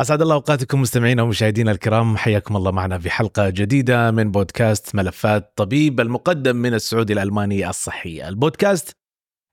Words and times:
أسعد 0.00 0.22
الله 0.22 0.34
أوقاتكم 0.34 0.80
مستمعينا 0.80 1.22
ومشاهدينا 1.22 1.70
الكرام 1.70 2.16
حياكم 2.16 2.56
الله 2.56 2.70
معنا 2.70 2.98
في 2.98 3.10
حلقة 3.10 3.50
جديدة 3.50 4.10
من 4.10 4.30
بودكاست 4.30 4.94
ملفات 4.94 5.52
طبيب 5.56 6.00
المقدم 6.00 6.56
من 6.56 6.74
السعودي 6.74 7.12
الألماني 7.12 7.68
الصحيه، 7.68 8.28
البودكاست 8.28 8.96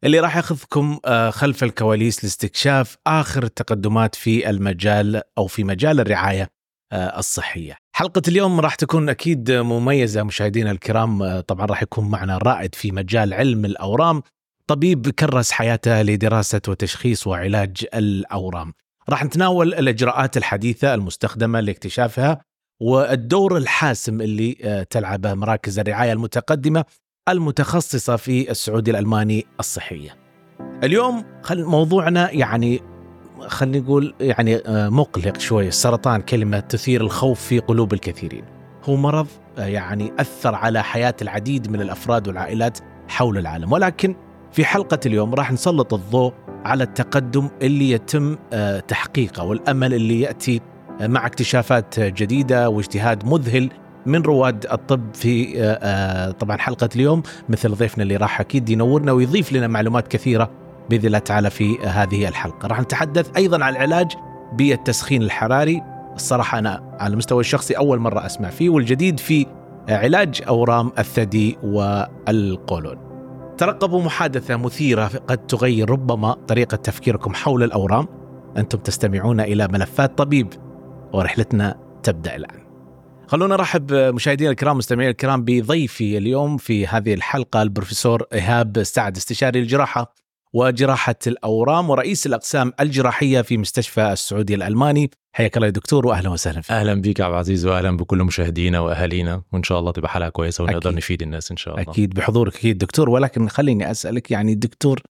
اللي 0.03 0.19
راح 0.19 0.37
ياخذكم 0.37 0.99
آه، 1.05 1.29
خلف 1.29 1.63
الكواليس 1.63 2.23
لاستكشاف 2.23 2.97
آخر 3.07 3.43
التقدمات 3.43 4.15
في 4.15 4.49
المجال 4.49 5.21
أو 5.37 5.47
في 5.47 5.63
مجال 5.63 5.99
الرعاية 5.99 6.49
آه، 6.91 7.19
الصحية. 7.19 7.77
حلقة 7.95 8.21
اليوم 8.27 8.59
راح 8.59 8.75
تكون 8.75 9.09
أكيد 9.09 9.51
مميزة 9.51 10.23
مشاهدينا 10.23 10.71
الكرام، 10.71 11.23
آه، 11.23 11.39
طبعا 11.39 11.65
راح 11.65 11.83
يكون 11.83 12.09
معنا 12.09 12.37
رائد 12.37 12.75
في 12.75 12.91
مجال 12.91 13.33
علم 13.33 13.65
الأورام، 13.65 14.21
طبيب 14.67 15.09
كرس 15.09 15.51
حياته 15.51 16.01
لدراسة 16.01 16.61
وتشخيص 16.67 17.27
وعلاج 17.27 17.85
الأورام. 17.93 18.73
راح 19.09 19.23
نتناول 19.23 19.73
الإجراءات 19.73 20.37
الحديثة 20.37 20.93
المستخدمة 20.93 21.59
لاكتشافها 21.59 22.41
والدور 22.81 23.57
الحاسم 23.57 24.21
اللي 24.21 24.57
آه، 24.63 24.83
تلعبه 24.83 25.33
مراكز 25.33 25.79
الرعاية 25.79 26.13
المتقدمة 26.13 26.85
المتخصصة 27.29 28.15
في 28.15 28.51
السعودي 28.51 28.91
الألماني 28.91 29.45
الصحية. 29.59 30.15
اليوم 30.83 31.23
خل 31.43 31.63
موضوعنا 31.63 32.31
يعني 32.31 32.81
خلينا 33.47 33.79
نقول 33.79 34.13
يعني 34.19 34.55
آه، 34.55 34.89
مقلق 34.89 35.39
شوي، 35.39 35.67
السرطان 35.67 36.21
كلمة 36.21 36.59
تثير 36.59 37.01
الخوف 37.01 37.41
في 37.41 37.59
قلوب 37.59 37.93
الكثيرين. 37.93 38.45
هو 38.83 38.95
مرض 38.95 39.27
آه، 39.57 39.65
يعني 39.65 40.13
أثر 40.19 40.55
على 40.55 40.83
حياة 40.83 41.15
العديد 41.21 41.71
من 41.71 41.81
الأفراد 41.81 42.27
والعائلات 42.27 42.79
حول 43.07 43.37
العالم، 43.37 43.71
ولكن 43.71 44.15
في 44.51 44.65
حلقة 44.65 44.99
اليوم 45.05 45.35
راح 45.35 45.51
نسلط 45.51 45.93
الضوء 45.93 46.33
على 46.65 46.83
التقدم 46.83 47.49
اللي 47.61 47.91
يتم 47.91 48.37
آه، 48.53 48.79
تحقيقه 48.79 49.43
والأمل 49.43 49.93
اللي 49.93 50.21
يأتي 50.21 50.61
آه، 51.01 51.07
مع 51.07 51.25
اكتشافات 51.25 51.99
جديدة 51.99 52.69
واجتهاد 52.69 53.25
مذهل 53.25 53.69
من 54.05 54.21
رواد 54.21 54.65
الطب 54.71 55.13
في 55.13 55.53
آه، 55.61 56.31
طبعا 56.31 56.57
حلقة 56.57 56.89
اليوم 56.95 57.23
مثل 57.49 57.75
ضيفنا 57.75 58.03
اللي 58.03 58.15
راح 58.15 58.39
أكيد 58.39 58.69
ينورنا 58.69 59.11
ويضيف 59.11 59.53
لنا 59.53 59.67
معلومات 59.67 60.07
كثيرة 60.07 60.51
بإذن 60.89 61.05
الله 61.05 61.19
تعالى 61.19 61.49
في 61.49 61.77
هذه 61.79 62.27
الحلقة. 62.27 62.67
راح 62.67 62.81
نتحدث 62.81 63.29
أيضا 63.37 63.63
عن 63.63 63.73
العلاج 63.75 64.11
بالتسخين 64.53 65.21
الحراري، 65.21 65.81
الصراحة 66.15 66.59
أنا 66.59 66.97
على 66.99 67.11
المستوى 67.11 67.39
الشخصي 67.39 67.73
أول 67.73 67.99
مرة 67.99 68.25
أسمع 68.25 68.49
فيه 68.49 68.69
والجديد 68.69 69.19
في 69.19 69.45
علاج 69.89 70.41
أورام 70.47 70.91
الثدي 70.99 71.57
والقولون. 71.63 73.06
ترقبوا 73.57 74.03
محادثة 74.03 74.57
مثيرة 74.57 75.07
قد 75.07 75.37
تغير 75.37 75.89
ربما 75.89 76.33
طريقة 76.33 76.77
تفكيركم 76.77 77.33
حول 77.33 77.63
الأورام. 77.63 78.07
أنتم 78.57 78.77
تستمعون 78.77 79.39
إلى 79.39 79.67
ملفات 79.67 80.17
طبيب 80.17 80.53
ورحلتنا 81.13 81.79
تبدأ 82.03 82.35
الآن. 82.35 82.67
خلونا 83.27 83.55
نرحب 83.55 83.93
مشاهدينا 83.93 84.51
الكرام 84.51 84.77
مستمعينا 84.77 85.11
الكرام 85.11 85.43
بضيفي 85.43 86.17
اليوم 86.17 86.57
في 86.57 86.87
هذه 86.87 87.13
الحلقة 87.13 87.61
البروفيسور 87.61 88.23
إيهاب 88.33 88.83
سعد 88.83 89.17
استشاري 89.17 89.59
الجراحة. 89.59 90.15
وجراحة 90.57 91.15
الأورام 91.27 91.89
ورئيس 91.89 92.25
الأقسام 92.27 92.73
الجراحية 92.79 93.41
في 93.41 93.57
مستشفى 93.57 94.11
السعودي 94.11 94.55
الألماني 94.55 95.11
حياك 95.35 95.57
الله 95.57 95.67
يا 95.67 95.71
دكتور 95.71 96.07
وأهلا 96.07 96.29
وسهلا 96.29 96.61
فيك 96.61 96.71
أهلا 96.71 96.93
بيك 96.93 97.21
عبد 97.21 97.33
العزيز 97.33 97.65
واهلا 97.65 97.97
بكل 97.97 98.23
مشاهدينا 98.23 98.79
وأهالينا 98.79 99.43
وإن 99.53 99.63
شاء 99.63 99.79
الله 99.79 99.91
تبقى 99.91 100.09
حلقة 100.09 100.29
كويسة 100.29 100.63
ونقدر 100.63 100.77
أكيد. 100.89 100.97
نفيد 100.97 101.21
الناس 101.21 101.51
إن 101.51 101.57
شاء 101.57 101.79
الله 101.79 101.91
أكيد 101.91 102.13
بحضورك 102.13 102.55
أكيد 102.55 102.77
دكتور 102.77 103.09
ولكن 103.09 103.49
خليني 103.49 103.91
أسألك 103.91 104.31
يعني 104.31 104.55
دكتور 104.55 105.01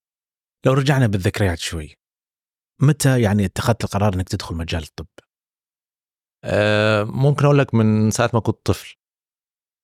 لو 0.66 0.74
رجعنا 0.74 1.08
بالذكريات 1.08 1.60
شوي 1.60 1.94
متى 2.82 3.22
يعني 3.22 3.46
اتخذت 3.46 3.84
القرار 3.84 4.14
أنك 4.14 4.30
تدخل 4.30 4.56
مجال 4.56 4.84
الطب؟ 4.84 5.08
آه 6.44 7.04
ممكن 7.04 7.46
أقول 7.46 7.58
لك 7.58 7.74
من 7.74 8.12
ساعة 8.12 8.30
ما 8.34 8.40
كنت 8.40 8.58
طفل 8.66 8.96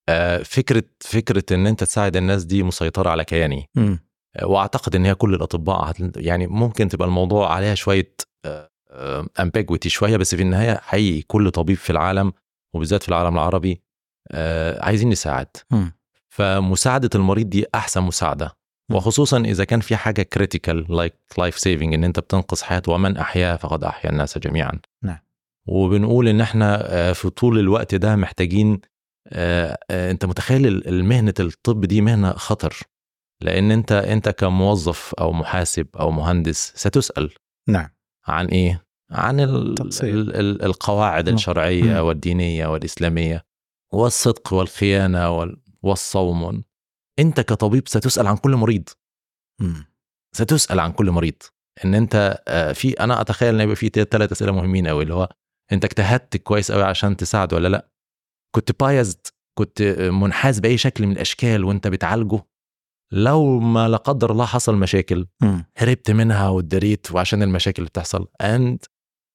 آه 0.10 0.38
فكرة 0.38 0.84
فكرة 1.00 1.44
إن 1.52 1.68
أنت 1.68 1.84
تساعد 1.84 2.16
الناس 2.18 2.44
دي 2.44 2.64
مسيطرة 2.64 3.10
على 3.10 3.26
كياني 3.26 3.70
مم. 3.76 4.00
آه 4.36 4.46
وأعتقد 4.48 4.96
إن 4.96 5.06
هي 5.06 5.16
كل 5.16 5.34
الأطباء 5.34 5.94
يعني 6.16 6.48
ممكن 6.48 6.90
تبقى 6.90 7.08
الموضوع 7.08 7.54
عليها 7.54 7.76
شوية 7.76 8.16
ambiguity 9.40 9.90
شوية 9.90 10.18
بس 10.18 10.36
في 10.36 10.42
النهاية 10.42 10.78
حقيقي 10.78 11.22
كل 11.22 11.52
طبيب 11.52 11.78
في 11.78 11.90
العالم 11.90 12.34
وبالذات 12.76 13.04
في 13.04 13.10
العالم 13.10 13.34
العربي 13.34 13.82
آه 14.32 14.86
عايزين 14.86 15.10
نساعد. 15.10 15.48
فمساعدة 16.30 17.10
المريض 17.16 17.50
دي 17.50 17.66
أحسن 17.76 18.02
مساعدة. 18.04 18.52
وخصوصا 18.92 19.40
إذا 19.40 19.64
كان 19.64 19.80
في 19.80 19.96
حاجة 19.96 20.22
critical 20.22 20.86
like 20.96 21.14
life 21.38 21.60
saving 21.60 21.94
إن 21.94 22.04
أنت 22.04 22.20
بتنقذ 22.20 22.64
حياة 22.64 22.82
ومن 22.88 23.18
أحيا 23.18 23.56
فقد 23.56 23.84
أحيا 23.84 24.10
الناس 24.10 24.38
جميعا. 24.38 24.80
نعم. 25.04 25.20
وبنقول 25.68 26.28
إن 26.28 26.42
إحنا 26.42 26.94
آه، 26.94 27.14
في 27.14 27.30
طول 27.30 27.60
الوقت 27.60 27.96
ده 27.96 28.16
محتاجين 28.16 28.82
آه، 29.28 29.78
آه، 29.90 30.12
أنت 30.12 30.26
متخيل 30.26 30.68
المهنة 30.68 31.34
الطب 31.40 31.86
دي 31.86 32.02
مهنة 32.02 32.34
خطر. 32.34 32.78
لأن 33.44 33.72
أنت 33.72 33.92
أنت 33.92 34.30
كموظف 34.30 35.14
أو 35.20 35.32
محاسب 35.34 35.88
أو 36.00 36.12
مهندس 36.12 36.74
ستسأل 36.76 37.34
نعم 37.70 37.90
عن 38.28 38.46
إيه 38.46 38.86
عن 39.12 39.40
ال 39.40 39.76
تقصير. 39.76 40.14
ال 40.14 40.36
ال 40.36 40.64
القواعد 40.66 41.30
مم. 41.30 41.36
الشرعية 41.36 41.84
مم. 42.02 42.08
والدينية 42.08 42.68
والإسلامية 42.68 43.46
والصدق 43.94 44.54
والخيانة 44.54 45.30
وال- 45.38 45.62
والصوم 45.82 46.64
أنت 47.20 47.40
كطبيب 47.42 47.88
ستسأل 47.88 48.28
عن 48.28 48.38
كل 48.38 48.56
مريض 48.56 48.90
مم. 49.62 49.86
ستسأل 50.36 50.80
عن 50.80 50.92
كل 50.92 51.12
مريض 51.12 51.36
إن 51.86 51.96
أنت 51.96 52.44
آه، 52.48 52.72
في 52.72 52.92
أنا 52.94 53.22
أتخيل 53.22 53.56
إن 53.56 53.62
يبقى 53.62 53.76
في 53.76 53.90
ثلاث 53.90 54.32
أسئلة 54.32 54.52
مهمين 54.52 54.88
قوي 54.88 55.04
اللي 55.04 55.14
هو 55.14 55.30
أنت 55.72 55.86
اجتهدت 55.86 56.38
كويس 56.38 56.72
قوي 56.72 56.84
عشان 56.84 57.18
تساعد 57.18 57.54
ولا 57.54 57.68
لأ 57.68 57.90
كنت 58.56 58.82
بايزد 58.84 59.28
كنت 59.58 59.82
آه، 59.82 60.10
منحاز 60.10 60.60
بأي 60.60 60.78
شكل 60.78 61.06
من 61.08 61.12
الأشكال 61.12 61.64
وأنت 61.64 61.88
بتعالجه 61.88 62.42
لو 63.12 63.60
ما 63.60 63.88
لا 63.88 63.98
قدر 63.98 64.32
الله 64.32 64.46
حصل 64.46 64.76
مشاكل. 64.76 65.28
هربت 65.78 66.12
منها 66.12 66.50
واتدريت 66.50 67.12
وعشان 67.12 67.44
المشاكل 67.44 67.82
اللي 67.82 67.90
بتحصل 67.90 68.28
and 68.44 68.78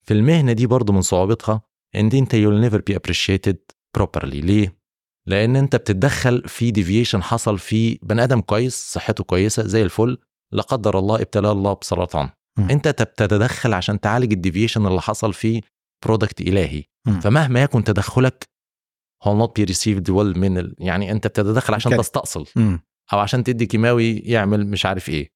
في 0.03 0.15
المهنة 0.15 0.53
دي 0.53 0.67
برضو 0.67 0.93
من 0.93 1.03
صعوبتها 1.03 1.63
إن 1.95 2.11
أنت 2.13 2.37
you'll 2.37 2.71
never 2.71 2.79
be 2.79 2.97
appreciated 2.97 3.57
properly 3.99 4.25
ليه؟ 4.35 4.79
لأن 5.27 5.57
أنت 5.57 5.77
بتتدخل 5.77 6.43
في 6.49 6.71
deviation 6.71 7.23
حصل 7.23 7.59
في 7.59 7.99
بني 8.03 8.25
آدم 8.25 8.41
كويس 8.41 8.93
صحته 8.93 9.25
كويسة 9.25 9.63
زي 9.67 9.83
الفل 9.83 10.19
لا 10.53 10.63
قدر 10.63 10.99
الله 10.99 11.17
ابتلاه 11.17 11.53
الله 11.53 11.73
بسرطان 11.83 12.31
مم. 12.59 12.71
أنت 12.71 12.89
تتدخل 12.89 13.75
عشان 13.75 14.01
تعالج 14.01 14.33
ال 14.33 14.38
deviation 14.38 14.87
اللي 14.87 15.01
حصل 15.01 15.33
في 15.33 15.63
product 16.05 16.41
إلهي 16.41 16.85
مم. 17.07 17.21
فمهما 17.21 17.63
يكن 17.63 17.85
تدخلك 17.85 18.49
هو 19.23 19.47
not 19.47 19.51
be 19.61 19.67
received 19.67 20.09
well 20.09 20.37
من 20.39 20.59
ال... 20.59 20.75
يعني 20.79 21.13
أنت 21.13 21.27
بتتدخل 21.27 21.75
عشان. 21.75 21.97
تستأصل. 21.97 22.47
أو 23.13 23.19
عشان 23.19 23.45
تدي 23.45 23.67
كيماوي 23.67 24.17
يعمل 24.19 24.67
مش 24.67 24.87
عارف 24.87 25.09
إيه. 25.09 25.31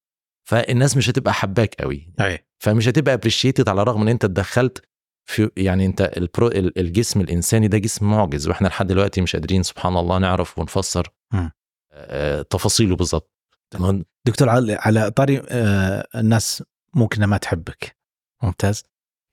فالناس 0.49 0.97
مش 0.97 1.09
هتبقى 1.09 1.33
حباك 1.33 1.75
قوي 1.75 2.13
أي. 2.21 2.47
فمش 2.63 2.87
هتبقى 2.87 3.13
appreciated 3.13 3.69
على 3.69 3.81
الرغم 3.81 4.01
إن 4.01 4.07
أنت 4.07 4.25
اتدخلت 4.25 4.85
في 5.29 5.49
يعني 5.57 5.85
أنت 5.85 6.01
البرو 6.17 6.47
ال- 6.47 6.79
الجسم 6.79 7.21
الإنساني 7.21 7.67
ده 7.67 7.77
جسم 7.77 8.11
معجز 8.11 8.47
وإحنا 8.47 8.67
لحد 8.67 8.87
دلوقتي 8.87 9.21
مش 9.21 9.35
قادرين 9.35 9.63
سبحان 9.63 9.97
الله 9.97 10.17
نعرف 10.17 10.59
ونفسر. 10.59 11.07
مم. 11.33 11.51
آه، 11.93 12.41
تفاصيله 12.41 12.95
بالظبط 12.95 13.31
تمام. 13.73 14.05
دكتور 14.27 14.49
على 14.49 14.73
على 14.73 15.11
طاري 15.11 15.41
آه، 15.49 16.07
الناس 16.15 16.63
ممكن 16.95 17.23
ما 17.23 17.37
تحبك. 17.37 17.97
ممتاز. 18.43 18.83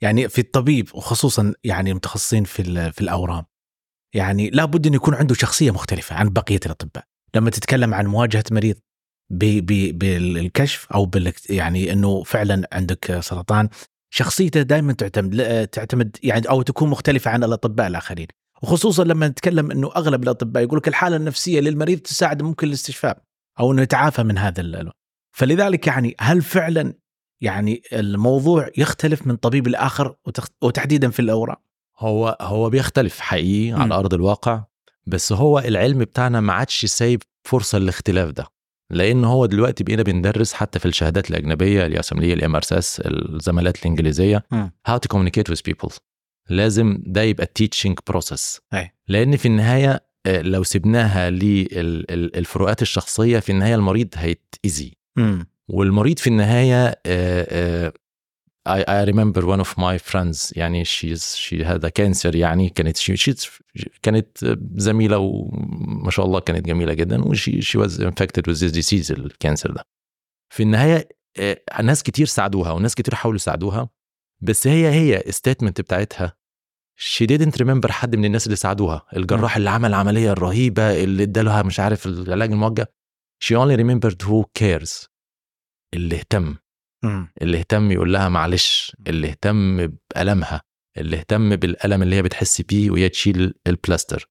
يعني 0.03 0.29
في 0.29 0.41
الطبيب 0.41 0.89
وخصوصا 0.95 1.55
يعني 1.65 1.91
المتخصصين 1.91 2.45
في 2.45 2.93
في 2.93 3.01
الأورام 3.01 3.45
يعني 4.15 4.51
لابد 4.51 4.87
إن 4.87 4.95
يكون 4.95 5.15
عنده 5.15 5.35
شخصية 5.35 5.71
مختلفة 5.71 6.17
عن 6.17 6.29
بقية 6.29 6.61
الأطباء. 6.67 7.05
لما 7.35 7.51
تتكلم 7.51 7.95
عن 7.95 8.07
مواجهة 8.07 8.45
مريض 8.51 8.77
بالكشف 9.31 10.87
أو 10.95 11.05
بال 11.05 11.33
يعني 11.51 11.93
إنه 11.93 12.23
فعلا 12.23 12.69
عندك 12.73 13.21
سرطان 13.21 13.69
شخصيته 14.13 14.63
دائما 14.63 14.93
تعتمد 14.93 15.67
تعتمد 15.73 16.17
يعني 16.23 16.49
أو 16.49 16.63
تكون 16.63 16.89
مختلفة 16.91 17.31
عن 17.31 17.45
الأطباء 17.45 17.87
الآخرين. 17.87 18.27
وخصوصا 18.63 19.05
لما 19.05 19.29
نتكلم 19.29 19.71
إنه 19.71 19.91
أغلب 19.97 20.23
الأطباء 20.23 20.63
يقول 20.63 20.79
لك 20.79 20.89
الحالة 20.89 21.17
النفسية 21.17 21.61
للمريض 21.61 21.99
تساعد 21.99 22.43
ممكن 22.43 22.67
الاستشفاء 22.69 23.23
أو 23.61 23.73
إنه 23.73 23.83
يتعافى 23.83 24.23
من 24.23 24.39
هذا 24.39 24.61
ال- 24.61 24.93
فلذلك 25.37 25.87
يعني 25.87 26.15
هل 26.21 26.43
فعلا 26.43 26.95
يعني 27.43 27.83
الموضوع 27.93 28.69
يختلف 28.79 29.27
من 29.27 29.37
طبيب 29.37 29.69
لآخر 29.69 30.15
وتخ- 30.29 30.51
وتحديدا 30.63 31.11
في 31.11 31.21
الاورام 31.21 31.57
هو 31.99 32.37
هو 32.41 32.71
بيختلف 32.71 33.21
حقيقي. 33.21 33.81
على 33.83 33.95
أرض 33.95 34.15
الواقع. 34.15 34.65
بس 35.11 35.33
هو 35.33 35.59
العلم 35.59 35.99
بتاعنا 35.99 36.41
ما 36.41 36.53
عادش 36.53 36.87
سايب 36.87 37.23
فرصة 37.49 37.79
للاختلاف 37.79 38.31
ده. 38.31 38.47
لأن 38.93 39.25
هو 39.25 39.47
دلوقتي 39.47 39.85
بقينا 39.85 40.03
بندرس 40.03 40.53
حتى 40.53 40.79
في 40.79 40.87
الشهادات 40.87 41.31
الأجنبية 41.31 41.87
الياسمليه 41.87 42.35
ال 42.35 42.57
MRCS 42.57 43.01
الزمالات 43.01 43.79
الإنجليزية 43.83 44.45
how 44.89 44.93
to 44.95 45.17
communicate 45.17 45.53
with 45.53 45.61
people. 45.73 45.99
لازم 46.49 47.03
ده 47.07 47.23
يبقى 47.23 47.47
process. 48.13 48.59
أي. 48.75 48.91
لأن 49.09 49.37
في 49.37 49.47
النهاية 49.47 50.05
آه، 50.27 50.43
لو 50.43 50.63
سبناها 50.63 51.31
للفروقات 51.31 52.83
الشخصية 52.83 53.39
في 53.39 53.53
النهاية 53.53 53.75
المريض 53.75 54.09
هيتاذي. 54.15 54.97
والمريض 55.69 56.19
في 56.19 56.27
النهاية 56.27 56.87
آه، 56.87 56.97
آه، 57.07 57.93
I, 58.69 58.85
I 58.89 59.05
remember 59.05 59.43
one 59.47 59.61
of 59.61 59.79
my 59.79 59.97
friends 59.99 60.53
يعني 60.57 60.85
she's 60.85 61.35
she 61.37 61.65
had 61.65 61.85
a 61.85 61.91
cancer 61.91 62.35
يعني 62.35 62.69
كانت 62.69 62.97
she, 62.99 63.13
she's 63.17 63.61
كانت 64.03 64.59
زميلة 64.77 65.19
وما 65.19 66.11
شاء 66.11 66.27
الله 66.27 66.41
كانت 66.41 66.67
جميلة 66.67 66.95
جدا 66.95 67.25
و 67.25 67.35
she, 67.35 67.51
she 67.63 67.79
was 67.81 68.01
infected 68.01 68.43
with 68.47 68.61
this 68.61 68.73
disease 68.73 69.11
ال 69.11 69.19
cancer 69.19 69.71
ده 69.71 69.85
في 70.53 70.63
النهاية 70.63 71.09
آه، 71.39 71.83
ناس 71.83 72.03
كتير 72.03 72.27
ساعدوها 72.27 72.73
وناس 72.73 72.95
كتير 72.95 73.15
حاولوا 73.15 73.37
يساعدوها 73.37 73.89
بس 74.43 74.67
هي 74.67 74.91
هي 74.91 75.21
ال 75.27 75.32
statement 75.32 75.81
بتاعتها 75.81 76.37
she 77.01 77.27
didn't 77.27 77.63
remember 77.63 77.91
حد 77.91 78.17
من 78.17 78.25
الناس 78.25 78.47
اللي 78.47 78.57
ساعدوها 78.57 79.07
الجراح 79.17 79.57
اللي 79.57 79.71
عمل 79.71 79.89
العملية 79.89 80.33
الرهيبة 80.33 81.05
اللي 81.05 81.23
ادالها 81.23 81.63
مش 81.63 81.81
عارف 81.81 82.07
العلاج 82.07 82.51
الموجه 82.53 82.93
she 83.45 83.57
only 83.57 83.77
remembered 83.77 84.27
who 84.27 84.45
cares 84.63 85.09
اللي 85.95 86.17
اهتم. 86.17 86.57
اللي 87.43 87.59
اهتم 87.59 87.93
يقول 87.93 88.13
لها 88.13 88.29
معلش 88.29 88.97
اللي 89.07 89.29
اهتم 89.29 89.87
بألمها 89.87 90.63
اللي 90.99 91.17
اهتم 91.17 91.57
بالألم 91.57 92.03
اللي 92.03 92.17
هي 92.17 92.23
بتحس 92.23 92.61
بيه 92.61 92.91
وهي 92.91 93.09
تشيل 93.09 93.55
ال 93.67 93.74
plaster. 93.74 94.31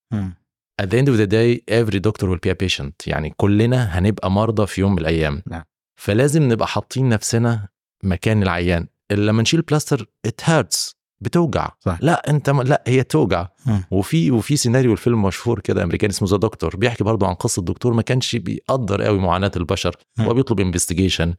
at 0.81 0.85
the 0.85 0.97
end 1.01 1.07
of 1.07 1.17
the 1.17 1.27
day 1.27 1.59
every 1.71 1.99
doctor 1.99 2.25
will 2.25 2.39
be 2.47 2.51
a 2.51 2.55
patient. 2.65 3.07
يعني 3.07 3.33
كلنا 3.37 3.99
هنبقى 3.99 4.31
مرضى 4.31 4.67
في 4.67 4.81
يوم 4.81 4.91
من 4.91 4.99
الأيام. 4.99 5.43
نعم. 5.47 5.63
فلازم 5.99 6.43
نبقى 6.43 6.67
حاطين 6.67 7.09
نفسنا 7.09 7.67
مكان 8.03 8.43
العيان. 8.43 8.87
لما 9.11 9.41
نشيل 9.41 9.61
plaster 9.61 10.09
it 10.27 10.45
hurts. 10.45 10.93
بتوجع. 11.21 11.69
صح. 11.79 11.97
لا 12.01 12.29
انت 12.29 12.49
ما 12.49 12.63
لا 12.63 12.83
هي 12.87 13.03
توجع 13.03 13.47
مم. 13.65 13.83
وفي 13.91 14.31
وفي 14.31 14.57
سيناريو 14.57 14.91
الفيلم 14.91 15.21
مشهور 15.21 15.59
كده 15.59 15.83
أمريكاني 15.83 16.13
اسمه 16.13 16.27
The 16.27 16.37
Doctor 16.37 16.75
بيحكي 16.75 17.03
برضه 17.03 17.27
عن 17.27 17.33
قصة 17.33 17.61
دكتور 17.61 17.93
ما 17.93 18.01
كانش 18.01 18.35
بيقدر 18.35 19.01
قوي 19.01 19.19
معاناة 19.19 19.51
البشر. 19.55 19.95
مم. 20.17 20.25
هو 20.25 20.33
بيطلب 20.33 20.59
investigation 20.59 21.33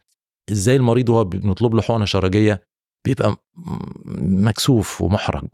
إزاي 0.50 0.76
المريض 0.76 1.08
وهو 1.08 1.24
بنطلب 1.24 1.74
له 1.74 1.82
حقنة 1.82 2.04
شرجية 2.04 2.62
بيبقى 3.06 3.36
مكسوف 4.16 5.00
ومحرج. 5.02 5.48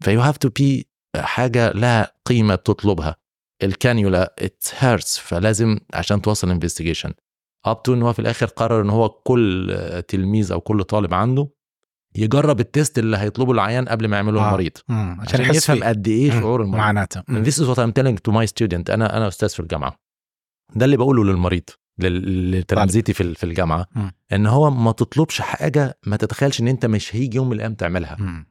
ف 0.00 0.20
you 0.20 0.27
have 0.27 0.36
to 0.36 0.48
be 0.48 0.86
حاجة 1.16 1.72
لها 1.72 2.12
قيمة 2.26 2.54
بتطلبها 2.54 3.16
الكانيولا 3.62 4.34
it 4.38 4.64
hurts 4.78 5.18
فلازم 5.18 5.78
عشان 5.94 6.22
توصل 6.22 6.50
investigation 6.50 7.12
up 7.64 7.82
to 7.82 7.94
إن 7.94 8.02
هو 8.02 8.12
في 8.12 8.18
الآخر 8.18 8.46
قرر 8.46 8.82
إن 8.82 8.90
هو 8.90 9.08
كل 9.08 9.76
تلميذ 10.08 10.52
أو 10.52 10.60
كل 10.60 10.84
طالب 10.84 11.14
عنده 11.14 11.48
يجرب 12.16 12.60
ال 12.60 12.68
test 12.68 12.98
اللي 12.98 13.16
هيطلبه 13.16 13.52
العيان 13.52 13.88
قبل 13.88 14.08
ما 14.08 14.16
يعمله 14.16 14.40
آه. 14.44 14.48
المريض 14.48 14.72
مم. 14.88 15.16
عشان 15.20 15.40
يحس 15.40 15.56
يفهم. 15.56 15.84
قد 15.84 16.08
إيه. 16.08 16.30
شعور 16.30 16.62
المريض 16.62 16.78
معاناته 16.82 17.20
this 17.20 17.54
is 17.54 17.66
what 17.66 17.78
I'm 17.78 17.92
telling 18.02 18.16
to 18.28 18.32
my 18.34 18.46
student 18.46 18.90
أنا 18.90 19.16
أنا 19.16 19.28
أستاذ 19.28 19.48
في 19.48 19.60
الجامعة 19.60 19.96
ده 20.74 20.84
اللي 20.84 20.96
بقوله 20.96 21.24
للمريض 21.24 21.62
لل- 21.62 21.79
لتلامذتي 22.08 23.12
في 23.12 23.34
في 23.34 23.44
الجامعة 23.44 23.86
مم. 23.94 24.12
إن 24.32 24.46
هو 24.46 24.70
ما 24.70 24.92
تطلبش 24.92 25.40
حاجة 25.40 25.98
ما 26.06 26.16
تتخيلش 26.16 26.60
إن 26.60 26.68
أنت 26.68 26.86
مش 26.86 27.16
هيجي 27.16 27.36
يوم 27.36 27.46
من 27.46 27.52
الأيام 27.52 27.74
تعملها 27.74 28.16
مم. 28.20 28.46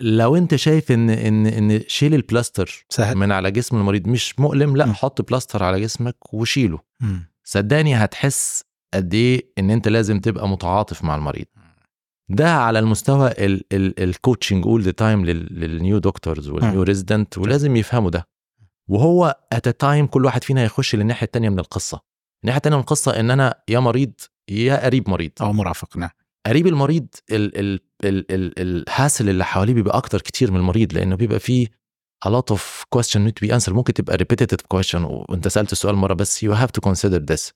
لو 0.00 0.36
أنت 0.36 0.54
شايف 0.54 0.92
ان 0.92 1.10
ان 1.10 1.46
إن 1.46 1.80
شيل 1.88 2.14
البلاستر 2.14 2.84
سهل 2.88 3.16
من 3.16 3.32
على 3.32 3.50
جسم 3.50 3.76
المريض 3.76 4.08
مش 4.08 4.40
مؤلم 4.40 4.76
لا 4.76 4.86
مم. 4.86 4.92
حط 4.94 5.22
بلاستر 5.30 5.62
على 5.62 5.80
جسمك 5.80 6.34
وشيله 6.34 6.78
مم. 7.00 7.26
صدقني 7.44 7.94
هتحس 7.94 8.64
قد 8.94 9.14
إيه 9.14 9.50
إن 9.58 9.70
أنت 9.70 9.88
لازم 9.88 10.20
تبقى 10.20 10.48
متعاطف 10.48 11.04
مع 11.04 11.16
المريض 11.16 11.46
ده 12.28 12.54
على 12.54 12.78
المستوى 12.78 13.30
ال 13.72 13.82
coaching 13.82 14.66
all 14.66 14.82
the 14.82 14.90
time 14.90 15.24
لل 15.26 15.55
new 15.55 15.98
doctors 15.98 16.48
وال 16.48 16.62
new 16.62 16.82
resident 16.82 17.38
ولازم 17.38 17.76
يفهموا 17.76 18.10
ده 18.10 18.28
وهو 18.88 19.36
at 19.52 19.68
time 19.68 20.06
كل 20.06 20.24
واحد 20.24 20.44
فينا 20.44 20.62
هيخش 20.62 20.94
للناحية 20.94 21.26
التانية 21.26 21.48
من 21.48 21.58
القصة 21.58 22.00
الناحيه 22.44 22.56
التانية 22.56 22.76
من 22.76 22.82
القصة 22.82 23.20
إن 23.20 23.30
أنا 23.30 23.54
يا 23.68 23.78
مريض 23.78 24.12
يا 24.50 24.84
قريب 24.84 25.10
مريض. 25.10 25.30
أو 25.40 25.52
مرافق 25.52 25.96
نعم. 25.96 26.10
قريب 26.46 26.66
المريض 26.66 27.06
ال 27.30 27.58
ال 27.58 27.80
ال 28.04 28.32
ال 28.32 28.58
ال 28.58 28.68
hassle 28.68 29.28
اللي 29.28 29.44
حواليه 29.44 29.74
بيبقى 29.74 29.96
أكتر 29.98 30.20
كتير 30.20 30.50
من 30.50 30.56
المريض 30.56 30.92
لأنه 30.94 31.16
بيبقى 31.16 31.40
فيه 31.40 31.66
a 32.26 32.30
lot 32.30 32.54
of 32.54 32.60
question 32.96 33.18
need 33.26 33.32
to 33.40 33.48
be 33.48 33.50
answered. 33.50 33.72
ممكن 33.72 33.92
تبقى 33.92 34.18
repetitive 34.18 34.60
question 34.76 34.94
وأنت 34.94 35.48
سألت 35.48 35.72
السؤال 35.72 35.94
مرة 35.94 36.14
بس 36.14 36.44
you 36.44 36.48
have 36.48 36.68
to 36.78 36.90
consider 36.90 37.18
this. 37.32 37.52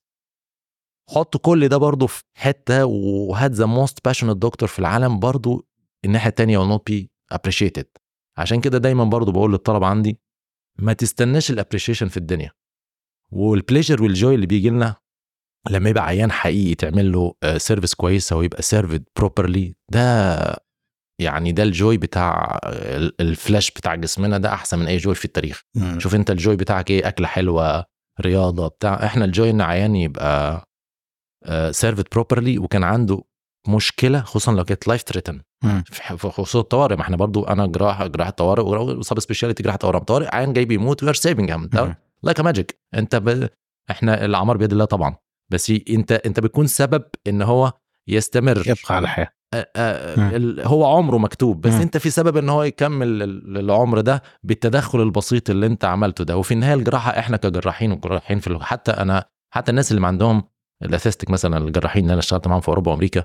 حط 1.10 1.36
كل 1.36 1.68
ده 1.68 1.76
برضه 1.76 2.06
في 2.06 2.22
حتة 2.34 2.84
وهات 2.86 3.50
the 3.50 3.66
most 3.66 4.04
passionate 4.04 4.36
doctor 4.42 4.68
في 4.68 4.78
العالم 4.78 5.18
برضه 5.18 5.66
الناحية 6.04 6.30
التانية 6.30 6.58
will 6.58 6.78
not 6.78 6.82
be 6.92 7.06
appreciated. 7.34 7.84
عشان 8.38 8.60
كده 8.60 8.78
دايما 8.78 9.04
برضه 9.04 9.32
بقول 9.32 9.52
للطلبة 9.52 9.86
عندي 9.86 10.18
ما 10.78 10.92
تستناش 10.92 11.50
ال 11.50 11.55
appreciation 11.55 12.08
في 12.08 12.16
الدنيا. 12.16 12.50
وال 13.32 13.46
pleasure 13.46 14.02
وال 14.02 14.15
joy 14.15 14.34
اللي 14.34 14.46
بيجي 14.46 14.70
لنا 14.70 14.94
لما 15.70 15.90
يبقى 15.90 16.04
عيان 16.06 16.32
حقيقي 16.32 16.74
تعمل 16.74 17.12
له 17.12 17.34
service 17.56 17.94
كويسه 17.94 18.36
ويبقى 18.36 18.62
served 18.62 19.04
properly 19.16 19.74
ده 19.92 20.36
يعني 21.20 21.52
ده 21.52 21.62
ال 21.62 21.71
joy 21.71 21.96
بتاع 21.96 22.58
ال- 22.64 23.20
ال 23.20 23.28
flush 23.28 23.70
بتاع 23.70 23.94
جسمنا 23.94 24.38
ده 24.38 24.52
أحسن 24.52 24.78
من 24.78 24.86
أي 24.86 24.96
joy 24.96 25.14
في 25.14 25.24
التاريخ 25.24 25.62
مم. 25.76 26.00
شوف 26.00 26.14
أنت 26.14 26.30
ال 26.30 26.37
joy 26.37 26.56
بتاعك 26.56 26.90
إيه 26.90 27.08
أكلة 27.08 27.26
حلوة 27.26 27.84
رياضة 28.20 28.68
بتاع 28.68 29.04
إحنا 29.06 29.24
ال 29.24 29.31
joy 29.31 29.50
إن 29.50 29.60
عيان 29.60 29.96
يبقى 29.96 30.64
served 31.70 32.04
properly 32.12 32.58
وكان 32.58 32.84
عنده 32.84 33.22
مشكلة 33.68 34.20
خصوصا 34.20 34.52
لو 34.52 34.64
كانت 34.64 34.88
life 34.88 35.02
threaten 35.02 35.40
مم. 35.64 35.82
في 35.86 36.16
في 36.18 36.28
خصوص 36.28 36.56
الطوارئ 36.56 36.96
ما 36.96 37.02
إحنا 37.02 37.16
برضو 37.16 37.44
أنا 37.44 37.66
جراح 37.66 38.06
جراحه 38.06 38.30
طوارئ 38.30 38.62
و 38.62 38.77
sub 38.77 39.20
specialty 39.20 39.62
جراحه 39.62 39.78
طوارئ 39.78 39.98
طوارئ 40.00 40.34
عيان 40.36 40.52
جاي 40.52 40.64
بيموت 40.64 41.02
we 41.02 41.08
are 41.08 41.14
saving. 41.14 41.50
like 42.22 42.40
magic 42.40 42.80
انت 42.94 43.16
ب... 43.16 43.48
إحنا 43.90 44.24
الأعمار 44.24 44.56
بيد 44.56 44.72
الله 44.72 44.84
طبعا. 44.84 45.16
بس 45.52 45.70
ي- 45.70 45.84
انت 45.90 46.12
انت 46.12 46.40
بتكون 46.40 46.66
سبب 46.66 47.04
إن 47.26 47.42
هو 47.42 47.72
يستمر. 48.08 48.58
يبقى 48.58 48.94
على 48.96 49.04
الحياة 49.04 49.30
هو 50.66 50.96
عمره 50.96 51.18
مكتوب 51.18 51.60
بس. 51.60 51.72
انت 51.82 51.96
في 51.96 52.10
سبب 52.10 52.36
إن 52.36 52.48
هو 52.48 52.62
يكمل 52.62 53.22
ال- 53.22 53.58
العمر 53.58 54.00
ده 54.00 54.22
بالتدخل 54.42 55.02
البسيط 55.02 55.50
اللي 55.50 55.66
انت 55.66 55.84
عملته 55.84 56.24
ده. 56.24 56.36
وفي 56.36 56.54
النهاية 56.54 56.74
الجراحة 56.74 57.18
إحنا 57.18 57.36
كجراحين 57.36 57.92
وجراحين 57.92 58.38
في 58.38 58.58
حتى 58.60 58.90
أنا 58.90 59.24
حتى 59.54 59.70
الناس 59.70 59.90
اللي 59.90 60.00
ما 60.02 60.08
عندهم 60.08 60.42
ال 60.82 60.87
atheistic 60.87 61.30
مثلا 61.30 61.58
الجراحين 61.58 62.02
اللي 62.02 62.12
أنا 62.12 62.20
اشتغلت 62.20 62.48
معاهم 62.48 62.60
في 62.60 62.68
أوروبا 62.68 62.90
وأمريكا 62.92 63.24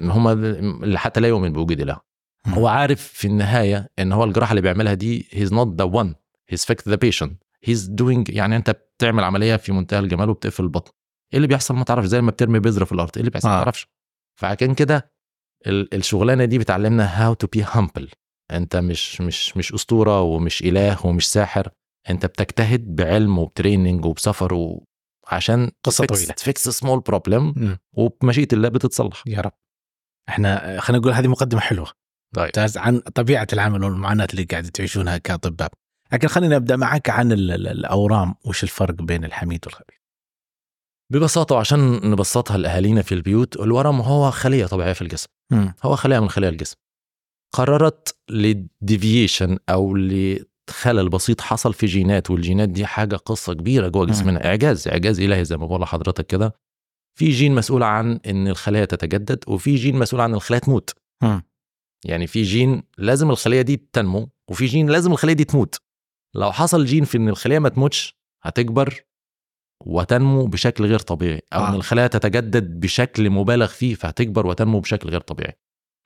هم 0.00 0.28
اللي 0.84 0.98
حتى 0.98 1.20
لا 1.20 1.28
يؤمن 1.28 1.52
بوجود 1.52 1.80
الله. 1.80 2.00
هو 2.46 2.66
عارف 2.66 3.00
في 3.02 3.26
النهاية 3.26 3.88
إن 3.98 4.12
هو 4.12 4.24
الجراحة 4.24 4.50
اللي 4.52 4.60
بيعملها 4.62 4.94
دي 4.94 5.28
he's 5.30 5.52
not 5.52 5.74
the 5.78 5.84
one 5.84 6.14
he's 6.48 6.64
fix 6.64 6.88
the 6.88 6.94
patient 6.94 7.42
he's 7.64 7.86
doing 7.86 8.28
يعني 8.30 8.56
أنت 8.56 8.70
بتعمل 8.70 9.24
عملية 9.24 9.56
في 9.56 9.72
منتهى 9.72 9.98
الجمال 9.98 10.30
وبتقفل 10.30 10.62
البطن. 10.64 10.92
إيه 11.32 11.36
اللي 11.36 11.48
بيحصل؟ 11.48 11.74
ما 11.74 11.84
تعرفش 11.84 12.06
زي 12.08 12.20
ما 12.20 12.30
بترمي 12.30 12.58
بذرة 12.58 12.84
في 12.84 12.92
الأرض 12.92 13.10
إيه 13.16 13.20
اللي 13.20 13.30
بيحصل؟ 13.30 13.48
ما 13.48 13.54
آه. 13.54 13.62
تعرفش. 13.62 13.86
فعشان 14.40 14.74
كده 14.74 15.12
ال- 15.66 15.94
الشغلانة 15.94 16.44
دي 16.44 16.58
بتعلمنا 16.58 17.04
how 17.04 17.34
to 17.34 17.46
be 17.46 17.62
humble 17.62 18.10
أنت 18.50 18.76
مش 18.76 19.20
مش 19.20 19.56
مش 19.56 19.72
أسطورة 19.74 20.20
ومش 20.20 20.62
إله 20.62 21.06
ومش 21.06 21.30
ساحر. 21.32 21.68
أنت 22.10 22.26
بتجتهد 22.26 22.96
بعلم 22.96 23.38
وب 23.38 23.51
training 23.51 24.04
وبسفر 24.04 24.54
و... 24.54 24.84
عشان 25.28 25.70
قصة 25.84 26.06
طويلة. 26.06 26.32
ت 26.34 26.43
fix 26.43 26.68
small 26.68 27.00
problem. 27.00 27.78
وبمشيئة 27.92 28.48
الله 28.52 28.68
بتتصلح. 28.68 29.22
يا 29.26 29.40
رب. 29.40 29.52
إحنا 30.28 30.80
خلينا 30.80 31.00
نقول 31.00 31.12
هذه 31.12 31.28
مقدمة 31.28 31.60
حلوة. 31.60 31.90
طيب. 32.34 32.50
عن 32.76 32.98
طبيعة 33.00 33.46
العمل 33.52 33.84
والمعاناة 33.84 34.28
اللي 34.30 34.44
قاعد 34.44 34.64
تعيشونها 34.64 35.18
كأطباء. 35.18 35.72
لكن 36.12 36.28
خلينا 36.28 36.56
نبدا 36.56 36.76
معك 36.76 37.10
عن 37.10 37.32
ال- 37.32 37.50
ال- 37.50 37.68
الأورام 37.68 38.34
وش 38.44 38.62
الفرق 38.62 38.94
بين 38.94 39.24
الحميد 39.24 39.60
والخبيث؟ 39.66 39.96
ببساطة 41.12 41.54
وعشان 41.54 42.10
نبسطها 42.10 42.56
لأهالينا 42.58 43.02
في 43.02 43.14
البيوت 43.14 43.56
الورم 43.56 44.00
هو 44.00 44.30
خلية 44.30 44.66
طبيعية 44.66 44.92
في 44.92 45.02
الجسم. 45.02 45.28
مم. 45.52 45.74
هو 45.82 45.96
خلية 45.96 46.20
من 46.20 46.28
خلايا 46.28 46.50
الجسم. 46.52 46.76
قررت 47.54 48.16
ل 48.30 48.43
deviation 48.43 49.58
أو 49.68 49.96
لخلل 49.96 51.08
بسيط 51.08 51.40
حصل 51.40 51.74
في 51.74 51.86
جينات 51.86 52.30
والجينات 52.30 52.68
دي 52.68 52.86
حاجة 52.86 53.16
قصة 53.16 53.52
كبيرة 53.54 53.88
جوه 53.88 54.06
جسمنا. 54.06 54.46
إعجاز 54.46 54.88
إعجاز 54.88 55.20
إلهي 55.20 55.44
زي 55.44 55.56
ما 55.56 55.66
بقول 55.66 55.80
لحضرتك 55.80 56.26
كده. 56.26 56.54
في 57.18 57.30
جين 57.30 57.54
مسؤول 57.54 57.82
عن 57.82 58.20
إن 58.26 58.48
الخلايا 58.48 58.84
تتجدد 58.84 59.44
وفي 59.46 59.74
جين 59.74 59.98
مسؤول 59.98 60.20
عن 60.22 60.34
الخلايا 60.34 60.60
تموت. 60.60 60.90
مم. 61.22 61.42
يعني 62.04 62.26
في 62.26 62.42
جين 62.42 62.82
لازم 62.98 63.30
الخلية 63.30 63.62
دي 63.62 63.88
تنمو 63.92 64.28
وفي 64.50 64.66
جين 64.66 64.90
لازم 64.90 65.12
الخلية 65.12 65.32
دي 65.32 65.44
تموت. 65.44 65.80
لو 66.34 66.52
حصل 66.52 66.84
جين 66.84 67.04
في 67.04 67.18
إن 67.18 67.28
الخلية 67.28 67.58
ما 67.58 67.68
تموتش 67.68 68.18
هتكبر 68.42 69.04
وتنمو 69.86 70.46
بشكل 70.46 70.86
غير 70.86 70.98
طبيعي 70.98 71.42
أو 71.52 71.60
آه. 71.60 71.68
ان 71.68 71.74
الخلايا 71.74 72.06
تتجدد 72.06 72.80
بشكل 72.80 73.30
مبالغ 73.30 73.66
فيه 73.66 73.94
فهتكبر 73.94 74.46
وتنمو 74.46 74.80
بشكل 74.80 75.08
غير 75.08 75.20
طبيعي 75.20 75.58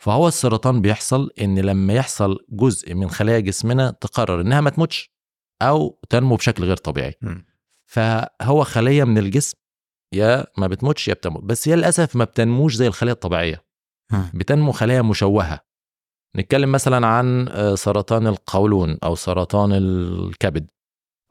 فهو 0.02 0.28
السرطان 0.28 0.80
بيحصل 0.80 1.30
إن 1.40 1.58
لما 1.58 1.92
يحصل 1.94 2.38
جزء 2.48 2.94
من 2.94 3.10
خلايا 3.10 3.40
جسمنا 3.40 3.90
تقرر 3.90 4.40
إنها 4.40 4.60
ما 4.60 4.70
تموتش 4.70 5.10
أو 5.62 6.00
تنمو 6.08 6.36
بشكل 6.36 6.64
غير 6.64 6.76
طبيعي 6.76 7.14
مم. 7.22 7.46
فهو 7.90 8.64
خلية 8.64 9.04
من 9.04 9.18
الجسم 9.18 9.58
يا 10.14 10.46
ما 10.58 10.66
بتموتش 10.66 11.08
يا 11.08 11.14
بتموت 11.14 11.44
بس 11.44 11.68
هي 11.68 11.76
للأسف 11.76 12.16
ما 12.16 12.24
بتنموش 12.24 12.74
زي 12.74 12.86
الخلية 12.86 13.12
الطبيعية 13.12 13.64
مم. 14.12 14.30
بتنمو 14.34 14.72
خلايا 14.72 15.02
مشوهة 15.02 15.65
نتكلم 16.36 16.72
مثلا 16.72 17.06
عن 17.06 17.48
آه، 17.48 17.74
سرطان 17.74 18.26
القولون 18.26 18.98
أو 19.04 19.14
سرطان 19.14 19.72
الكبد. 19.72 20.70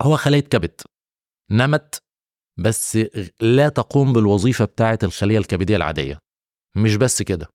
هو 0.01 0.17
خليه 0.17 0.39
كبد. 0.39 0.81
نمت 1.51 2.03
بس 2.59 2.97
لا 3.41 3.69
تقوم 3.69 4.13
بالوظيفة 4.13 4.65
بتاعة 4.65 4.99
الخلية 5.03 5.37
الكبدية 5.37 5.75
العادية. 5.75 6.19
مش 6.77 6.95
بس 6.95 7.21
كده. 7.21 7.47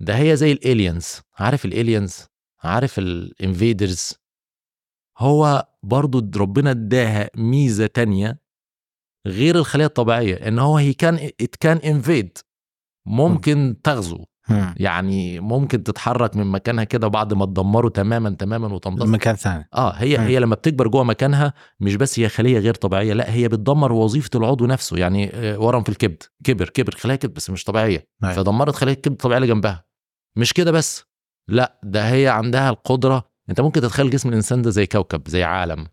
ده 0.00 0.18
هي 0.18 0.36
زي 0.36 0.52
ال 0.52 0.62
aliens 0.62 1.20
عارف 1.34 1.64
ال 1.64 1.73
aliens 1.73 2.26
عارف 2.64 2.98
ال 2.98 3.11
invaders 3.11 4.14
هو 5.18 5.68
برضو 5.82 6.40
ربنا 6.40 6.70
اداها 6.70 7.30
ميزة 7.36 7.86
تانية 7.86 8.38
غير 9.26 9.56
الخلية 9.56 9.86
الطبيعية 9.86 10.34
إن 10.48 10.58
هو 10.58 10.76
هي 10.76 10.92
can 10.92 11.14
it 11.14 11.56
can 11.56 11.76
invade 11.76 12.38
ممكن 13.06 13.76
تغزو. 13.84 14.24
مم. 14.48 14.74
يعني 14.76 15.40
ممكن 15.40 15.82
تتحرك 15.82 16.36
من 16.36 16.46
مكانها 16.46 16.84
كده 16.84 17.08
بعد 17.08 17.34
ما 17.34 17.46
تدمره 17.46 17.88
تماما 17.88 18.30
تماما 18.30 18.74
وتنبسط 18.74 19.06
مكان 19.06 19.34
ثاني. 19.34 19.68
آه 19.74 19.92
هي 19.92 20.18
مم. 20.18 20.24
هي 20.24 20.38
لما 20.38 20.54
بتكبر 20.54 20.88
جوه 20.88 21.04
مكانها 21.04 21.52
مش 21.80 21.96
بس 21.96 22.18
هي 22.18 22.28
خلية 22.28 22.58
غير 22.58 22.74
طبيعية 22.74 23.12
لا 23.12 23.32
هي 23.32 23.48
بتدمر 23.48 23.92
وظيفة 23.92 24.30
العضو 24.34 24.66
نفسه. 24.66 24.96
يعني 24.96 25.30
آه، 25.34 25.58
ورم 25.58 25.82
في 25.82 25.88
الكبد. 25.88 26.22
كبر 26.44 26.68
كبر 26.68 26.94
خلايا 26.94 27.16
كبد 27.18 27.34
بس 27.34 27.50
مش 27.50 27.64
طبيعية. 27.64 28.08
أيوة. 28.24 28.34
فدمرت 28.34 28.74
خلايا 28.74 28.96
الكبد 28.96 29.12
الطبيعية 29.12 29.42
اللي 29.42 29.54
جنبها. 29.54 29.84
مش 30.36 30.52
كده 30.52 30.72
بس. 30.72 31.04
لا 31.48 31.80
ده 31.82 32.12
هي 32.12 32.28
عندها 32.28 32.70
القدرة. 32.70 33.28
انت 33.50 33.60
ممكن 33.60 33.80
تتخيل 33.80 34.10
جسم 34.10 34.28
الإنسان 34.28 34.62
ده 34.62 34.70
زي 34.70 34.86
كوكب 34.86 35.28
زي 35.28 35.44
عالم. 35.44 35.86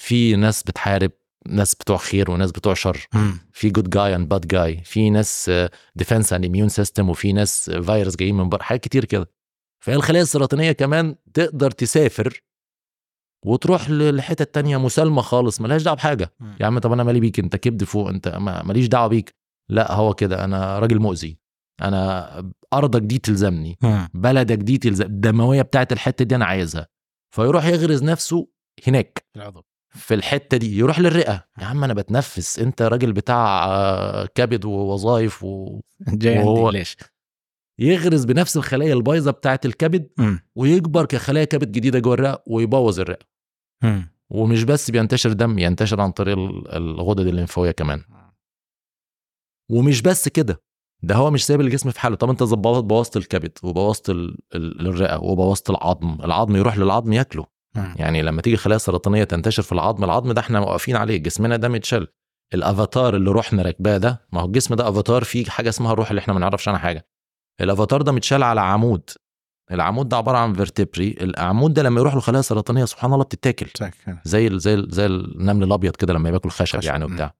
في 0.00 0.36
ناس 0.36 0.62
بتحارب 0.62 1.10
ناس 1.46 1.74
بتوع 1.74 1.96
خير 1.96 2.30
وناس 2.30 2.50
بتوع 2.52 2.74
شر. 2.74 3.06
في 3.52 3.70
good 3.70 3.90
guy 3.90 4.14
and 4.16 4.28
bad 4.28 4.46
guy 4.46 4.82
في 4.84 5.10
ناس 5.10 5.50
defense 6.02 6.32
and 6.32 6.44
immune 6.44 6.68
system 6.68 7.10
وفي 7.10 7.32
ناس 7.32 7.70
فيروس 7.70 8.16
جايين 8.16 8.34
من 8.36 8.48
بره 8.48 8.62
حاجات 8.62 8.80
كتير 8.84 9.04
كده. 9.04 9.30
فهي 9.84 9.94
الخلايا 9.94 10.22
السرطانية 10.22 10.72
كمان 10.72 11.16
تقدر 11.34 11.70
تسافر 11.70 12.42
وتروح 13.46 13.90
لحتت 13.90 14.54
تانية 14.54 14.76
مسالمة 14.76 15.22
خالص 15.22 15.60
ملهاش 15.60 15.82
دعوة 15.82 15.96
بحاجة. 15.96 16.34
مم. 16.40 16.56
يا 16.60 16.66
عم 16.66 16.78
طب 16.78 16.92
أنا 16.92 17.04
مالي 17.04 17.20
بيك؟ 17.20 17.38
أنت 17.38 17.56
كبد 17.56 17.84
فوق 17.84 18.08
أنت 18.08 18.28
ما- 18.28 18.62
ماليش 18.62 18.86
دعوة 18.86 19.06
بيك. 19.06 19.34
لا 19.70 19.92
هو 19.92 20.14
كده 20.14 20.44
أنا 20.44 20.78
راجل 20.78 20.98
مؤذي. 20.98 21.38
أنا 21.82 22.52
أرضك 22.72 23.00
دي 23.02 23.18
تلزمني. 23.18 23.78
بلدك 24.14 24.58
دي 24.58 24.78
تلزم 24.78 25.04
الدموية 25.04 25.62
بتاعت 25.62 25.92
الحتة 25.92 26.24
دي 26.24 26.34
أنا 26.36 26.44
عايزها. 26.44 26.86
فيروح 27.34 27.64
يغرز 27.66 28.02
نفسه 28.02 28.48
هناك. 28.86 29.24
العضو. 29.36 29.64
في 29.98 30.14
الحتة 30.14 30.56
دي 30.56 30.78
يروح 30.78 30.98
للرئة 31.00 31.44
يا 31.60 31.64
عم 31.64 31.84
أنا 31.84 31.94
بتنفس 31.94 32.58
أنت 32.58 32.82
راجل 32.82 33.12
بتاع 33.12 33.64
آه، 33.66 34.26
كبد 34.34 34.64
ووظائف 34.64 35.46
جاي 36.08 36.38
وهو- 36.38 36.70
ليش؟ 36.70 36.96
ويغرز 37.80 38.24
بنفس 38.24 38.56
الخلايا 38.56 38.94
البايظة 38.94 39.30
بتاعه 39.30 39.60
الكبد 39.64 40.08
مم. 40.18 40.40
ويكبر 40.54 41.04
كخلايا 41.06 41.44
كبد 41.44 41.72
جديدة 41.72 41.98
جوه 41.98 42.14
الرئة 42.14 42.42
ويبوظ 42.46 43.00
الرئة 43.00 43.24
مم. 43.82 44.12
ومش 44.30 44.64
بس 44.64 44.90
بينتشر 44.90 45.32
دم 45.32 45.58
ينتشر 45.58 46.00
عن 46.00 46.10
طريق 46.10 46.38
ال- 46.38 46.68
الغدد 46.76 47.26
الليمفاوية 47.26 47.70
كمان 47.70 48.02
ومش 49.70 50.02
بس 50.02 50.28
كده 50.28 50.62
ده 51.02 51.14
هو 51.14 51.30
مش 51.30 51.46
سايب 51.46 51.60
الجسم 51.60 51.90
في 51.90 52.00
حاله 52.00 52.16
طب 52.16 52.30
أنت 52.30 52.42
ظبطت 52.42 52.84
بوظت 52.84 53.16
الكبد 53.16 53.52
وبوظت 53.62 54.10
ال- 54.10 54.38
ال- 54.54 54.86
الرئة 54.88 55.16
وبوظت 55.22 55.70
العظم 55.70 56.18
العظم 56.24 56.56
يروح 56.56 56.78
للعظم 56.78 57.12
ياكله. 57.12 57.46
يعني 57.96 58.22
لما 58.22 58.42
تيجي 58.42 58.56
خلايا 58.56 58.78
سرطانية 58.78 59.24
تنتشر 59.24 59.62
في 59.62 59.72
العظم 59.72 60.04
العظم 60.04 60.32
ده 60.32 60.40
إحنا 60.40 60.60
واقفين 60.60 60.96
عليه 60.96 61.16
جسمنا 61.16 61.56
ده 61.56 61.68
متشل. 61.68 62.08
الأفاتار 62.54 63.16
اللي 63.16 63.30
روحنا 63.30 63.62
راكباه 63.62 63.96
ده 63.98 64.26
ما 64.32 64.40
هو 64.40 64.46
الجسم 64.46 64.74
ده 64.74 64.88
أفاتار 64.88 65.24
فيه 65.24 65.44
حاجة 65.44 65.68
اسمها 65.68 65.92
الروح 65.92 66.10
اللي 66.10 66.20
إحنا 66.20 66.34
ما 66.34 66.40
نعرفش 66.40 66.68
عنها 66.68 66.78
حاجة. 66.80 67.08
الأفاتار 67.60 68.02
ده 68.02 68.12
متشال 68.12 68.42
على 68.42 68.60
عمود. 68.60 69.10
العمود 69.70 70.08
ده 70.08 70.16
عبارة 70.16 70.38
عن 70.38 70.54
فيرتبري 70.54 71.16
العمود 71.20 71.74
ده 71.74 71.82
لما 71.82 72.00
يروح 72.00 72.14
له 72.14 72.20
خلايا 72.20 72.42
سرطانية 72.42 72.84
سبحان 72.84 73.12
الله 73.12 73.24
بتتاكل. 73.24 73.66
زي 74.24 74.46
ال 74.46 74.60
زي 74.60 74.74
ال 74.74 74.88
زي 74.90 75.06
النمل 75.06 75.62
الأبيض 75.64 75.96
كده 75.96 76.12
لما 76.14 76.30
بياكل 76.30 76.50
خشب 76.50 76.84
يعني. 76.84 77.04
وبتاع. 77.04 77.34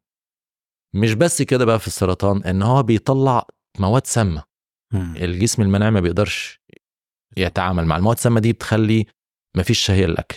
مش 0.95 1.14
بس 1.14 1.42
كده 1.42 1.64
بقى 1.64 1.78
في 1.78 1.87
السرطان 1.87 2.42
إن 2.42 2.62
هو 2.62 2.83
بيطلع 2.83 3.47
مواد 3.78 4.07
سامة. 4.07 4.42
الجسم 4.95 5.62
المناعي 5.62 5.90
ما 5.90 6.00
بيقدرش 6.00 6.61
يتعامل 7.37 7.85
مع 7.87 7.97
المواد 7.97 8.16
السامة 8.16 8.40
دي 8.40 8.52
بتخلي 8.52 9.07
مفيش 9.57 9.78
شهية 9.78 10.07
للأكل. 10.07 10.37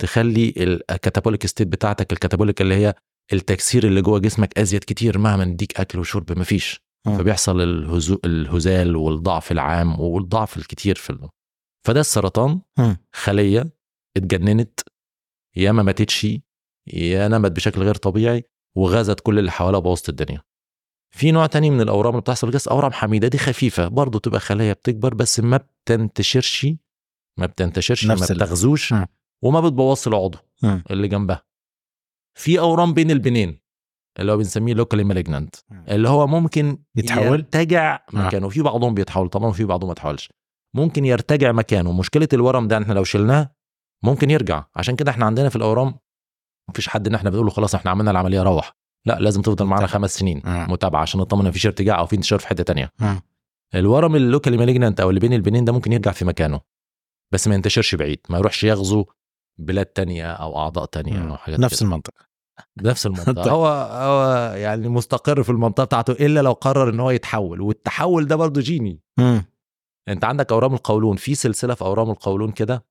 تخلي 0.00 0.54
الكاتابوليك 0.56 1.46
ستيت 1.46 1.68
بتاعتك 1.68 2.12
الكاتابوليك 2.12 2.60
اللي 2.60 2.74
هي 2.74 2.94
التكسير 3.32 3.86
اللي 3.86 4.02
جوه 4.02 4.18
جسمك 4.18 4.58
أزيد 4.58 4.84
كتير 4.84 5.18
مهما 5.18 5.44
نديك 5.44 5.80
أكل 5.80 5.98
وشرب 5.98 6.38
مفيش. 6.38 6.80
مم. 7.06 7.18
فبيحصل 7.18 7.60
الهزو 7.60 8.18
الهزال 8.24 8.96
والضعف 8.96 9.52
العام 9.52 10.00
والضعف 10.00 10.56
الكتير 10.56 10.94
في 10.94 11.10
ال... 11.10 11.28
فده 11.86 12.00
السرطان. 12.00 12.60
مم. 12.78 12.96
خلية 13.12 13.70
اتجننت. 14.16 14.80
يا 15.56 15.72
ما 15.72 15.82
ماتتش 15.82 16.26
يا 16.92 17.28
نمت 17.28 17.52
بشكل 17.52 17.82
غير 17.82 17.94
طبيعي 17.94 18.44
وغزت 18.76 19.20
كل 19.20 19.38
اللي 19.38 19.50
حواليها 19.50 19.80
بوظت 19.80 20.08
الدنيا. 20.08 20.42
في 21.16 21.30
نوع 21.32 21.46
تاني 21.46 21.70
من 21.70 21.80
الأورام 21.80 22.10
اللي 22.10 22.20
بتحصل 22.20 22.46
في 22.46 22.50
الجسم 22.50 22.70
أورام 22.70 22.92
حميدة 22.92 23.28
دي 23.28 23.38
خفيفة 23.38 23.88
برضه 23.88 24.18
تبقى 24.18 24.40
خلايا 24.40 24.72
بتكبر 24.72 25.14
بس 25.14 25.40
ما 25.40 25.56
بتنتشرش. 25.56 26.66
ما 27.40 27.46
بتنتشرش 27.46 28.06
ما 28.06 28.14
بتغزوش 28.14 28.92
مم. 28.92 29.06
وما 29.42 29.60
بتبوظش 29.60 30.08
العضو 30.08 30.38
مم. 30.62 30.82
اللي 30.90 31.08
جنبها 31.08 31.42
في 32.38 32.58
أورام 32.58 32.94
بين 32.94 33.10
البنين 33.10 33.60
اللي 34.18 34.32
هو 34.32 34.36
بنسميه 34.36 34.74
لوكالي 34.74 35.04
مالجنانت 35.04 35.56
مم. 35.70 35.84
اللي 35.88 36.08
هو 36.08 36.26
ممكن 36.26 36.78
يتحول؟ 36.96 37.26
يرتجع. 37.26 38.04
مكانه 38.12 38.48
في 38.48 38.62
بعضهم 38.62 38.94
بيتحول 38.94 39.28
طبعا 39.28 39.50
في 39.52 39.64
بعضهم 39.64 39.88
ما 39.88 39.92
يتحولش 39.92 40.28
ممكن 40.74 41.04
يرتجع 41.04 41.52
مكانه 41.52 41.92
مشكلة 41.92 42.28
الورم 42.32 42.68
ده 42.68 42.78
إحنا 42.78 42.92
لو 42.92 43.04
شلناه 43.04 43.54
ممكن 44.04 44.30
يرجع 44.30 44.64
عشان 44.76 44.96
كده 44.96 45.10
إحنا 45.10 45.26
عندنا 45.26 45.48
في 45.48 45.56
الأورام 45.56 45.94
مفيش 46.70 46.88
حد 46.88 47.06
ان 47.06 47.14
إحنا 47.14 47.30
بنقول 47.30 47.46
له 47.46 47.52
خلاص 47.52 47.74
إحنا 47.74 47.90
عملنا 47.90 48.10
العملية 48.10 48.42
روح 48.42 48.72
لا 49.06 49.18
لازم 49.20 49.42
تفضل 49.42 49.64
معانا. 49.66 49.86
خمس 49.86 50.14
سنين. 50.18 50.42
متابعة 50.46 51.00
عشان 51.02 51.20
نطمن 51.20 51.44
مفيش 51.48 51.66
ارتجاع 51.66 51.98
أو 51.98 52.06
في 52.06 52.16
انتشار 52.16 52.38
في 52.38 52.46
حتة 52.48 52.62
تانية. 52.64 52.92
الورم 53.74 54.16
ال 54.16 54.21
locally 54.21 54.56
malignant 54.56 55.00
أو 55.00 55.08
اللي 55.10 55.20
بين 55.20 55.32
ال 55.32 55.37
benign 55.37 55.64
ده 55.64 55.72
ممكن 55.72 55.92
يرجع 55.92 56.10
في 56.12 56.24
مكانه 56.24 56.60
بس 57.32 57.48
ما 57.48 57.54
ينتشرش 57.54 57.94
بعيد 57.94 58.20
ما 58.30 58.38
يروحش 58.38 58.64
يغزو 58.64 59.04
بلاد 59.58 59.86
تانية 59.86 60.32
أو 60.32 60.58
أعضاء 60.58 60.84
تانية. 60.84 61.30
أو 61.30 61.36
حاجات 61.36 61.60
نفس 61.60 61.80
كده. 61.80 61.86
المنطقة 61.88 62.30
نفس 62.82 63.06
المنطقة 63.06 63.32
طيب. 63.42 63.52
هو 63.52 63.66
هو 63.92 64.52
يعني 64.54 64.88
مستقر 64.88 65.42
في 65.42 65.50
المنطقة 65.50 65.84
بتاعته 65.84 66.12
إلا 66.12 66.40
لو 66.40 66.52
قرر 66.52 66.90
إن 66.90 67.00
هو 67.00 67.10
يتحول 67.10 67.60
والتحول 67.60 68.26
ده 68.26 68.36
برضه 68.36 68.60
جيني 68.60 69.00
مم. 69.18 69.44
أنت 70.08 70.24
عندك 70.24 70.52
أورام 70.52 70.74
القولون 70.74 71.16
في 71.16 71.34
سلسلة 71.34 71.74
في 71.74 71.82
أورام 71.82 72.10
القولون 72.10 72.52
كده 72.52 72.84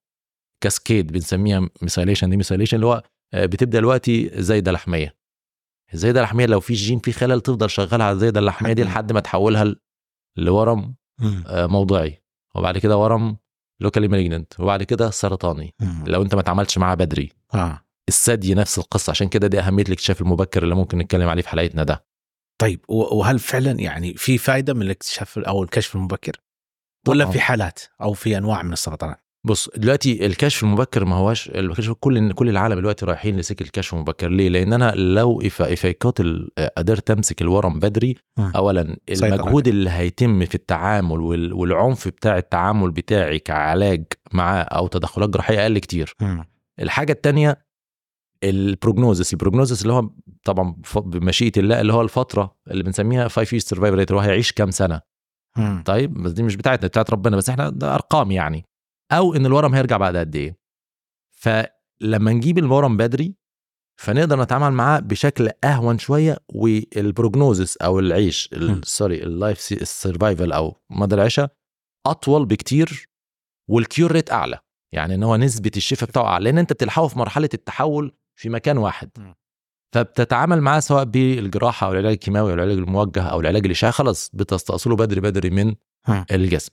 cascade 0.64 1.12
بنسميها 1.12 1.70
methylation 1.82 2.30
دي 2.30 2.38
methylation 2.38 2.76
اللي 2.76 2.88
هو 2.88 3.04
آه، 3.34 3.46
بتبدأ 3.46 3.80
دلوقتي 3.80 4.32
زايدة 4.42 4.72
لحمية 4.72 5.16
الزايدة 5.94 6.20
اللحميه 6.20 6.46
لو 6.46 6.60
في 6.60 6.74
جين 6.74 7.00
فيه 7.00 7.12
خلل 7.12 7.42
تفضل 7.42 7.70
شغالة 7.70 8.04
على 8.04 8.14
الزايدة 8.14 8.40
اللحمية 8.40 8.74
دي. 8.74 8.84
لحد 8.84 9.12
ما 9.12 9.20
تحولها 9.20 9.76
لورم. 10.38 10.96
آه، 11.48 11.66
موضعي 11.66 12.24
وبعد 12.56 12.78
كده 12.78 12.98
ورم 12.98 13.38
locally 13.80 14.08
malignant 14.08 14.60
وبعد 14.60 14.84
كده 14.84 15.10
سرطاني 15.10 15.74
مم. 15.80 16.04
لو 16.08 16.22
أنت 16.22 16.36
ما 16.36 16.42
اتعاملتش 16.42 16.78
معاه 16.78 16.96
بدري 16.96 17.32
آه 17.54 17.82
الثدي 18.10 18.54
نفس 18.54 18.78
القصة 18.78 19.12
عشان 19.12 19.28
كده 19.30 19.48
دي 19.48 19.60
أهمية 19.60 19.84
الاكتشاف 19.84 20.22
المبكر 20.22 20.64
اللي 20.64 20.76
ممكن 20.76 20.98
نتكلم 20.98 21.30
عليه 21.30 21.42
في 21.42 21.50
حلقتنا 21.50 21.84
ده 21.84 22.06
طيب 22.62 22.86
وهل 22.90 23.40
فعلا 23.40 23.72
يعني 23.72 24.14
في 24.14 24.38
فائده 24.38 24.74
من 24.74 24.82
الاكتشاف 24.82 25.40
أو 25.40 25.64
الكشف 25.64 25.96
المبكر؟ 25.96 26.42
ولا. 27.08 27.26
في 27.32 27.40
حالات 27.40 27.80
أو 28.02 28.14
في 28.14 28.38
أنواع 28.38 28.64
من 28.64 28.74
السرطانات؟ 28.74 29.24
بص 29.46 29.70
دلوقتي 29.78 30.26
الكشف 30.26 30.64
المبكر 30.64 31.06
ما 31.06 31.16
هواش 31.16 31.50
الكشف 31.50 31.94
كل 32.00 32.32
كل 32.34 32.50
العالم 32.50 32.76
دلوقتي 32.80 33.06
رايحين 33.06 33.38
لسكة 33.38 33.64
الكشف 33.64 33.94
المبكر 33.94 34.30
ليه؟ 34.30 34.50
لأن 34.50 34.74
أنا 34.74 34.92
لو 34.96 35.42
ال- 36.20 36.50
قدرت 36.78 37.12
أمسك 37.12 37.42
الورم 37.42 37.80
بدري 37.80 38.16
مم. 38.38 38.52
اولا 38.56 38.98
المجهود 39.34 39.68
اللي 39.68 39.90
هيتم 39.90 40.46
في 40.46 40.56
التعامل 40.56 41.20
وال- 41.22 41.54
والعنف 41.54 42.08
بتاع 42.08 42.38
التعامل 42.38 42.92
بتاعي 42.92 43.40
كعلاج 43.40 44.04
معاه 44.34 44.62
أو 44.64 44.88
تدخلات 44.88 45.30
جراحية 45.30 45.62
أقل 45.62 45.80
كتير 45.80 46.14
مم. 46.22 46.44
الحاجة 46.80 47.12
الثانية 47.12 47.66
ال 48.44 48.53
prognosis 48.53 49.34
ال 49.34 49.39
prognosis 49.39 49.82
اللي 49.82 49.94
هو 49.94 50.10
طبعا 50.44 50.76
بمشيئة 50.96 51.52
الله 51.60 51.82
اللي 51.82 51.94
هو 51.94 52.02
الفترة 52.02 52.56
اللي 52.72 52.84
بنسميها 52.84 53.28
5 53.28 53.60
years 53.60 53.64
survival 53.64 53.82
rate 53.82 53.84
اللي 53.84 54.06
هو 54.16 54.20
هيعيش 54.20 54.52
كام 54.52 54.72
سنة 54.72 55.02
مم. 55.58 55.84
طيب 55.86 56.14
بس 56.14 56.32
دي 56.32 56.44
مش 56.44 56.56
بتاعتنا 56.56 56.88
بتاعت 56.88 57.12
ربنا 57.12 57.38
بس 57.38 57.50
إحنا 57.50 57.70
ده 57.70 57.96
أرقام 57.96 58.32
يعني 58.32 58.66
أو 59.12 59.36
إن 59.36 59.46
الورم 59.46 59.76
هيرجع 59.76 59.98
بعد 59.98 60.18
قد 60.18 60.36
إيه 60.36 60.60
فلما 61.32 62.32
نجيب 62.34 62.58
الورم 62.58 62.98
بدري 62.98 63.36
فنقدر 64.00 64.42
نتعامل 64.42 64.72
معاه 64.72 65.00
بشكل 65.00 65.50
أهون 65.64 65.98
شوية 65.98 66.38
وال 66.50 66.73
prognosis 66.73 67.78
أو 67.78 68.00
العيش. 68.00 68.50
sorry 68.84 69.24
ال 69.24 69.33
life 69.33 69.72
ال 69.72 69.81
survival 69.81 70.52
أو 70.52 70.82
مدى 70.90 71.16
العيشة 71.16 71.50
أطول 72.06 72.46
بكتير 72.46 73.10
وال 73.70 73.84
cure 73.84 74.12
rate 74.12 74.32
أعلى 74.32 74.60
يعني 74.92 75.16
إن 75.16 75.24
هو 75.24 75.36
نسبة 75.36 75.72
الشفاء 75.78 76.10
بتاعه 76.10 76.24
أعلى 76.26 76.44
لأن 76.46 76.58
أنت 76.58 76.74
بتلحقه 76.74 77.08
في 77.08 77.20
مرحلة 77.20 77.50
التحول 77.54 78.16
في 78.36 78.50
مكان 78.50 78.78
واحد. 78.78 79.10
فبتتعامل 79.94 80.62
معاه 80.62 80.80
سواء 80.80 81.04
بالجراحة 81.04 81.88
أو 81.88 81.92
العلاج 81.92 82.12
الكيماوي 82.12 82.50
أو 82.52 82.56
العلاج 82.56 82.78
الموجه 82.78 83.24
أو 83.24 83.40
العلاج 83.40 83.66
الاشعاعي 83.66 83.94
خلاص 83.94 84.30
بتستأصله 84.34 84.96
بدري 84.96 85.22
بدري 85.22 85.50
من. 85.50 85.76
الجسم. 86.32 86.72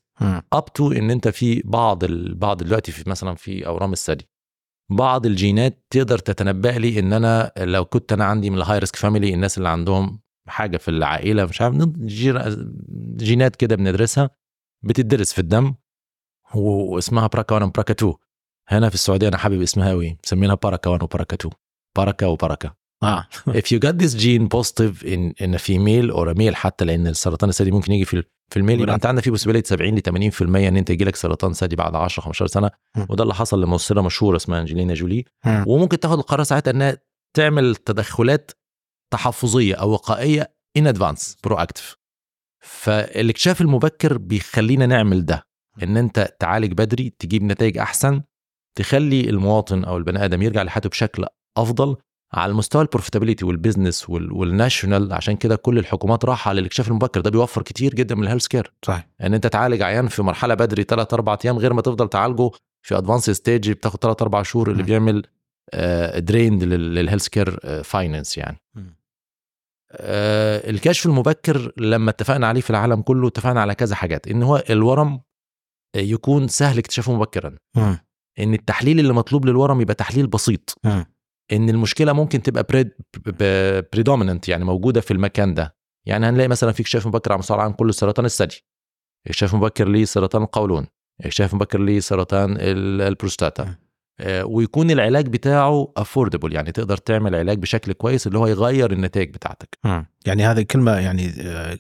up 0.53 0.73
to 0.75 0.93
إن 0.93 1.11
أنت 1.11 1.29
في 1.29 1.63
بعض 1.65 2.05
ال... 2.05 2.35
بعض 2.35 2.63
دلوقتي 2.63 2.93
في 2.93 3.11
مثلا 3.11 3.35
في 3.35 3.67
أورام 3.67 3.93
الثدي 3.93 4.29
بعض 4.91 5.27
الجينات 5.27 5.85
تقدر 5.91 6.19
تتنبأ 6.19 6.69
لي 6.69 6.99
إن 6.99 7.13
أنا 7.13 7.53
لو 7.59 7.85
كنت 7.85 8.13
أنا 8.13 8.25
عندي 8.25 8.51
من 8.51 8.57
ال 8.59 8.79
high 8.79 8.88
risk 8.88 8.97
family 8.97 9.35
الناس 9.35 9.59
اللي 9.59 9.69
عندهم 9.69 10.21
حاجة 10.49 10.77
في 10.77 10.89
العائلة 10.91 11.45
مش 11.45 11.61
عارف 11.61 11.75
جي- 11.99 12.67
جينات 13.17 13.57
كده 13.57 13.77
بندرسها 13.77 14.31
بتدرس 14.85 15.33
في 15.33 15.39
الدم 15.39 15.75
واسمها 16.55 17.27
براكا 17.27 17.55
1 17.55 17.67
وبراكا 17.67 17.93
2 17.95 18.15
هنا 18.69 18.89
في 18.89 18.95
السعودية 18.95 19.29
أنا 19.29 19.37
حابب 19.37 19.63
اسمها 19.63 19.91
قوي 19.91 20.19
مسمينها 20.25 20.55
باراكا 20.55 20.91
1 20.91 21.03
وباراكا 21.03 21.35
2 21.37 21.53
باراكا 21.97 22.27
وباراكا 22.27 22.73
آه. 23.03 23.27
If 23.49 23.65
you 23.73 23.79
got 23.87 23.95
this 24.03 24.15
gene 24.15 24.49
positive 24.57 25.03
in 25.05 25.33
in 25.45 25.55
a 25.55 25.59
female 25.59 26.11
or 26.17 26.29
a 26.29 26.35
male 26.39 26.55
حتى 26.55 26.85
لأن 26.85 27.07
السرطان 27.07 27.51
الثدي 27.51 27.71
ممكن 27.71 27.93
يجي 27.93 28.05
في 28.05 28.25
في 28.51 28.57
الميل 28.59 28.81
يبقى 28.81 28.95
انت 28.95 29.07
عندك 29.07 29.23
في 29.23 29.31
possibility 29.39 29.67
70 29.67 29.95
ل 29.95 30.31
80% 30.33 30.43
ان 30.43 30.77
انت 30.77 30.91
يجي 30.91 31.05
لك 31.05 31.17
سرطان 31.17 31.53
ثدي 31.53 31.77
بعد 31.77 31.95
10 31.95 32.23
15 32.23 32.47
سنة. 32.47 32.71
م. 32.97 33.07
وده 33.09 33.23
اللي 33.23 33.35
حصل 33.35 33.63
لممثلة 33.63 34.03
مشهورة 34.03 34.37
اسمها 34.37 34.61
أنجلينا 34.61 34.95
جولي. 34.95 35.25
مم. 35.45 35.65
وممكن 35.67 36.01
تاخد 36.01 36.19
القرار 36.19 36.43
ساعتها 36.45 36.71
إنها 36.71 36.97
تعمل 37.37 37.77
تدخلات 37.77 38.51
تحفظية 39.13 39.75
أو 39.75 39.91
وقائية 39.91 40.53
in 40.77 40.87
advance 40.87 41.37
proactive 41.45 41.97
فالاكتشاف 42.65 43.61
المبكر 43.61 44.19
بيخلينا 44.19 44.87
نعمل 44.87 45.25
ده 45.25 45.47
إن 45.83 45.97
أنت 45.97 46.37
تعالج 46.41 46.73
بدري 46.73 47.11
تجيب 47.19 47.43
نتائج 47.43 47.79
أحسن 47.79 48.23
تخلي 48.79 49.21
المواطن 49.31 49.85
أو 49.85 49.97
البني 49.97 50.25
آدم 50.25 50.43
يرجع 50.43 50.63
لحياته 50.63 50.89
بشكل 50.89 51.27
أفضل 51.57 51.97
على 52.33 52.51
المستوى 52.51 52.83
ال 52.83 52.87
profitability 52.87 53.45
وال 53.45 53.58
business 53.58 54.11
وال- 54.11 54.33
وال 54.33 54.49
national 54.49 55.13
عشان 55.13 55.37
كده 55.37 55.57
كل 55.57 55.79
الحكومات 55.79 56.25
راحة 56.25 56.49
على 56.49 56.61
الاكتشاف 56.61 56.89
المبكر 56.89 57.21
ده 57.21 57.31
بيوفر 57.31 57.63
كتير 57.63 57.95
جدا 57.95 58.15
من 58.15 58.23
ال 58.23 58.26
health 58.26 58.47
care 58.47 58.73
صحيح 58.87 59.09
إن 59.23 59.35
أنت 59.35 59.47
تعالج 59.47 59.83
عيان 59.83 60.09
في 60.09 60.23
مرحلة 60.23 60.55
بدري 60.55 60.83
3 60.83 61.15
4 61.15 61.39
أيام 61.45 61.59
غير 61.59 61.73
ما 61.73 61.83
تفضل 61.83 62.09
تعالجه 62.09 62.51
في 62.83 62.99
advanced 62.99 63.31
stage 63.31 63.71
بتاخد 63.71 63.99
3 64.03 64.23
4 64.23 64.43
شهور 64.43 64.71
اللي 64.71 64.83
م. 64.83 64.87
بيعمل 64.87 65.23
drain 66.25 66.65
لل 66.65 66.81
health 66.81 67.29
care 67.29 67.83
finance 67.83 68.39
يعني. 68.39 68.57
آه، 69.93 70.71
الكشف 70.71 71.07
المبكر 71.07 71.73
لما 71.77 72.11
اتفقنا 72.11 72.47
عليه 72.47 72.61
في 72.61 72.71
العالم 72.71 73.03
كله 73.03 73.29
اتفقنا 73.29 73.61
على 73.61 73.75
كذا 73.75 73.95
حاجات 73.95 74.29
إن 74.29 74.43
هو 74.43 74.63
الورم 74.71 75.21
يكون 75.97 76.49
سهل 76.49 76.79
اكتشافه 76.79 77.15
مبكرا 77.15 77.57
مم. 77.77 77.99
إن 78.39 78.55
التحليل 78.55 79.01
اللي 79.01 79.13
مطلوب 79.13 79.47
للورم 79.47 79.81
يبقى 79.81 79.95
تحليل 79.95 80.27
بسيط 80.27 80.75
مم. 80.85 81.05
إن 81.53 81.69
المشكلة 81.71 82.13
ممكن 82.13 82.43
تبقى 82.43 82.67
predominant 83.93 84.49
يعني 84.49 84.65
موجودة 84.65 85.01
في 85.01 85.11
المكان 85.11 85.55
ده. 85.55 85.77
يعني 86.07 86.27
هنلاقي 86.27 86.49
مثلا 86.49 86.73
في 86.73 86.81
اكتشاف 86.81 87.07
مبكر 87.07 87.33
على 87.33 87.39
مستوى 87.39 87.57
العالم 87.57 87.73
كله 87.73 87.93
سرطان 87.93 88.25
الثدي. 88.25 88.65
اكتشاف 89.27 89.55
مبكر 89.55 89.89
لسرطان 89.89 90.43
القولون. 90.43 90.87
اكتشاف 91.21 91.55
مبكر 91.55 91.81
لسرطان 91.81 92.57
ال- 92.61 93.03
البروستاتا. 93.03 93.75
آه، 94.21 94.45
ويكون 94.45 94.91
العلاج 94.91 95.29
بتاعه 95.29 95.93
affordable 95.97 96.53
يعني 96.55 96.73
تقدر 96.73 96.97
تعمل 96.97 97.35
علاج 97.35 97.59
بشكل 97.59 97.93
كويس 97.93 98.27
اللي 98.27 98.39
هو 98.39 98.47
يغير 98.47 98.93
النتائج 98.93 99.35
بتاعتك. 99.35 99.79
يعني 100.27 100.47
هذه 100.47 100.63
كلمة 100.63 100.93
يعني 100.99 101.33
آه، 101.41 101.79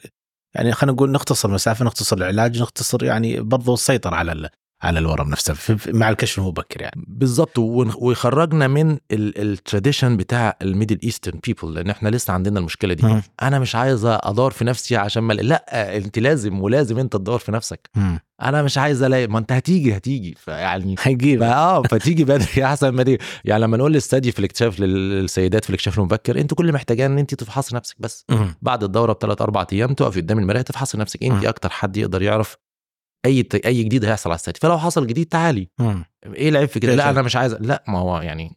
يعني 0.54 0.72
خلينا 0.72 0.92
نقول 0.92 1.10
نختصر 1.12 1.50
مسافة 1.50 1.84
نختصر 1.84 2.16
العلاج 2.16 2.62
نختصر 2.62 3.04
يعني 3.04 3.40
برضو 3.40 3.74
السيطرة 3.74 4.14
على 4.14 4.50
على 4.82 4.98
الورم 4.98 5.28
نفسه 5.30 5.54
في- 5.54 5.78
في- 5.78 5.92
مع 5.92 6.08
الكشف 6.08 6.38
المبكر 6.38 6.80
يعني 6.82 7.04
بالظبط 7.08 7.58
ويخرجنا 7.58 8.68
من 8.68 8.98
ال 9.12 9.23
tradition 9.23 10.16
بتاع 10.16 10.56
ال 10.62 10.67
Middle 10.67 10.98
Eastern 11.04 11.40
people 11.46 11.74
لأن 11.74 11.90
إحنا 11.90 12.08
لسه 12.08 12.32
عندنا 12.32 12.58
المشكلة 12.60 12.94
دي. 12.94 13.02
أنا 13.42 13.58
مش 13.58 13.74
عايز 13.76 14.04
أدور 14.04 14.50
في 14.50 14.64
نفسي 14.64 14.96
عشان 14.96 15.22
ما 15.22 15.32
لأ 15.32 15.96
أنت 15.96 16.18
لازم 16.18 16.60
ولازم 16.60 16.98
أنت 16.98 17.12
تدور 17.16 17.38
في 17.38 17.52
نفسك. 17.52 17.90
أنا 18.42 18.62
مش 18.62 18.78
عايز 18.78 19.02
ألاقي 19.02 19.26
ما 19.26 19.38
أنت 19.38 19.52
هتيجي 19.52 19.96
هتيجي 19.96 20.34
فيعني 20.38 20.94
هيجيب 21.02 21.42
آه 21.42 21.82
فتيجي 21.82 22.24
بدري 22.24 22.64
أحسن 22.64 22.88
ما 22.88 23.16
يعني 23.44 23.62
لما 23.62 23.76
نقول 23.76 23.92
للستات 23.92 24.21
دي 24.21 24.32
في 24.32 24.38
الاكتشاف 24.38 24.80
للسيدات 24.80 25.64
في 25.64 25.70
الاكتشاف 25.70 25.98
المبكر 25.98 26.40
أنت 26.40 26.54
كل 26.54 26.62
اللي 26.64 26.72
محتاجاه 26.72 27.06
إن 27.06 27.18
أنت 27.18 27.34
تفحصي 27.34 27.76
نفسك 27.76 27.96
بس. 27.98 28.24
بعد 28.62 28.84
الدورة 28.84 29.12
بثلاث 29.12 29.42
أربع 29.42 29.66
أيام 29.72 29.94
تقفي 29.94 30.20
قدام 30.20 30.38
المراية 30.38 30.62
تفحصي 30.62 30.98
نفسك 30.98 31.22
أنت. 31.24 31.44
أكتر 31.44 31.70
حد 31.70 31.96
يقدر 31.96 32.22
يعرف 32.22 32.56
أي 33.24 33.48
أي 33.66 33.82
جديد 33.82 34.04
هيحصل 34.04 34.30
على 34.30 34.34
الثدي 34.36 34.58
فلو 34.62 34.78
حصل 34.78 35.06
جديد 35.06 35.26
تعالي 35.26 35.68
مم. 35.78 36.04
إيه 36.34 36.48
العيب 36.48 36.68
في 36.68 36.80
كده 36.80 36.94
لا؟ 36.94 37.10
أنا 37.10 37.22
مش 37.22 37.36
عايز 37.36 37.54
لا 37.54 37.84
ما 37.88 37.98
هو 37.98 38.20
يعني 38.20 38.56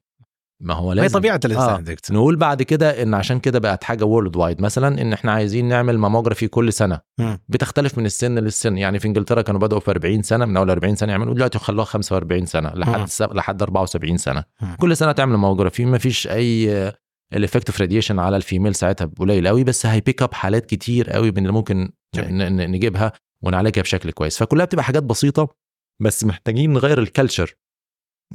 ما 0.61 0.73
هو 0.73 0.89
هي 0.89 0.95
لازم 0.95 1.19
طبيعة 1.19 1.39
الإنسان 1.45 1.85
آه. 1.87 2.13
نقول 2.13 2.35
بعد 2.35 2.63
كده 2.63 3.03
إن 3.03 3.13
عشان 3.13 3.39
كده 3.39 3.59
بقت 3.59 3.83
حاجة 3.83 4.03
worldwide 4.05 4.61
مثلا 4.61 5.01
إن 5.01 5.13
إحنا 5.13 5.31
عايزين 5.31 5.67
نعمل 5.67 5.97
mammography 5.97 6.47
كل 6.47 6.73
سنة 6.73 6.99
مم. 7.19 7.39
بتختلف 7.49 7.97
من 7.97 8.05
السن 8.05 8.39
للسن 8.39 8.77
يعني 8.77 8.99
في 8.99 9.07
إنجلترا 9.07 9.41
كانوا 9.41 9.61
بدأوا 9.61 9.79
في 9.79 9.91
40 9.91 10.21
سنة 10.21 10.45
من 10.45 10.57
أول 10.57 10.69
40 10.69 10.95
سنة 10.95 11.11
يعملوا 11.11 11.33
دلوقتي 11.33 11.59
خلوها 11.59 11.85
45 11.85 12.45
سنة. 12.45 12.69
لحد 12.75 13.07
سب... 13.07 13.33
لحد 13.33 13.61
74 13.61 14.17
سنة 14.17 14.43
مم. 14.61 14.75
كل 14.79 14.97
سنة 14.97 15.11
تعمل 15.11 15.31
mammography 15.37 15.85
ما 15.85 15.97
فيش 15.97 16.27
أي 16.27 16.91
ال 17.33 17.38
effective 17.38 17.81
radiation 17.81 18.19
على 18.19 18.37
ال 18.37 18.43
female 18.43 18.75
ساعتها 18.75 19.11
قليل 19.19 19.47
قوي 19.47 19.63
بس 19.63 19.85
هي 19.85 19.97
pick 19.97 20.21
up 20.21 20.33
حالات 20.33 20.65
كتير 20.65 21.09
قوي 21.09 21.31
من 21.31 21.37
اللي 21.37 21.51
ممكن 21.51 21.91
جميل. 22.15 22.71
نجيبها 22.71 23.13
ونعالجها 23.41 23.81
بشكل 23.81 24.11
كويس. 24.11 24.37
فكلها 24.37 24.65
بتبقى 24.65 24.83
حاجات 24.83 25.03
بسيطة 25.03 25.55
بس 26.01 26.23
محتاجين 26.23 26.73
نغير 26.73 26.99
ال 26.99 27.06
culture 27.06 27.55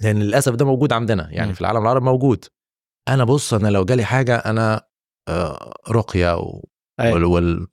لأن 0.02 0.22
للأسف 0.22 0.54
ده 0.54 0.64
موجود 0.64 0.92
عندنا 0.92 1.28
يعني 1.30 1.48
مم. 1.48 1.54
في 1.54 1.60
العالم 1.60 1.82
العربي 1.82 2.04
موجود. 2.04 2.44
أنا 3.08 3.24
بص 3.24 3.54
أنا 3.54 3.68
لو 3.68 3.84
جالي 3.84 4.04
حاجة 4.04 4.36
أنا 4.36 4.86
آه، 5.28 5.74
رقية 5.90 6.36
و... 6.36 6.64
أي. 7.00 7.12
وال... 7.12 7.24
وال... 7.24 7.66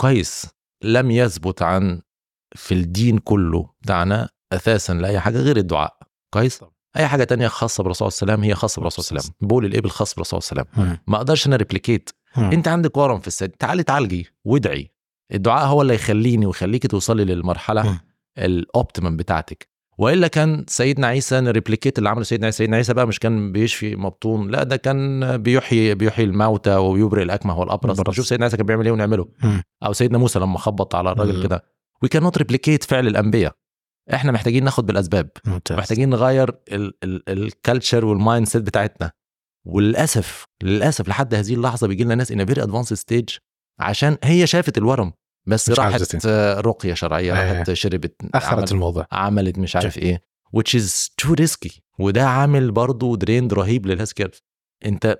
كويس. 0.00 0.46
لم 0.82 1.10
يثبت 1.10 1.62
عن 1.62 2.02
في 2.56 2.74
الدين 2.74 3.18
كله 3.18 3.70
بتاعنا 3.82 4.28
أساسا 4.52 4.92
لأي 4.92 5.20
حاجة 5.20 5.38
غير 5.38 5.56
الدعاء. 5.56 5.98
كويس. 6.34 6.64
أي 6.96 7.06
حاجة 7.06 7.24
تانية 7.24 7.48
خاصة 7.48 7.82
بالرسول 7.82 8.12
صلى 8.12 8.22
الله 8.22 8.32
عليه 8.32 8.42
وسلم 8.42 8.50
هي 8.50 8.54
خاصة 8.54 8.80
بالرسول 8.80 9.04
صلى 9.04 9.10
الله 9.10 9.22
عليه 9.22 9.34
وسلم. 9.36 9.48
بول 9.48 9.64
الإبل 9.64 9.90
خاص 9.90 10.14
بالرسول 10.14 10.42
صلى 10.42 10.52
الله 10.52 10.72
عليه 10.74 10.82
وسلم. 10.82 10.98
ما 11.06 11.16
أقدرش 11.16 11.46
أنا 11.46 11.56
replicate. 11.56 12.10
أنت 12.36 12.68
عندك 12.68 12.96
ورم 12.96 13.20
في 13.20 13.26
الثدي 13.26 13.56
تعالي 13.58 13.82
تعالجي 13.82 14.26
وادعي. 14.44 14.92
الدعاء 15.34 15.66
هو 15.66 15.82
اللي 15.82 15.94
يخليني 15.94 16.46
ويخليكي 16.46 16.88
توصلي. 16.88 17.24
للمرحلة 17.24 18.00
ال 18.38 18.48
optimum 18.48 19.16
بتاعتك. 19.16 19.68
وإلا 19.98 20.28
كان 20.28 20.64
سيدنا 20.68 21.06
عيسى 21.06 21.40
ن 21.40 21.46
replicate 21.46 21.98
اللي 21.98 22.08
عمله 22.08 22.24
سيدنا 22.24 22.46
عيسى. 22.46 22.58
سيدنا 22.58 22.76
عيسى 22.76 22.94
بقى 22.94 23.06
مش 23.06 23.18
كان 23.18 23.52
بيشفي 23.52 23.96
مبطون 23.96 24.50
لا 24.50 24.62
ده 24.62 24.76
كان 24.76 25.36
بيحيي 25.36 25.94
بيحيي 25.94 26.24
الموتى 26.24 26.76
ويبرئ 26.76 27.22
الأكمه 27.22 27.58
والأبرص. 27.58 28.10
شوف 28.10 28.26
سيدنا 28.26 28.44
عيسى 28.44 28.56
كان 28.56 28.66
بيعمل 28.66 28.84
إيه 28.84 28.92
ونعمله. 28.92 29.28
أو 29.82 29.92
سيدنا 29.92 30.18
موسى 30.18 30.38
لما 30.38 30.58
خبط 30.58 30.94
على 30.94 31.12
الراجل. 31.12 31.42
كده. 31.42 31.64
وي 32.02 32.08
كان 32.08 32.22
نوت 32.22 32.38
ريبليكيت 32.38 32.84
فعل 32.84 33.06
الأنبياء. 33.06 33.54
إحنا 34.14 34.32
محتاجين 34.32 34.64
ناخد 34.64 34.86
بالأسباب. 34.86 35.30
ممتاز. 35.44 35.78
محتاجين 35.78 36.08
نغير 36.08 36.50
ال 37.28 37.36
culture 37.36 37.89
وال 37.89 38.04
mindset 38.04 38.62
بتاعتنا. 38.62 39.12
وللأسف 39.66 40.44
للأسف 40.62 41.08
لحد 41.08 41.34
هذه 41.34 41.54
اللحظة 41.54 41.86
بيجي 41.86 42.04
لنا 42.04 42.14
ناس 42.14 42.32
in 42.32 42.46
very 42.46 42.62
advanced 42.62 42.94
stage 42.94 43.28
عشان 43.78 44.18
هي 44.24 44.46
شافت 44.46 44.78
الورم 44.78 45.12
بس 45.46 45.70
راحت. 45.70 46.26
آه، 46.26 46.60
رقية 46.60 46.94
شرعية 46.94 47.40
أيه. 47.42 47.52
راحت 47.52 47.72
شربت 47.72 48.14
أخرت 48.34 48.72
الموضوع 48.72 49.06
عملت 49.12 49.58
مش 49.58 49.76
عارف 49.76 49.98
إيه 49.98 50.22
which 50.56 50.78
is 50.80 51.08
too 51.22 51.34
risky. 51.44 51.80
وده 51.98 52.28
عامل 52.28 52.70
برضه 52.70 53.16
drain 53.16 53.54
رهيب 53.54 53.86
لل 53.86 53.92
health 53.92 54.12
care 54.12 54.42
أنت 54.86 55.18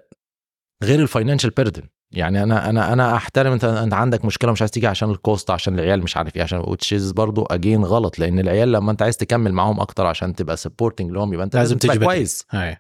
غير 0.85 1.01
ال 1.01 1.06
financial 1.06 1.51
burden 1.51 1.83
يعني 2.14 2.42
أنا 2.42 2.71
أنا 2.71 2.92
أنا 2.92 3.16
أحترم 3.16 3.53
أنت 3.53 3.64
أنت 3.64 3.95
عندك 3.95 4.25
مشكلة 4.25 4.53
مش 4.53 4.62
عايز 4.62 4.71
تيجي 4.71 4.87
عشان 4.87 5.11
ال 5.11 5.19
cost 5.19 5.51
عشان 5.51 5.75
العيال 5.79 6.03
مش 6.03 6.16
عارف 6.16 6.37
إيه 6.37 6.42
عشان 6.42 6.62
which 6.62 6.99
is 6.99 7.12
برضه 7.14 7.47
again 7.51 7.85
غلط. 7.85 8.19
لأن 8.19 8.38
العيال 8.38 8.73
لما 8.73 8.92
أنت 8.92 9.03
عايز 9.03 9.16
تكمل 9.16 9.53
معاهم 9.53 9.81
أكتر 9.81 10.07
عشان 10.07 10.35
تبقى 10.35 10.57
supporting 10.57 11.11
لهم 11.11 11.33
يبقى 11.35 11.45
أنت 11.45 11.57
لازم 11.57 11.75
لازم 11.75 11.95
تبقى. 11.95 12.07
كويس. 12.07 12.45
هاي 12.51 12.77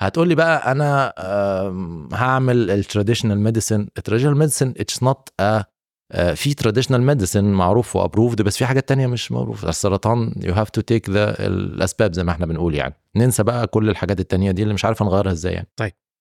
هتقول 0.00 0.28
لي 0.28 0.34
بقى 0.34 0.72
أنا 0.72 1.12
هعمل 2.12 2.70
ال 2.70 2.76
traditional 2.76 3.38
medicine 3.40 3.88
ال 3.98 4.01
traditional 4.01 4.36
medicine 4.36 4.74
it's 4.76 5.02
not 5.02 5.28
في 6.34 6.54
traditional 6.54 7.02
medicine 7.02 7.44
معروف 7.44 7.96
و 7.96 8.01
approved 8.01 8.42
بس 8.42 8.56
في 8.56 8.66
حاجات 8.66 8.88
تانية 8.88 9.06
مش 9.06 9.32
معروف 9.32 9.64
السرطان 9.64 10.32
you 10.42 10.54
have 10.54 10.70
to 10.70 10.80
take 10.80 11.10
the 11.10 11.46
الأسباب 11.46 12.12
زي 12.12 12.24
ما 12.24 12.32
إحنا 12.32 12.46
بنقول 12.46 12.74
يعني. 12.74 12.94
ننسى 13.16 13.42
بقى 13.42 13.66
كل 13.66 13.90
الحاجات 13.90 14.20
التانية 14.20 14.50
دي 14.50 14.62
اللي 14.62 14.74
مش 14.74 14.84
عارف 14.84 15.02
نغيرها 15.02 15.32
إزاي 15.32 15.52
يعني. 15.52 15.68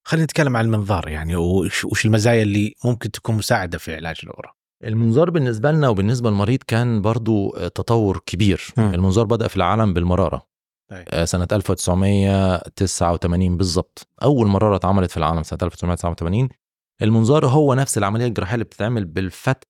خلينا 0.07 0.23
نتكلم 0.23 0.57
عن 0.57 0.65
المنظار 0.65 1.07
يعني 1.07 1.35
وش 1.35 2.05
المزايا 2.05 2.43
اللي 2.43 2.75
ممكن 2.85 3.11
تكون 3.11 3.35
مساعدة 3.35 3.77
في 3.77 3.95
علاج 3.95 4.15
الأورام. 4.23 4.53
المنظار 4.83 5.29
بالنسبة 5.29 5.71
لنا 5.71 5.89
وبالنسبة 5.89 6.29
للمريض 6.29 6.59
كان 6.67 7.01
برضو 7.01 7.49
آه، 7.49 7.67
تطور 7.67 8.21
كبير. 8.25 8.61
مم. 8.77 8.93
المنظار 8.93 9.25
بدأ 9.25 9.47
في 9.47 9.57
العالم 9.57 9.93
بالمرارة. 9.93 10.45
أي. 10.91 11.05
آه، 11.09 11.25
سنة 11.25 11.47
1989 11.51 13.57
بالظبط. 13.57 14.07
أول 14.23 14.47
مرارة 14.47 14.75
اتعملت 14.75 15.11
في 15.11 15.17
العالم 15.17 15.43
سنة 15.43 15.59
1989 15.63 16.49
المنظار 17.01 17.45
هو 17.47 17.73
نفس 17.73 17.97
العملية 17.97 18.25
الجراحية 18.27 18.53
اللي 18.53 18.65
بتتعمل 18.65 19.05
بالفتح 19.05 19.67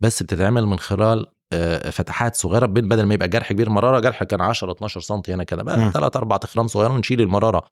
بس 0.00 0.22
بتتعمل 0.22 0.66
من 0.66 0.78
خلال 0.78 1.26
آه، 1.52 1.90
فتحات 1.90 2.36
صغيرة 2.36 2.66
بين- 2.66 2.88
بدل 2.88 3.06
ما 3.06 3.14
يبقى 3.14 3.28
جرح 3.28 3.52
كبير 3.52 3.70
مرارة 3.70 4.00
جرح 4.00 4.24
كان 4.24 4.40
10 4.40 4.72
12 4.72 5.00
سم 5.00 5.20
هنا 5.28 5.44
كده. 5.44 5.62
بقى 5.62 5.78
مم. 5.78 5.90
3 5.90 6.16
4 6.18 6.38
تخرام 6.38 6.66
صغيرة 6.66 6.92
ونشيل 6.92 7.20
المرارة. 7.20 7.66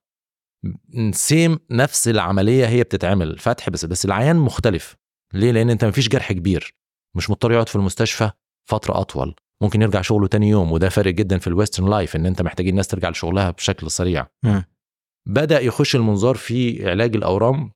same 1.11 1.59
نفس 1.71 2.07
العملية 2.07 2.67
هي 2.67 2.83
بتتعمل 2.83 3.37
فتح 3.39 3.69
بس 3.69 3.85
بس 3.85 4.05
العيان 4.05 4.35
مختلف. 4.35 4.95
ليه؟ 5.33 5.51
لأن 5.51 5.69
أنت 5.69 5.85
مفيش 5.85 6.09
جرح 6.09 6.31
كبير. 6.31 6.75
مش 7.15 7.29
مضطر 7.29 7.51
يقعد 7.51 7.69
في 7.69 7.75
المستشفى 7.75 8.31
فترة 8.69 9.01
أطول. 9.01 9.35
ممكن 9.61 9.81
يرجع 9.81 10.01
شغله 10.01 10.27
تاني 10.27 10.49
يوم 10.49 10.71
وده 10.71 10.89
فارق 10.89 11.13
جدا 11.13 11.37
في 11.37 11.47
ال 11.47 11.52
western 11.52 11.89
life 11.89 12.15
إن 12.15 12.25
أنت 12.25 12.41
محتاجين 12.41 12.71
الناس 12.71 12.87
ترجع 12.87 13.09
لشغلها 13.09 13.51
بشكل 13.51 13.91
سريع 13.91 14.27
مم. 14.43 14.63
بدأ 15.27 15.59
يخش 15.59 15.95
المنظار 15.95 16.35
في 16.35 16.89
علاج 16.89 17.15
الأورام 17.15 17.71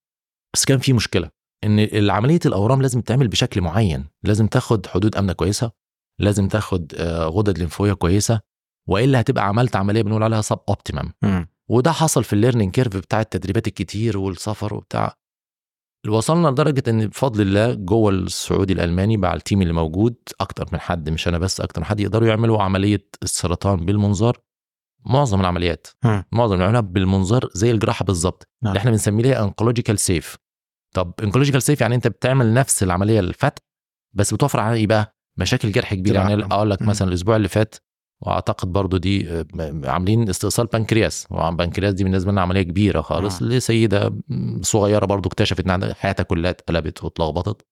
بس 0.54 0.66
كان 0.66 0.78
في 0.80 0.94
مشكلة 0.94 1.30
إن 1.64 2.10
عملية 2.10 2.40
الأورام 2.46 2.82
لازم 2.82 3.02
تعمل 3.02 3.28
بشكل 3.28 3.62
معين 3.62 4.06
لازم 4.24 4.48
تاخد 4.48 4.88
حدود 4.88 5.16
أمنة 5.16 5.34
كويسة 5.34 5.72
لازم 6.20 6.48
تاخد 6.48 6.94
آه، 6.96 7.26
غدد 7.26 7.60
لمفاويه 7.60 7.94
كويسة 7.94 8.42
وإلا 8.88 9.20
هتبقى 9.22 9.48
عملت 9.48 9.76
عملية 9.76 10.02
بنقول 10.02 10.24
عليها 10.24 10.42
sub 10.42 10.60
optimum 10.70 11.14
مم. 11.22 11.48
وده 11.70 11.92
حصل 11.92 12.24
في 12.24 12.34
ال 12.34 12.38
learning 12.38 12.72
curve 12.74 12.98
بتاع 12.98 13.22
التدريبات 13.22 13.68
الكتير 13.68 14.18
والسفر 14.18 14.74
وبتاع 14.74 15.16
وصلنا 16.10 16.48
لدرجة 16.48 16.84
إن 16.88 17.08
بفضل 17.08 17.42
الله 17.42 17.74
جوه 17.74 18.12
السعودي 18.12 18.74
الألماني 18.74 19.18
مع 19.18 19.34
ال 19.34 19.39
team 19.39 19.62
اللي 19.62 19.74
موجود 19.74 20.16
أكتر 20.42 20.66
من 20.74 20.80
حد 20.80 21.10
مش 21.10 21.28
أنا 21.28 21.38
بس 21.38 21.62
أكتر 21.62 21.82
من 21.82 21.86
حد 21.86 22.00
يقدروا 22.00 22.28
يعملوا 22.28 22.62
عملية 22.64 23.08
السرطان 23.24 23.86
بالمنظار 23.86 24.38
معظم 25.06 25.42
العمليات 25.42 25.88
مم. 26.04 26.24
معظم 26.32 26.56
العمليات 26.56 26.84
بالمنظار 26.84 27.50
زي 27.54 27.72
الجراحة 27.72 28.06
بالظبط 28.06 28.48
نعم. 28.64 28.72
اللي 28.72 28.80
إحنا 28.80 28.92
بنسميه 28.92 29.24
ليها 29.24 29.44
oncological 29.44 30.00
safe 30.00 30.38
طب 30.96 31.14
oncological 31.24 31.62
safe 31.62 31.82
يعني 31.82 31.96
أنت 31.96 32.08
بتعمل 32.08 32.54
نفس 32.54 32.84
العملية 32.84 33.20
الفتح 33.20 33.62
بس 34.14 34.34
بتوفر 34.34 34.60
على 34.60 34.76
إيه 34.76 34.88
بقى 34.88 35.18
مشاكل 35.38 35.72
جرح 35.72 35.94
كبيرة 35.94 36.20
يعني. 36.20 36.44
أقول 36.44 36.70
لك. 36.70 36.82
مثلا 36.82 37.08
الأسبوع 37.08 37.36
اللي 37.36 37.48
فات 37.48 37.76
وأعتقد 38.22 38.72
برضو 38.74 38.98
دي 38.98 39.30
آه، 39.30 39.46
عاملين 39.84 40.30
استئصال 40.30 40.66
بنكرياس. 40.66 41.28
وبنكرياس 41.32 41.94
دي 41.94 42.04
بالنسبة 42.04 42.32
لنا 42.32 42.42
عملية 42.42 42.62
كبيرة 42.62 43.02
خالص 43.02 43.42
آه. 43.42 43.46
لسيدة 43.46 44.14
صغيرة 44.62 45.06
برضو 45.06 45.30
اكتشفت 45.30 45.70
إن 45.70 45.94
حياتها 45.94 46.24
كلها 46.24 46.52
اتقلبت 46.52 47.04
واتلخبطت. 47.04 47.66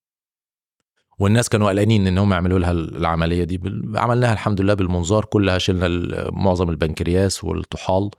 والناس 1.19 1.49
كانوا 1.49 1.69
قلقانين 1.69 2.07
إن 2.07 2.17
هم 2.17 2.33
يعملوا 2.33 2.59
لها 2.59 2.71
العملية 2.71 3.43
دي. 3.43 3.61
عملناها 3.95 4.33
الحمد 4.33 4.61
لله 4.61 4.73
بالمنظار. 4.73 5.25
كلها 5.25 5.57
شلنا 5.57 5.87
معظم 6.31 6.69
البنكرياس 6.69 7.43
والطحال 7.43 8.09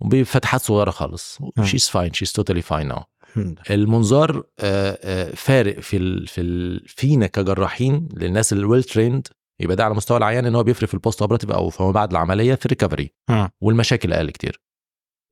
وبفتحات 0.00 0.60
صغيرة 0.60 0.90
خالص. 0.90 1.38
she's 1.62 1.88
fine 1.88 2.12
she's 2.12 2.32
totally 2.32 2.62
fine 2.62 2.88
now 2.88 3.02
المنظار 3.70 4.44
آه، 4.60 4.98
آه، 5.02 5.34
فارق 5.34 5.80
في 5.80 5.96
ال 5.96 6.26
في 6.26 6.40
ال 6.40 6.88
فينا 6.88 7.26
كجراحين 7.26 8.08
للناس 8.16 8.52
ال 8.52 8.58
well 8.58 8.82
trained 8.82 9.28
يبقى 9.60 9.76
ده 9.76 9.84
على 9.84 9.94
مستوى 9.94 10.16
العيان 10.18 10.46
إن 10.46 10.54
هو 10.54 10.62
بيفرق 10.62 10.88
في 10.88 10.94
ال 10.94 10.99
post 10.99 11.20
operative 11.22 11.50
أو 11.50 11.70
فما 11.70 11.90
بعد 11.90 12.10
العملية 12.10 12.54
في 12.54 12.66
ال 12.66 12.70
recovery. 12.70 13.10
والمشاكل 13.60 14.12
أقل 14.12 14.30
كتير. 14.30 14.60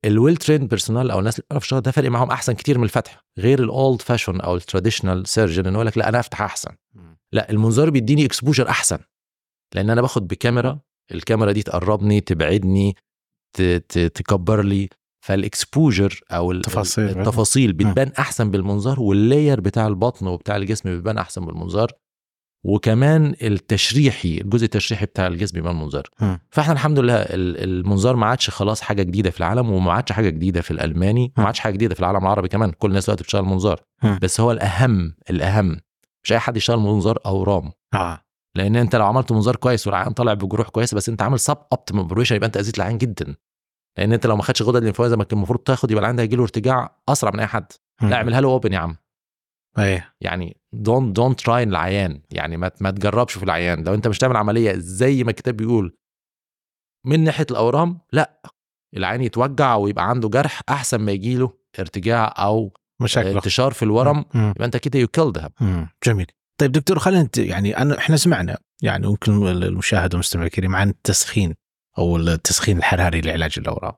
ال 0.05 0.11
well 0.11 0.37
trained 0.37 0.69
personnel 0.69 1.11
أو 1.11 1.19
الناس 1.19 1.35
اللي 1.39 1.45
بتعرف 1.45 1.63
الشغل 1.63 1.81
ده 1.81 1.91
فارق 1.91 2.09
معاهم 2.09 2.31
أحسن 2.31 2.53
كتير 2.53 2.77
من 2.77 2.83
الفتح. 2.83 3.23
غير 3.39 3.63
ال 3.63 3.73
old 3.73 4.01
fashion 4.01 4.41
أو 4.41 4.55
ال 4.55 4.61
traditional 4.61 5.27
surgeon 5.27 5.65
انه 5.65 5.75
يقول 5.75 5.87
لك 5.87 5.97
لا 5.97 6.09
أنا 6.09 6.19
أفتح 6.19 6.41
أحسن. 6.41 6.75
لا 7.33 7.51
المنظار 7.51 7.89
بيديني 7.89 8.25
exposure 8.25 8.69
أحسن. 8.69 8.97
لأن 9.75 9.89
أنا 9.89 10.01
باخد 10.01 10.27
بكاميرا 10.27 10.79
الكاميرا 11.11 11.51
دي 11.51 11.63
تقربني 11.63 12.21
تبعدني 12.21 12.95
تكبر 14.13 14.61
لي. 14.63 14.89
فال 15.25 15.44
exposure 15.44 16.21
أو 16.31 16.51
ال- 16.51 16.61
تفاصيل. 16.61 17.19
التفاصيل 17.19 17.73
بتبان 17.73 18.11
أحسن 18.19 18.51
بالمنظار 18.51 18.99
وال 18.99 19.17
layer 19.17 19.61
بتاع 19.61 19.87
البطن 19.87 20.27
وبتاع 20.27 20.55
الجسم 20.55 20.89
بيبان 20.89 21.17
أحسن 21.17 21.45
بالمنظار. 21.45 21.91
وكمان 22.67 23.35
التشريحي 23.41 24.37
الجزء 24.37 24.65
التشريحي 24.65 25.05
بتاع 25.05 25.27
الجسم 25.27 25.53
بيبان 25.53 25.73
بالمنظار 25.73 26.03
مم. 26.21 26.39
فإحنا 26.51 26.73
الحمد 26.73 26.99
لله 26.99 27.13
ال- 27.15 27.63
المنظار 27.63 28.15
ما 28.15 28.25
عادش 28.25 28.49
خلاص 28.49 28.81
حاجة 28.81 29.03
جديدة 29.03 29.29
في 29.29 29.39
العالم 29.39 29.69
وما 29.69 29.91
عادش 29.93 30.11
حاجة 30.11 30.29
جديدة 30.29 30.61
في 30.61 30.71
الألماني 30.71 31.33
وما 31.37 31.47
عادش 31.47 31.59
حاجة 31.59 31.73
جديدة 31.73 31.93
في 31.93 31.99
العالم 31.99 32.17
العربي 32.17 32.47
كمان. 32.47 32.71
كل 32.71 32.89
الناس 32.89 33.05
دلوقتي 33.05 33.23
بتشتغل 33.23 33.43
منظار. 33.43 33.81
بس 34.21 34.39
هو 34.41 34.51
الأهم 34.51 35.15
الأهم 35.29 35.79
مش 36.23 36.31
أي 36.31 36.39
حد 36.39 36.57
يشتغل 36.57 36.77
منظار 36.79 37.17
اورام 37.25 37.71
آه. 37.93 38.21
لأن 38.55 38.75
أنت 38.75 38.95
لو 38.95 39.05
عملت 39.05 39.31
منظار 39.31 39.55
كويس 39.55 39.87
والعيان 39.87 40.13
طالع 40.13 40.33
بجروح 40.33 40.69
كويسة 40.69 40.95
بس 40.97 41.09
أنت 41.09 41.21
عامل 41.21 41.39
sub 41.39 41.57
optimal 41.71 42.01
operation 42.01 42.35
يبقى 42.35 42.47
أنت 42.47 42.57
أذيت 42.57 42.77
العيان 42.77 42.97
جدا. 42.97 43.35
لأن 43.97 44.13
أنت 44.13 44.25
لو 44.25 44.35
ما 44.35 44.43
خدتش 44.43 44.61
غدد 44.61 45.01
زي 45.01 45.15
ما 45.15 45.23
كان 45.23 45.37
المفروض 45.37 45.59
تاخد 45.59 45.91
يبقى 45.91 45.99
العيان 46.01 46.15
ده 46.15 46.23
هيجي 46.23 46.35
له 46.35 46.43
ارتجاع 46.43 46.97
أسرع 47.09 47.31
من 47.31 47.39
أي 47.39 47.47
حد. 47.47 47.65
لا 48.01 48.15
اعملها 48.15 48.41
له 48.41 48.47
open 48.47 48.73
يا 48.73 48.79
عم. 48.79 48.95
إيه 49.79 50.13
يعني 50.21 50.57
don't 50.73 51.15
don't 51.15 51.39
try 51.39 51.63
العيان. 51.63 52.21
يعني 52.31 52.57
ما 52.57 52.71
ما 52.81 52.91
تجربش 52.91 53.37
في 53.37 53.43
العيان. 53.43 53.83
لو 53.83 53.93
انت 53.93 54.07
مش 54.07 54.17
تعمل 54.17 54.37
عملية 54.37 54.73
زي 54.77 55.23
ما 55.23 55.29
الكتاب 55.29 55.57
بيقول 55.57 55.97
من 57.05 57.23
ناحية 57.23 57.45
الأورام 57.51 57.99
لا. 58.11 58.41
العيان 58.97 59.21
يتوجع 59.21 59.75
ويبقى 59.75 60.09
عنده 60.09 60.29
جرح 60.29 60.61
أحسن 60.69 60.97
ما 60.97 61.11
يجي 61.11 61.35
له 61.37 61.53
ارتجاع 61.79 62.33
أو 62.37 62.73
مشاكل 63.01 63.27
انتشار 63.29 63.73
في 63.73 63.83
الورم 63.83 64.25
مم. 64.33 64.49
يبقى 64.55 64.65
انت 64.65 64.77
كده 64.77 64.99
you 64.99 65.07
killed. 65.07 65.49
جميل. 66.05 66.27
طيب 66.57 66.71
دكتور 66.71 66.99
خلينا 66.99 67.29
يعني 67.37 67.77
أنا 67.77 67.97
إحنا 67.97 68.17
سمعنا 68.17 68.57
يعني 68.81 69.07
ممكن 69.07 69.47
المشاهد 69.47 70.13
والمستمع 70.13 70.43
الكريم 70.43 70.75
عن 70.75 70.89
التسخين 70.89 71.55
أو 71.97 72.17
التسخين 72.17 72.77
الحراري 72.77 73.21
لعلاج 73.21 73.55
الأورام. 73.57 73.93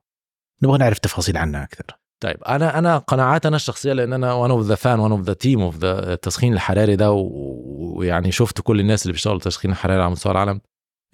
نبغى 0.62 0.78
نعرف 0.78 0.98
تفاصيل 0.98 1.36
عنها 1.36 1.64
أكثر. 1.64 1.98
طيب 2.20 2.44
أنا 2.44 2.78
أنا 2.78 2.98
قناعات 2.98 3.46
أنا 3.46 3.56
الشخصية 3.56 3.92
لأن 3.92 4.12
أنا 4.12 4.32
one 4.32 4.50
of 4.50 4.66
the 4.66 4.74
fan 4.74 5.00
one 5.00 5.10
of 5.12 5.20
the 5.20 5.32
team 5.32 5.60
of 5.60 5.76
the 5.76 6.12
التسخين 6.12 6.52
الحراري 6.52 6.96
ده 6.96 7.12
ويعني 7.12 8.32
شفت 8.32 8.60
كل 8.60 8.80
الناس 8.80 9.02
اللي 9.02 9.12
بيشتغلوا 9.12 9.38
تسخين 9.40 9.74
حراري 9.74 10.02
على 10.02 10.10
مستوى 10.10 10.32
العالم 10.32 10.60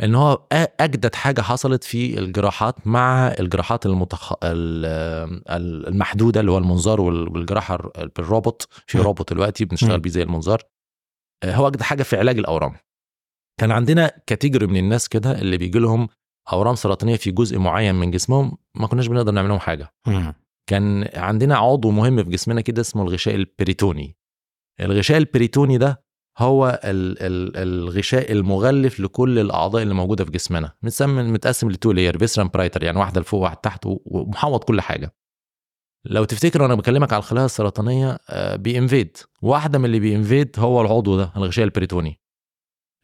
إن 0.03 0.15
هو 0.15 0.47
أجدد 0.53 1.15
حاجة 1.15 1.41
حصلت 1.41 1.85
في 1.85 2.19
الجراحات 2.19 2.87
مع 2.87 3.29
الجراحات 3.29 3.87
المتخ... 3.87 4.33
ال- 4.33 4.85
ال- 5.51 5.89
المحدودة 5.89 6.41
اللي 6.41 6.51
هو 6.53 6.59
المنظار 6.59 7.01
وال- 7.01 7.29
والجراحة 7.29 7.75
ال- 7.99 8.09
بالروبوت 8.09 8.69
في. 8.87 8.99
روبوت 8.99 9.33
دلوقتي 9.33 9.65
بنشتغل. 9.65 10.01
بيه 10.01 10.11
زي 10.11 10.23
المنظار 10.23 10.63
آه، 11.45 11.55
هو 11.55 11.67
أجدد 11.69 11.83
حاجة 11.83 12.03
في 12.03 12.17
علاج 12.17 12.39
الأورام 12.39 12.77
كان 13.61 13.71
عندنا 13.71 14.11
category 14.27 14.67
من 14.67 14.77
الناس 14.77 15.09
كده 15.09 15.33
اللي 15.41 15.57
بيجي 15.57 15.79
لهم 15.79 16.09
أورام 16.53 16.75
سرطانية 16.75 17.17
في 17.17 17.31
جزء 17.31 17.59
معين 17.59 17.95
من 17.95 18.11
جسمهم 18.11 18.59
ما 18.75 18.87
كناش 18.87 19.07
بنقدر 19.07 19.33
نعمل 19.33 19.49
لهم 19.49 19.59
حاجة. 19.59 19.93
كان 20.67 21.09
عندنا 21.15 21.57
عضو 21.57 21.91
مهم 21.91 22.25
في 22.25 22.31
جسمنا 22.31 22.61
كده 22.61 22.81
اسمه 22.81 23.03
الغشاء 23.03 23.35
البريتوني. 23.35 24.17
الغشاء 24.81 25.19
البريتوني 25.19 25.79
ده 25.79 26.05
هو 26.39 26.81
ال 26.85 27.23
ال 27.23 27.57
الغشاء 27.57 28.33
المغلف 28.33 29.01
لكل 29.01 29.39
الأعضاء 29.39 29.83
اللي 29.83 29.95
موجودة 29.95 30.25
في 30.25 30.31
جسمنا. 30.31 30.73
متسمى 30.83 31.23
متقسم 31.23 31.71
ل 31.71 31.76
two 31.76 31.93
layer 31.93 32.19
visceral 32.19 32.49
parietal 32.49 32.83
يعني 32.83 32.99
واحدة 32.99 33.21
لفوق 33.21 33.41
واحدة 33.41 33.61
تحت 33.63 33.81
ومحوط 33.87 34.65
كل 34.65 34.81
حاجة. 34.81 35.15
لو 36.05 36.25
تفتكر 36.25 36.63
وأنا 36.63 36.75
بكلمك 36.75 37.13
على 37.13 37.21
الخلايا 37.21 37.47
السرطانية 37.47 38.19
آه، 38.29 38.57
بينفيد. 38.57 39.17
واحدة 39.43 39.79
من 39.79 39.85
اللي 39.85 40.01
بينفيد 40.01 40.57
هو 40.59 40.81
العضو 40.81 41.17
ده 41.17 41.33
الغشاء 41.37 41.65
البريتوني. 41.65 42.21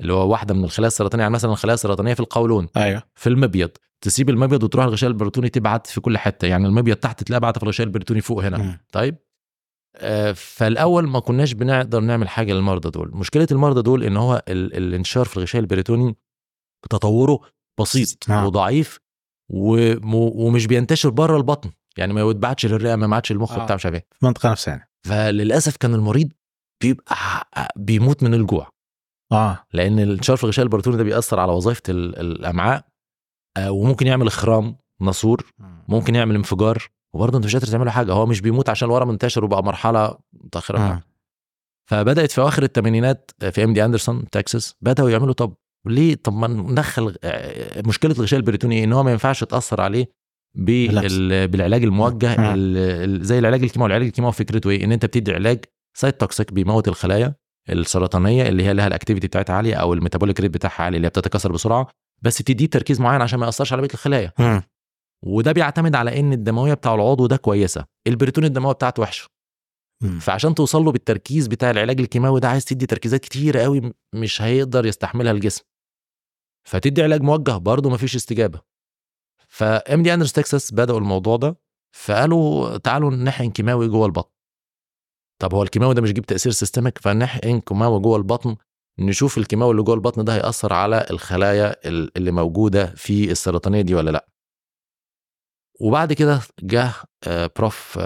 اللي 0.00 0.12
هو 0.12 0.30
واحدة 0.30 0.54
من 0.54 0.64
الخلايا 0.64 0.88
السرطانية 0.88 1.22
يعني 1.22 1.34
مثلا 1.34 1.52
الخلايا 1.52 1.74
السرطانية 1.74 2.14
في 2.14 2.20
القولون 2.20 2.68
أيوه. 2.76 3.02
في 3.14 3.28
المبيض 3.28 3.70
تسيب 4.00 4.30
المبيض 4.30 4.62
وتروح 4.62 4.84
الغشاء 4.84 5.10
البريتوني 5.10 5.48
تبعت 5.48 5.86
في 5.86 6.00
كل 6.00 6.18
حتة 6.18 6.46
يعني 6.48 6.66
المبيض 6.66 6.96
تحت 6.96 7.22
تلاقي 7.22 7.40
بعت 7.40 7.56
في 7.58 7.62
الغشاء 7.62 7.86
البريتوني 7.86 8.20
فوق 8.20 8.44
هنا. 8.44 8.80
طيب 8.92 9.16
آه، 9.96 10.32
فالأول 10.32 11.08
ما 11.08 11.20
كناش 11.20 11.52
بنقدر 11.52 12.00
نعمل 12.00 12.28
حاجة 12.28 12.52
للمرضى 12.52 12.90
دول 12.90 13.10
مشكلة 13.14 13.46
المرضى 13.52 13.82
دول 13.82 14.04
إن 14.04 14.16
هو 14.16 14.42
ال- 14.48 14.76
الانتشار 14.76 15.24
في 15.24 15.36
الغشاء 15.36 15.60
البريتوني 15.60 16.16
تطوره 16.90 17.40
بسيط 17.80 18.30
آه. 18.30 18.46
وضعيف 18.46 18.98
وم- 19.52 20.14
ومش 20.14 20.66
بينتشر 20.66 21.10
بره 21.10 21.36
البطن 21.36 21.70
يعني 21.96 22.12
ما 22.12 22.20
يتبعتش 22.20 22.66
للرئة 22.66 22.96
ما 22.96 23.06
يبعتش 23.06 23.32
المخ 23.32 23.52
آه. 23.58 23.64
بتاع 23.64 23.76
مش 23.76 23.84
عارف 23.86 23.96
إيه 23.96 24.06
في 24.20 24.26
منطقة 24.26 24.50
نفسها 24.50 24.74
يعني. 24.74 24.90
فللأسف 25.06 25.76
كان 25.76 25.94
المريض 25.94 26.28
بيبقى 26.82 27.14
بيموت 27.76 28.22
من 28.22 28.34
الجوع 28.34 28.70
آه 29.32 29.64
لأن 29.72 29.98
الانتشار 29.98 30.36
في 30.36 30.44
الغشاء 30.44 30.62
البريتوني 30.64 30.96
ده 30.96 31.02
بيأثر 31.02 31.40
على 31.40 31.52
وظيفة 31.52 31.82
ال- 31.88 32.18
الأمعاء 32.18 32.84
وممكن 33.58 34.06
يعمل 34.06 34.26
إخرام 34.26 34.76
ناسور 35.00 35.44
ممكن 35.88 36.14
يعمل 36.14 36.34
انفجار 36.34 36.88
وبرضه 37.14 37.36
أنت 37.36 37.44
مش 37.46 37.56
قادر 37.56 37.66
تعمل 37.66 37.90
حاجة. 37.90 38.12
هو 38.12 38.26
مش 38.26 38.40
بيموت 38.40 38.68
عشان 38.68 38.88
الورم 38.88 39.10
انتشر 39.10 39.44
وبقى 39.44 39.64
مرحلة 39.64 40.18
متأخرة. 40.32 40.76
بتاعته. 40.78 41.04
فبدأت 41.90 42.30
في 42.30 42.40
اواخر 42.40 42.62
الثمانينات 42.62 43.30
في 43.50 43.64
MD 43.64 43.84
Anderson 43.84 44.30
Texas 44.30 44.74
بدأوا 44.80 45.10
يعملوا 45.10 45.32
طب. 45.34 45.54
ليه؟ 45.86 46.14
طب 46.14 46.32
ما 46.32 46.46
ندخل 46.46 47.16
آه، 47.24 47.82
مشكلة 47.86 48.12
الغشاء 48.12 48.40
البريتوني 48.40 48.78
إيه؟ 48.78 48.84
إن 48.84 48.92
هو 48.92 49.02
ما 49.02 49.10
ينفعش 49.12 49.44
تاثر 49.44 49.80
عليه 49.80 50.06
بالعلاج 50.54 51.84
الموجه 51.84 52.54
ال- 52.54 53.24
زي 53.24 53.38
العلاج 53.38 53.62
الكيماوي. 53.62 53.88
العلاج 53.90 54.06
الكيماوي 54.06 54.32
فكرته 54.32 54.70
إيه؟ 54.70 54.84
إن 54.84 54.92
أنت 54.92 55.04
بتدي 55.06 55.32
علاج 55.32 55.64
cytotoxic 55.96 56.52
بيموت 56.52 56.88
الخلايا 56.88 57.34
السرطانية 57.70 58.48
اللي 58.48 58.62
هي 58.64 58.72
لها 58.72 58.86
ال 58.86 58.91
activity 58.91 59.26
بتاعتها 59.26 59.54
عالية 59.56 59.74
أو 59.74 59.92
ال 59.94 59.99
metabolic 59.99 60.40
rate 60.40 60.50
بتاعها 60.50 60.82
عالي 60.82 60.96
اللي 60.96 61.06
هي 61.06 61.10
بتتكاثر 61.10 61.52
بسرعة. 61.52 61.88
بس 62.22 62.42
بتديه 62.42 62.66
تركيز 62.66 63.00
معين 63.00 63.22
عشان 63.22 63.38
ما 63.38 63.46
يأثرش 63.46 63.72
على 63.72 63.82
بقية 63.82 63.94
الخلايا. 63.94 64.32
مم. 64.38 64.62
وده 65.26 65.52
بيعتمد 65.52 65.94
على 65.94 66.20
إن 66.20 66.32
الدموية 66.32 66.74
بتاع 66.74 66.94
العضو 66.94 67.26
ده 67.26 67.36
كويسة. 67.36 67.86
البريتون 68.06 68.44
الدموية 68.44 68.72
بتاعته 68.72 69.02
وحشة. 69.02 69.28
فعشان 70.20 70.54
توصل 70.54 70.82
له 70.84 70.92
بالتركيز 70.92 71.46
بتاع 71.46 71.70
العلاج 71.70 72.00
الكيماوي 72.00 72.40
ده 72.40 72.48
عايز 72.48 72.64
تدي 72.64 72.86
تركيزات 72.86 73.20
كتيره 73.20 73.60
قوي 73.62 73.80
م- 73.80 73.92
مش 74.14 74.42
هيقدر 74.42 74.86
يستحملها 74.86 75.32
الجسم. 75.32 75.64
فتدي 76.68 77.02
علاج 77.02 77.22
موجه 77.22 77.56
برضه 77.56 77.90
مفيش 77.90 78.16
استجابة. 78.16 78.60
ف 79.48 80.02
MD 80.02 80.14
Anderson 80.14 80.32
Texas 80.32 80.74
بدأوا 80.74 80.98
الموضوع 80.98 81.36
ده 81.36 81.56
فقالوا 81.96 82.76
تعالوا 82.76 83.10
نحقن 83.10 83.50
كيماوي 83.50 83.88
جوه 83.88 84.06
البطن. 84.06 84.30
طب 85.42 85.54
هو 85.54 85.62
الكيماوي 85.62 85.94
ده 85.94 86.02
مش 86.02 86.10
يجيب 86.10 86.26
تأثير 86.26 86.52
systemic 86.52 86.98
فنحقن 86.98 87.60
كيماوي 87.60 88.00
جوه 88.00 88.16
البطن 88.16 88.56
نشوف 89.00 89.38
الكيماوي 89.38 89.70
اللي 89.70 89.82
جوه 89.82 89.94
البطن 89.94 90.24
ده 90.24 90.34
هيأثر 90.34 90.72
على 90.72 91.06
الخلايا 91.10 91.88
ال- 91.88 92.16
اللي 92.16 92.30
موجودة 92.30 92.86
في 92.86 93.30
السرطانية 93.30 93.80
دي 93.80 93.94
ولا 93.94 94.10
لأ. 94.10 94.26
وبعد 95.80 96.12
كده 96.12 96.40
جه 96.62 96.90
prof 97.58 97.98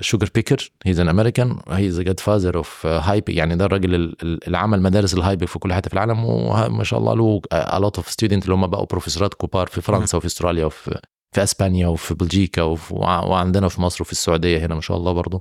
Sugarbaker 0.00 0.72
he's 0.84 1.00
an 1.00 1.08
American 1.08 1.58
he's 1.68 2.00
godfather 2.00 2.56
of 2.56 2.86
HIPEC 2.86 3.28
يعني 3.28 3.56
ده 3.56 3.64
الراجل 3.64 3.94
اللي 4.22 4.58
عمل 4.58 4.82
مدارس 4.82 5.14
ال 5.14 5.19
HIPEC 5.19 5.44
في 5.44 5.58
كل 5.58 5.72
حتة 5.74 5.88
في 5.88 5.94
العالم 5.94 6.24
وما 6.24 6.84
شاء 6.84 6.98
الله 6.98 7.14
له 7.16 7.40
a 7.52 7.78
lot 7.78 7.96
of 7.96 8.08
students 8.10 8.44
اللي 8.44 8.54
هم 8.54 8.66
بقوا 8.66 8.86
بروفيسورات 8.86 9.34
كبار 9.34 9.66
في 9.66 9.80
فرنسا 9.80 10.16
وفي 10.18 10.26
استراليا 10.26 10.64
وفي 10.64 11.00
في 11.34 11.42
إسبانيا 11.42 11.86
وفي 11.88 12.14
بلجيكا 12.14 12.62
وفي 12.62 12.94
وعندنا 12.94 13.68
في 13.68 13.80
مصر 13.80 14.02
وفي 14.02 14.12
السعودية 14.12 14.66
هنا 14.66 14.74
ما 14.74 14.80
شاء 14.80 14.96
الله 14.96 15.12
برضه 15.12 15.40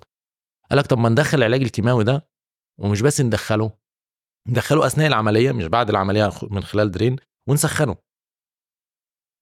قال 0.69 0.80
لك 0.80 0.88
طب 0.88 0.97
ما 0.97 1.10
ندخل 1.10 1.38
العلاج 1.38 1.62
الكيماوي 1.62 2.04
ده 2.04 2.27
ومش 2.80 3.01
بس 3.01 3.21
ندخله 3.21 3.71
ندخله 4.47 4.86
أثناء 4.86 5.08
العملية 5.08 5.51
مش 5.51 5.65
بعد 5.65 5.89
العملية 5.89 6.32
من 6.49 6.63
خلال 6.63 6.91
drain 6.91 7.15
ونسخنه 7.47 7.95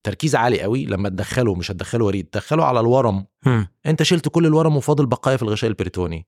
تركيز 0.06 0.36
عالي 0.36 0.62
قوي 0.62 0.86
لما 0.86 1.10
تدخله 1.10 1.56
مش 1.56 1.72
هتدخله 1.72 2.06
وريد 2.06 2.26
تدخله 2.26 2.66
على 2.66 2.80
الورم. 2.80 3.26
مم. 3.46 3.68
أنت 3.86 4.04
شلت 4.04 4.28
كل 4.28 4.46
الورم 4.46 4.78
وفاضل 4.78 5.06
بقايا 5.06 5.38
في 5.38 5.44
الغشاء 5.44 5.70
البريتوني. 5.70 6.28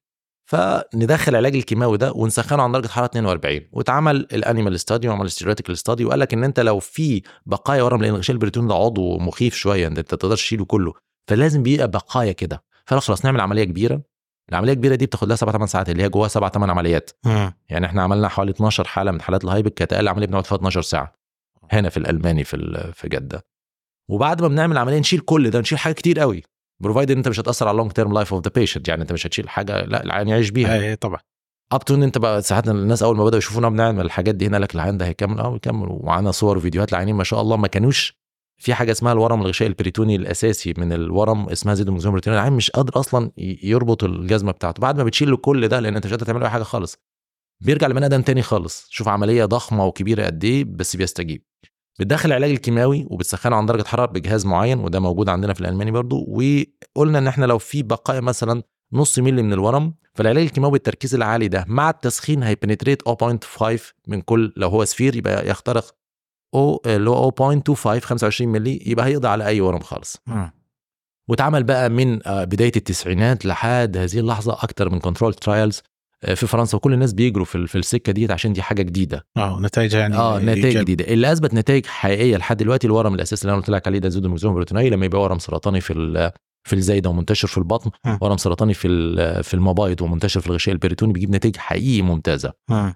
فندخل 0.49 1.31
العلاج 1.31 1.55
الكيماوي 1.55 1.97
ده 1.97 2.11
ونسخنه 2.11 2.63
عند 2.63 2.73
درجة 2.75 2.87
حرارة 2.87 3.05
42 3.09 3.61
واتعمل 3.71 4.15
ال 4.15 4.24
animal 4.24 4.79
study 4.79 5.07
وعمل 5.07 5.25
ال 5.25 5.29
theoretical 5.29 5.77
study 5.77 6.05
وقال 6.05 6.19
لك 6.19 6.33
إن 6.33 6.43
أنت 6.43 6.59
لو 6.59 6.79
في 6.79 7.21
بقايا 7.45 7.83
ورم 7.83 8.01
لأن 8.01 8.13
الغشاء 8.13 8.33
البريتوني 8.33 8.67
ده 8.67 8.75
عضو 8.75 9.17
مخيف 9.17 9.55
شوية 9.55 9.87
أنت 9.87 9.97
ما 9.97 10.03
تقدرش 10.03 10.41
تشيله 10.41 10.65
كله. 10.65 10.93
فلازم 11.29 11.63
بيبقى 11.63 11.87
بقايا 11.87 12.31
كده. 12.31 12.63
فلا 12.85 12.99
خلاص 12.99 13.25
نعمل 13.25 13.41
عملية 13.41 13.63
كبيرة. 13.63 14.01
العملية 14.51 14.73
الكبيرة 14.73 14.95
دي 14.95 15.05
بتاخد 15.05 15.27
لها 15.27 15.35
7 15.35 15.51
8 15.53 15.65
ساعات 15.67 15.89
اللي 15.89 16.03
هي 16.03 16.09
جواها 16.09 16.27
7 16.27 16.51
8 16.51 16.71
عمليات. 16.71 17.09
مم. 17.25 17.53
يعني 17.69 17.85
إحنا 17.85 18.03
عملنا 18.03 18.27
حوالي 18.27 18.51
12 18.51 18.83
حالة 18.87 19.11
من 19.11 19.21
حالات 19.21 19.43
ال 19.43 19.48
HIPEC 19.48 19.73
كانت 19.73 19.93
أقل 19.93 20.07
عملية 20.07 20.27
بنقعد 20.27 20.45
فيها 20.45 20.55
12 20.57 20.81
ساعة. 20.81 21.13
هنا 21.71 21.89
في 21.89 21.97
الألماني 21.97 22.43
في 22.43 22.91
في 22.95 23.09
جدة. 23.09 23.45
وبعد 24.09 24.41
ما 24.41 24.47
بنعمل 24.47 24.77
عملية 24.77 24.99
نشيل 24.99 25.19
كل 25.19 25.49
ده 25.49 25.59
نشيل 25.59 25.77
حاجات 25.77 25.97
كتير 25.97 26.19
قوي. 26.19 26.43
provided 26.83 27.11
إن 27.11 27.17
انت 27.17 27.27
مش 27.27 27.39
هتأثر 27.39 27.67
على 27.67 27.75
ال 27.75 27.78
long 27.78 27.91
term 27.91 28.13
life 28.13 28.33
of 28.33 28.43
the 28.43 28.51
patient 28.55 28.87
يعني 28.87 29.01
انت 29.01 29.11
مش 29.13 29.27
هتشيل 29.27 29.49
حاجة 29.49 29.81
لا 29.85 30.03
العيان 30.03 30.27
يعيش 30.27 30.49
بيها. 30.49 30.75
أي 30.79 30.95
طبعا. 30.95 31.19
up 31.71 31.85
to 31.85 31.95
إن 31.95 32.03
انت 32.03 32.17
بقى 32.17 32.41
ساعات 32.41 32.67
الناس 32.67 33.03
أول 33.03 33.17
ما 33.17 33.23
بدأوا 33.23 33.37
يشوفونا 33.37 33.69
بنعمل 33.69 34.05
الحاجات 34.05 34.35
دي 34.35 34.47
هنا 34.47 34.57
لك 34.57 34.75
العيان 34.75 34.97
ده 34.97 35.05
هيكمل 35.05 35.39
أه 35.39 35.49
بيكمل 35.49 35.87
ومعانا 35.89 36.31
صور 36.31 36.57
وفيديوهات 36.57 36.91
لعيانين 36.91 37.15
ما 37.15 37.23
شاء 37.23 37.41
الله 37.41 37.57
ما 37.57 37.67
كانوش 37.67 38.20
في 38.61 38.73
حاجة 38.73 38.91
اسمها 38.91 39.13
الورم 39.13 39.41
الغشائي 39.41 39.69
البريتوني 39.69 40.15
الأساسي 40.15 40.73
من 40.77 40.93
الورم 40.93 41.49
اسمها 41.49 41.73
pseudomyxoma 41.75 42.09
peritonei 42.09 42.37
العيان 42.37 42.53
مش 42.53 42.71
قادر 42.71 42.99
أصلا 42.99 43.31
يربط 43.63 44.03
الجزمة 44.03 44.51
بتاعته. 44.51 44.81
بعد 44.81 44.97
ما 44.97 45.03
بتشيل 45.03 45.31
له 45.31 45.37
كل 45.37 45.67
ده 45.67 45.79
لأن 45.79 45.95
أنت 45.95 46.05
مش 46.05 46.11
قادر 46.11 46.25
تعمل 46.25 46.43
أي 46.43 46.49
حاجة 46.49 46.63
خالص 46.63 46.97
بيرجع 47.61 47.87
لبني 47.87 48.05
آدم 48.05 48.21
تاني 48.21 48.41
خالص. 48.41 48.87
شوف 48.89 49.07
عملية 49.07 49.45
ضخمة 49.45 49.85
وكبيرة 49.85 50.25
قد 50.25 50.43
إيه 50.43 50.63
بس 50.63 50.95
بيستجيب. 50.95 51.43
بتدخل 51.99 52.29
العلاج 52.29 52.51
الكيماوي 52.51 53.07
وبتسخنه 53.09 53.55
عن 53.55 53.65
درجة 53.65 53.83
حرارة 53.87 54.11
بجهاز 54.11 54.45
معين 54.45 54.79
وده 54.79 54.99
موجود 54.99 55.29
عندنا 55.29 55.53
في 55.53 55.61
الألماني 55.61 55.91
برضو. 55.91 56.25
وقلنا 56.27 57.17
إن 57.17 57.27
إحنا 57.27 57.45
لو 57.45 57.57
في 57.57 57.83
بقايا 57.83 58.19
مثلا 58.21 58.63
نص 58.93 59.19
مللي 59.19 59.41
من 59.41 59.53
الورم 59.53 59.93
فالعلاج 60.13 60.43
الكيماوي 60.43 60.71
بالتركيز 60.71 61.15
العالي 61.15 61.47
ده 61.47 61.65
مع 61.67 61.89
التسخين 61.89 62.43
هي 62.43 62.54
penetrate 62.54 63.01
0.5 63.09 63.93
من 64.07 64.21
كل 64.21 64.53
لو 64.57 64.69
هو 64.69 64.85
sphere 64.85 65.15
يبقى 65.15 65.49
يخترق 65.49 65.95
أو 66.55 66.81
اللي 66.85 67.09
هو 67.09 67.31
0.25 67.31 67.87
25 67.99 68.51
مللي 68.51 68.79
يبقى 68.85 69.05
هيقضي 69.05 69.27
على 69.27 69.45
أي 69.45 69.61
ورم 69.61 69.79
خالص 69.79 70.17
مم. 70.27 70.51
واتعمل 71.29 71.63
بقى 71.63 71.89
من 71.89 72.27
آه، 72.27 72.43
بداية 72.43 72.71
التسعينات 72.75 73.45
لحد 73.45 73.97
هذه 73.97 74.19
اللحظة 74.19 74.53
أكتر 74.53 74.89
من 74.89 74.99
controlled 74.99 75.33
trials 75.33 75.81
في 76.35 76.47
فرنسا 76.47 76.77
وكل 76.77 76.93
الناس 76.93 77.13
بيجروا 77.13 77.45
في 77.45 77.67
في 77.67 77.77
السكة 77.77 78.11
ديت 78.13 78.31
عشان 78.31 78.53
دي 78.53 78.61
حاجة 78.61 78.81
جديدة 78.81 79.25
آه 79.37 79.59
نتائجها 79.61 79.99
يعني 79.99 80.15
آه 80.17 80.39
نتائج 80.39 80.65
إيجابية. 80.65 80.81
جديدة 80.81 81.05
اللي 81.13 81.31
أثبت 81.31 81.53
نتائج 81.53 81.85
حقيقية 81.85 82.37
لحد 82.37 82.57
دلوقتي 82.57 82.87
الورم 82.87 83.13
الأساسي 83.15 83.41
اللي 83.41 83.51
أنا 83.53 83.61
قلت 83.61 83.69
لك 83.69 83.87
عليه 83.87 83.99
ده 83.99 84.09
pseudomyxoma 84.09 84.51
peritonei 84.51 84.89
لما 84.89 85.05
يبقى 85.05 85.21
ورم 85.21 85.39
سرطاني 85.39 85.81
في 85.81 86.31
في 86.67 86.73
الزايده 86.73 87.09
ومنتشر 87.09 87.47
في 87.47 87.57
البطن. 87.57 87.91
ورم 88.21 88.37
سرطاني 88.37 88.73
في 88.73 88.87
في 89.43 89.53
المبايض 89.53 90.01
ومنتشر 90.01 90.41
في 90.41 90.47
الغشاء 90.47 90.73
البريتوني 90.73 91.13
بيجيب 91.13 91.29
نتائج 91.35 91.57
حقيقي 91.57 92.01
ممتازة 92.01 92.53
مم. 92.69 92.93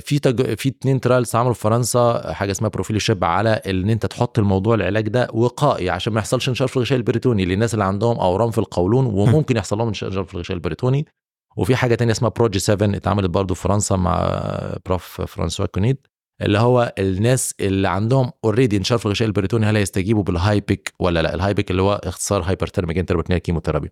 في 0.00 0.18
تج... 0.22 0.54
في 0.54 0.68
اتنين 0.68 1.00
trials 1.00 1.36
عملوا 1.36 1.52
في 1.54 1.60
فرنسا 1.60 2.32
حاجة 2.32 2.50
اسمها 2.50 2.70
PROPHYLOCHIP 2.70 3.24
على 3.24 3.50
إن 3.50 3.90
أنت 3.90 4.06
تحط 4.06 4.38
الموضوع 4.38 4.74
العلاج 4.74 5.08
ده 5.08 5.28
وقائي 5.32 5.90
عشان 5.90 6.12
ما 6.12 6.18
يحصلش 6.18 6.48
انتشار 6.48 6.68
في 6.68 6.76
الغشاء 6.76 6.98
البريتوني 6.98 7.44
للناس 7.44 7.74
اللي 7.74 7.84
عندهم 7.84 8.18
أورام 8.18 8.50
في 8.50 8.58
القولون 8.58 9.06
وممكن 9.06 9.56
يحصل 9.56 9.78
لهم 9.78 9.88
انتشار 9.88 10.24
في 10.24 10.34
الغشاء 10.34 10.54
البريتوني. 10.56 11.06
وفي 11.56 11.76
حاجة 11.76 11.94
تانية 11.94 12.12
اسمها 12.12 12.30
PRODIGE 12.36 12.58
7 12.58 12.96
اتعملت 12.96 13.30
برضو 13.30 13.54
في 13.54 13.62
فرنسا 13.62 13.96
مع 13.96 14.40
prof 14.86 15.20
François 15.20 15.66
Quénet 15.66 15.96
اللي 16.42 16.58
هو 16.58 16.94
الناس 16.98 17.54
اللي 17.60 17.88
عندهم 17.88 18.30
already 18.44 18.76
انتشار 18.76 18.98
في 18.98 19.06
الغشاء 19.06 19.28
البريتوني 19.28 19.66
هل 19.66 19.76
يستجيبوا 19.76 20.22
بال 20.22 20.42
HIPEC 20.42 20.92
ولا 21.00 21.22
لا؟ 21.22 21.34
ال 21.34 21.40
HIPEC 21.40 21.70
اللي 21.70 21.82
هو 21.82 22.00
اختصار 22.04 22.42
hyperthermic 22.42 22.98
intraperitoneal 22.98 23.40
chemotherapy 23.42 23.90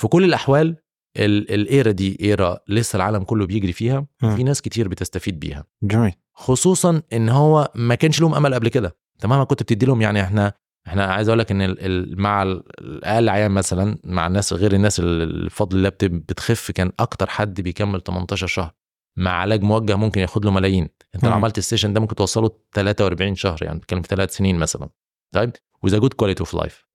في 0.00 0.08
كل 0.08 0.24
الأحوال 0.24 0.66
ال- 0.68 0.76
ال 1.16 1.34
era 1.34 1.90
دي 1.90 2.18
era 2.20 2.58
لسه 2.68 2.96
العالم 2.96 3.22
كله 3.24 3.46
بيجري 3.46 3.72
فيها. 3.72 4.06
في 4.36 4.42
ناس 4.42 4.62
كتير 4.62 4.88
بتستفيد 4.88 5.40
بيها. 5.40 5.64
جميل. 5.82 6.12
خصوصا 6.34 7.02
إن 7.12 7.28
هو 7.28 7.72
ما 7.74 7.94
كانش 7.94 8.20
لهم 8.20 8.34
أمل 8.34 8.54
قبل 8.54 8.68
كده. 8.68 8.96
أنت 9.16 9.26
مهما 9.26 9.44
كنت 9.44 9.62
بتدي 9.62 9.86
لهم 9.86 10.02
يعني 10.02 10.22
إحنا 10.22 10.52
إحنا 10.86 11.04
عايز 11.04 11.28
أقول 11.28 11.38
لك 11.38 11.50
إن 11.50 11.62
ال- 11.62 11.80
ال- 11.80 12.20
مع 12.20 12.42
ال- 12.42 12.62
الأقل 12.80 13.28
عيان 13.28 13.50
مثلا 13.50 13.98
مع 14.04 14.26
الناس 14.26 14.52
غير 14.52 14.72
الناس 14.72 15.00
اللي 15.00 15.46
بفضل 15.48 15.76
الله 15.76 15.88
بت- 15.88 16.04
بتخف 16.04 16.70
كان 16.70 16.92
أكتر 17.00 17.30
حد 17.30 17.60
بيكمل 17.60 18.00
18 18.02 18.46
شهر. 18.46 18.72
مع 19.16 19.30
علاج 19.30 19.62
موجه 19.62 19.96
ممكن 19.96 20.20
ياخد 20.20 20.44
له 20.44 20.50
ملايين. 20.50 20.88
أنت 21.14 21.24
لو. 21.24 21.32
عملت 21.32 21.58
ال 21.58 21.62
session 21.62 21.92
ده 21.92 22.00
ممكن 22.00 22.14
توصله 22.14 22.50
43 22.74 23.34
شهر 23.34 23.58
يعني 23.62 23.78
بتتكلم 23.78 24.02
في 24.02 24.08
ثلاث 24.08 24.36
سنين 24.36 24.58
مثلا. 24.58 24.88
طيب؟ 25.34 25.50
with 25.82 25.98
a 25.98 26.01
good 26.01 26.12
quality 26.12 26.40
of 26.40 26.54
life 26.54 26.86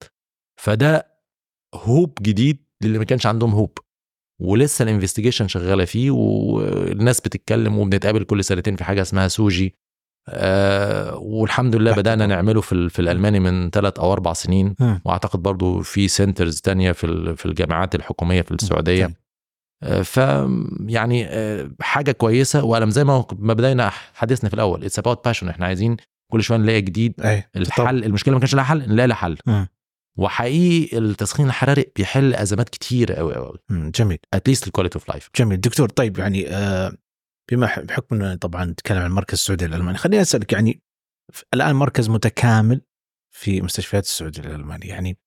فده 0.60 1.06
hope 1.74 2.18
جديد 2.22 2.64
للي 2.82 2.98
ما 2.98 3.04
كانش 3.04 3.26
عندهم 3.26 3.50
hope 3.52 3.78
ولسه 4.40 4.82
ال 4.82 4.87
investigation 4.87 5.48
شغالة 5.48 5.84
فيه 5.84 6.10
والناس 6.10 7.20
بتتكلم 7.20 7.78
وبنتقابل 7.78 8.24
كل 8.24 8.44
سنتين 8.44 8.76
في 8.76 8.84
حاجة 8.84 9.02
اسمها 9.02 9.28
PSOGI. 9.28 9.74
آه 10.28 11.16
والحمد 11.16 11.76
لله 11.76 11.92
بدأنا. 11.92 12.26
نعمله 12.26 12.60
في 12.60 12.88
في 12.88 12.98
الألماني 12.98 13.40
من 13.40 13.70
ثلاث 13.70 13.98
أو 13.98 14.12
أربع 14.12 14.32
سنين. 14.32 14.74
وأعتقد 15.04 15.42
برضو 15.42 15.82
في 15.82 16.08
centers 16.08 16.60
تانية 16.60 16.92
في 16.92 17.36
في 17.36 17.46
الجامعات 17.46 17.94
الحكومية 17.94 18.42
في 18.42 18.50
السعودية. 18.50 19.06
طيب. 19.06 19.14
آه، 19.82 20.02
ف 20.02 20.16
يعني 20.86 21.26
آه، 21.26 21.70
حاجة 21.80 22.12
كويسة. 22.12 22.64
وأنا 22.64 22.90
زي 22.90 23.04
ما 23.04 23.24
ما 23.38 23.54
بدأنا 23.54 23.90
حديثنا 24.14 24.48
في 24.50 24.54
الأول 24.54 24.84
it's 24.84 24.98
about 24.98 25.24
passion 25.24 25.48
إحنا 25.48 25.66
عايزين 25.66 25.96
كل 26.32 26.42
شوية 26.42 26.58
نلاقي 26.58 26.80
جديد 26.80 27.14
اي 27.20 27.44
الحل. 27.56 28.04
المشكلة 28.04 28.34
ما 28.34 28.40
كانش 28.40 28.54
لها 28.54 28.64
حل 28.64 28.88
نلاقي 28.88 29.06
لها 29.06 29.16
حل. 29.16 29.36
وحقيقي 30.18 30.98
التسخين 30.98 31.46
الحراري 31.46 31.84
بيحل 31.96 32.34
أزمات 32.34 32.68
كتير 32.68 33.12
قوي 33.12 33.34
قوي. 33.34 33.58
جميل. 33.70 34.18
at 34.34 34.43
least 34.43 34.66
ال 34.66 34.70
quality 34.70 34.94
of 34.98 35.08
life 35.08 35.28
جميل. 35.36 35.60
دكتور 35.60 35.88
طيب 35.88 36.18
يعني 36.18 36.48
آه 36.48 36.92
بما 37.50 37.66
بحكم 37.78 38.16
انه 38.16 38.34
طبعا 38.34 38.64
نتكلم 38.64 38.98
عن 38.98 39.06
المركز 39.06 39.32
السعودي 39.34 39.64
الالماني 39.64 39.98
خليني 39.98 40.22
أسألك 40.22 40.52
يعني 40.52 40.82
الآن 41.54 41.74
مركز 41.74 42.08
متكامل 42.08 42.80
في 43.30 43.62
مستشفيات 43.62 44.04
السعودية 44.04 44.40
الالماني 44.42 44.86
يعني 44.86 45.18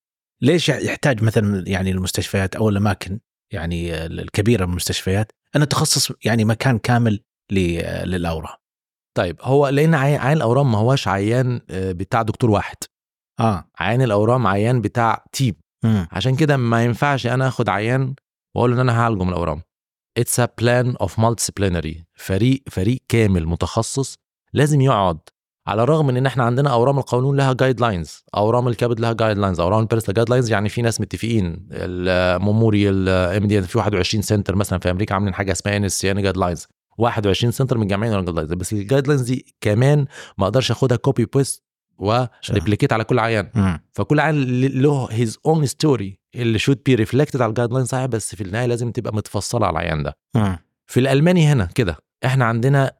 ليش 0.41 0.69
يحتاج 0.69 1.23
مثلا 1.23 1.63
يعني 1.67 1.91
المستشفيات 1.91 2.55
أو 2.55 2.69
الأماكن 2.69 3.19
يعني 3.53 3.93
آه، 3.93 4.05
الكبيرة 4.05 4.65
من 4.65 4.71
المستشفيات 4.71 5.31
أن 5.55 5.67
تخصص 5.67 6.11
يعني 6.25 6.45
مكان 6.45 6.77
كامل 6.79 7.19
للاورام 7.51 8.55
طيب 9.17 9.37
هو 9.41 9.67
لأن 9.67 9.95
عي- 9.95 10.17
عيان 10.17 10.37
الأورام 10.37 10.71
ما 10.71 10.77
هوش 10.77 11.07
عيان 11.07 11.61
آه، 11.69 11.91
بتاع 11.91 12.21
دكتور 12.21 12.49
واحد. 12.51 12.77
آه. 13.39 13.65
عيان 13.79 14.01
الاورام 14.01 14.47
عيان 14.47 14.81
بتاع 14.81 15.25
team 15.31 15.55
مم. 15.83 16.07
عشان 16.11 16.35
كده 16.35 16.57
ما 16.57 16.83
ينفعش 16.83 17.27
أنا 17.27 17.47
آخد 17.47 17.69
عيان 17.69 18.15
وأقول 18.55 18.69
له 18.69 18.75
إن 18.75 18.79
أنا 18.89 18.99
هعالجه 19.01 19.23
من 19.23 19.29
الاورام 19.29 19.61
it's 20.17 20.39
a 20.39 20.47
plan 20.59 20.95
of 21.01 21.19
multi 21.19 22.03
فريق 22.13 22.63
فريق 22.71 23.01
كامل 23.09 23.45
متخصص 23.47 24.15
لازم 24.53 24.81
يقعد 24.81 25.19
على 25.67 25.83
الرغم 25.83 26.07
من 26.07 26.17
إن 26.17 26.25
إحنا 26.25 26.43
عندنا 26.43 26.69
اورام 26.73 26.99
القولون 26.99 27.37
لها 27.37 27.53
guidelines 27.53 28.23
اورام 28.35 28.67
الكبد 28.67 28.99
لها 28.99 29.13
guidelines 29.13 29.59
اورام 29.59 29.79
ال 29.79 29.84
breast 29.84 30.09
لها 30.09 30.13
guidelines 30.13 30.51
يعني 30.51 30.69
في 30.69 30.81
ناس 30.81 31.01
متفقين. 31.01 31.67
الميموريال 31.71 33.09
ام 33.09 33.47
دي 33.47 33.61
في 33.61 33.77
21 33.77 34.21
center 34.21 34.55
مثلا 34.55 34.79
في 34.79 34.91
أمريكا 34.91 35.13
عاملين 35.15 35.33
حاجة 35.33 35.51
اسمها 35.51 35.77
NCCN 35.77 36.21
guidelines 36.21 36.67
21 36.97 37.51
center 37.51 37.77
من 37.77 37.87
جامعين 37.87 38.13
lines 38.25 38.53
بس 38.53 38.73
ال 38.73 39.07
guidelines 39.07 39.21
دي 39.23 39.55
كمان 39.61 40.05
ما 40.37 40.45
أقدرش 40.45 40.71
آخدها 40.71 40.97
copy 40.97 41.25
paste 41.25 41.63
و 42.03 42.12
replicate 42.12 42.93
على 42.93 43.03
كل 43.03 43.19
عيان 43.19 43.49
مم. 43.55 43.79
فكل 43.91 44.19
عيان 44.19 44.61
له 44.61 45.07
his 45.11 45.37
own 45.45 45.65
story 45.65 46.19
اللي 46.35 46.59
should 46.59 46.79
be 46.85 46.95
reflected 46.95 47.41
على 47.41 47.49
ال 47.49 47.73
guideline 47.73 47.85
صحيح 47.85 48.05
بس 48.05 48.35
في 48.35 48.41
النهاية 48.43 48.65
لازم 48.65 48.91
تبقى 48.91 49.13
متفصلة 49.15 49.67
على 49.67 49.73
العيان 49.79 50.03
ده 50.03 50.17
مم. 50.35 50.57
في 50.87 50.99
الألماني 50.99 51.45
هنا 51.47 51.65
كده 51.65 51.97
إحنا 52.25 52.45
عندنا 52.45 52.91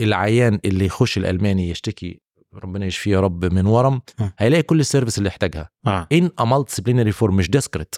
العيان 0.00 0.58
اللي 0.64 0.84
يخش 0.86 1.18
الألماني 1.18 1.70
يشتكي 1.70 2.20
ربنا 2.54 2.86
يشفيه 2.86 3.10
يا 3.12 3.20
رب 3.20 3.44
من 3.44 3.66
ورم 3.66 3.94
م. 4.20 4.28
هيلاقي 4.38 4.62
كل 4.62 4.80
السيرفيس 4.80 5.18
اللي 5.18 5.28
يحتاجها 5.28 5.70
ان 6.12 6.30
ا 6.38 6.44
مالتي 6.44 7.12
فورم 7.12 7.36
مش 7.36 7.50
ديسكريت 7.50 7.94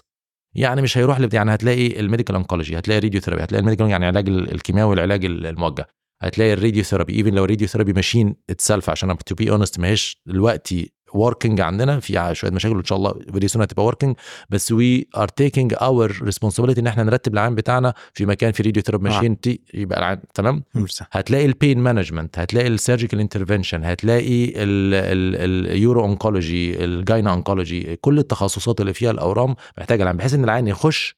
يعني 0.55 0.81
مش 0.81 0.97
هيروح. 0.97 1.19
يعني 1.33 1.53
هتلاقي 1.53 1.99
الميديكال 1.99 2.35
انكولوجي 2.35 2.77
هتلاقي 2.79 2.97
الراديو 2.97 3.21
ثيرابي 3.21 3.43
هتلاقي 3.43 3.59
الميديكال 3.59 3.89
يعني 3.89 4.05
علاج 4.05 4.29
ال- 4.29 4.51
الكيماوي 4.53 4.89
والعلاج 4.89 5.25
ال- 5.25 5.45
الموجه 5.45 5.87
هتلاقي 6.21 6.53
الراديو 6.53 6.83
ثيرابي 6.83 7.15
ايفن 7.15 7.33
لو 7.33 7.45
الراديو 7.45 7.67
ثيرابي 7.67 7.93
ماشين 7.93 8.35
اتسلف 8.49 8.89
عشان 8.89 9.17
تو 9.17 9.35
بي 9.35 9.51
اونست 9.51 9.79
ما 9.79 9.87
هيش 9.87 10.21
دلوقتي 10.25 10.91
وركينج 11.13 11.61
عندنا 11.61 11.99
في 11.99 12.31
شوية 12.33 12.51
مشاكل 12.51 12.75
وإن 12.75 12.83
شاء 12.85 12.97
الله 12.97 13.13
فيري 13.33 13.47
سون 13.47 13.61
هتبقى 13.61 13.85
وركينج 13.85 14.15
بس 14.49 14.71
we 14.71 15.07
are 15.17 15.27
taking 15.27 15.73
our 15.81 16.17
responsibility 16.21 16.81
إن 16.81 16.87
إحنا 16.87 17.03
نرتب 17.03 17.33
العيان 17.33 17.55
بتاعنا 17.55 17.93
في 18.13 18.25
مكان 18.25 18.51
في 18.51 18.63
radiotherapy 18.63 19.09
آه. 19.09 19.13
ماشين 19.13 19.39
تي 19.39 19.61
يبقى 19.73 19.99
العيان 19.99 20.19
تمام. 20.33 20.63
هتلاقي 21.11 21.45
ال 21.45 21.52
pain 21.52 21.79
management 21.79 22.39
هتلاقي 22.39 22.67
ال 22.67 22.73
surgical 22.73 23.19
intervention 23.19 23.83
هتلاقي 23.83 24.53
ال 24.55 26.01
uro-oncology 26.01 26.83
ال 26.85 27.31
gyne-oncology 27.33 27.95
كل 27.95 28.19
التخصصات 28.19 28.81
اللي 28.81 28.93
فيها 28.93 29.11
الأورام 29.11 29.55
محتاجة 29.77 30.03
العيان 30.03 30.17
بحيث 30.17 30.33
إن 30.33 30.43
العيان 30.43 30.67
يخش 30.67 31.15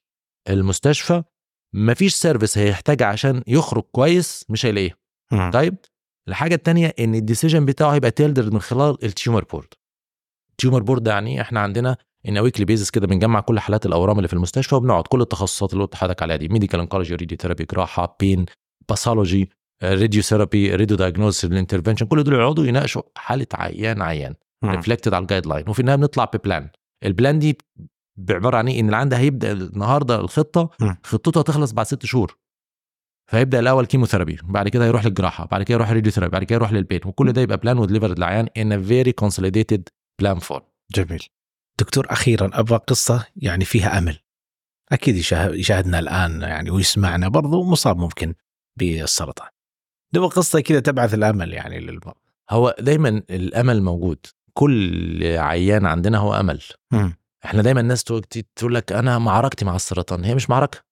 المستشفى 0.49 1.23
مفيش 1.73 2.15
service 2.15 2.57
هيحتاج 2.57 3.03
عشان 3.03 3.43
يخرج 3.47 3.83
كويس 3.91 4.45
مش 4.49 4.65
هيلاقيه 4.65 4.97
مم. 5.31 5.51
طيب 5.53 5.75
الحاجة 6.27 6.55
الثانية 6.55 6.93
إن 6.99 7.15
ال 7.15 7.21
decision 7.21 7.65
بتاعه 7.65 7.89
هيبقى 7.93 8.11
tailored 8.11 8.51
من 8.53 8.59
خلال 8.59 8.97
ال 9.03 9.10
tumor 9.10 9.43
board 9.43 9.67
ال 10.51 10.56
tumor 10.56 10.83
board 10.83 11.07
يعني 11.07 11.41
إحنا 11.41 11.59
عندنا 11.59 11.97
on 12.27 12.37
weekly 12.37 12.65
basis 12.65 12.89
كده 12.89 13.07
بنجمع 13.07 13.39
كل 13.39 13.59
حالات 13.59 13.85
الأورام 13.85 14.17
اللي 14.17 14.27
في 14.27 14.33
المستشفى 14.33 14.75
وبنقعد 14.75 15.03
كل 15.07 15.21
التخصصات 15.21 15.73
اللي 15.73 15.83
قلت 15.83 15.93
لحضرتك 15.93 16.21
عليها 16.23 16.35
دي 16.37 16.47
medical 16.47 16.79
oncology 16.79 17.15
radiotherapy 17.15 17.65
جراحة 17.71 18.17
pain 18.19 18.45
pathology 18.89 19.49
radiotherapy 19.83 20.75
radiodiagnosis 20.75 21.45
ال 21.45 21.50
intervention 21.50 22.05
كل 22.05 22.23
دول 22.23 22.33
يقعدوا 22.33 22.65
يناقشوا 22.65 23.01
حالة 23.15 23.47
عيان 23.53 24.01
عيان. 24.01 24.35
reflected 24.65 25.13
على 25.13 25.21
ال 25.21 25.45
guideline 25.47 25.69
وفي 25.69 25.79
النهاية 25.79 25.97
بنطلع 25.97 26.25
ب 26.33 26.40
plan 26.40 26.69
ال 27.05 27.12
plan 27.12 27.39
دي 27.39 27.57
بعبارة 28.19 28.57
عن 28.57 28.67
إيه؟ 28.67 28.79
إن 28.79 28.89
العيان 28.89 29.09
ده 29.09 29.17
هيبدأ 29.17 29.51
النهارده 29.51 30.19
الخطة. 30.19 30.69
خطته 31.03 31.39
هتخلص 31.39 31.71
بعد 31.71 31.85
ست 31.85 32.05
شهور. 32.05 32.37
فيبدا 33.31 33.59
الأول 33.59 33.85
chemotherapy 33.85 34.37
بعد 34.43 34.67
كده 34.67 34.85
يروح 34.85 35.05
للجراحة 35.05 35.45
بعد 35.45 35.63
كده 35.63 35.75
يروح 35.75 35.91
radiotherapy 35.91 36.31
بعد 36.31 36.43
كده 36.43 36.55
يروح 36.55 36.71
للبيت 36.73 37.05
وكل 37.05 37.33
ده 37.33 37.41
يبقى 37.41 37.57
plan 37.57 37.77
و 37.77 37.81
delivered 37.81 38.17
للعيان 38.17 38.47
in 38.57 38.71
a 38.71 38.81
very 38.81 39.11
consolidated 39.11 39.89
plan 40.19 40.39
for 40.39 40.63
جميل. 40.95 41.23
دكتور 41.79 42.07
أخيرا 42.09 42.49
أبغى 42.53 42.77
قصة 42.77 43.25
يعني 43.35 43.65
فيها 43.65 43.97
أمل. 43.97 44.19
أكيد 44.91 45.15
يشاهد 45.15 45.55
يشاهدنا 45.55 45.99
الآن 45.99 46.41
يعني 46.41 46.69
ويسمعنا 46.69 47.27
برضو 47.27 47.63
مصاب 47.63 47.97
ممكن 47.97 48.33
بالسرطان. 48.79 49.49
نبغى 50.15 50.27
قصة 50.27 50.59
كذا 50.59 50.79
تبعث 50.79 51.13
الأمل 51.13 51.53
يعني 51.53 51.79
للمرضى 51.79 52.19
هو 52.49 52.75
دايما 52.79 53.09
الأمل 53.29 53.81
موجود. 53.83 54.25
كل 54.53 55.23
عيان 55.23 55.85
عندنا 55.85 56.17
هو 56.17 56.33
أمل. 56.33 56.61
مم. 56.91 57.13
إحنا 57.45 57.61
دايما 57.61 57.81
الناس 57.81 58.03
تقول 58.03 58.75
لك 58.75 58.91
أنا 58.91 59.19
معركتي 59.19 59.65
مع 59.65 59.75
السرطان 59.75 60.23
هي 60.23 60.35
مش 60.35 60.49
معركة. 60.49 60.83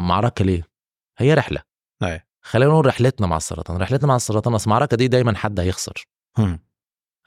معركة 0.00 0.44
ليه؟ 0.44 0.62
هي 1.18 1.34
رحلة. 1.34 1.62
أي. 2.02 2.20
خلينا 2.40 2.70
نقول 2.70 2.86
رحلتنا 2.86 3.26
مع 3.26 3.36
السرطان. 3.36 3.76
رحلتنا 3.76 4.08
مع 4.08 4.16
السرطان 4.16 4.54
أصل 4.54 4.64
المعركه 4.64 4.96
دي 4.96 5.08
دايما 5.08 5.36
حد 5.36 5.60
هيخسر. 5.60 6.04
مم. 6.38 6.58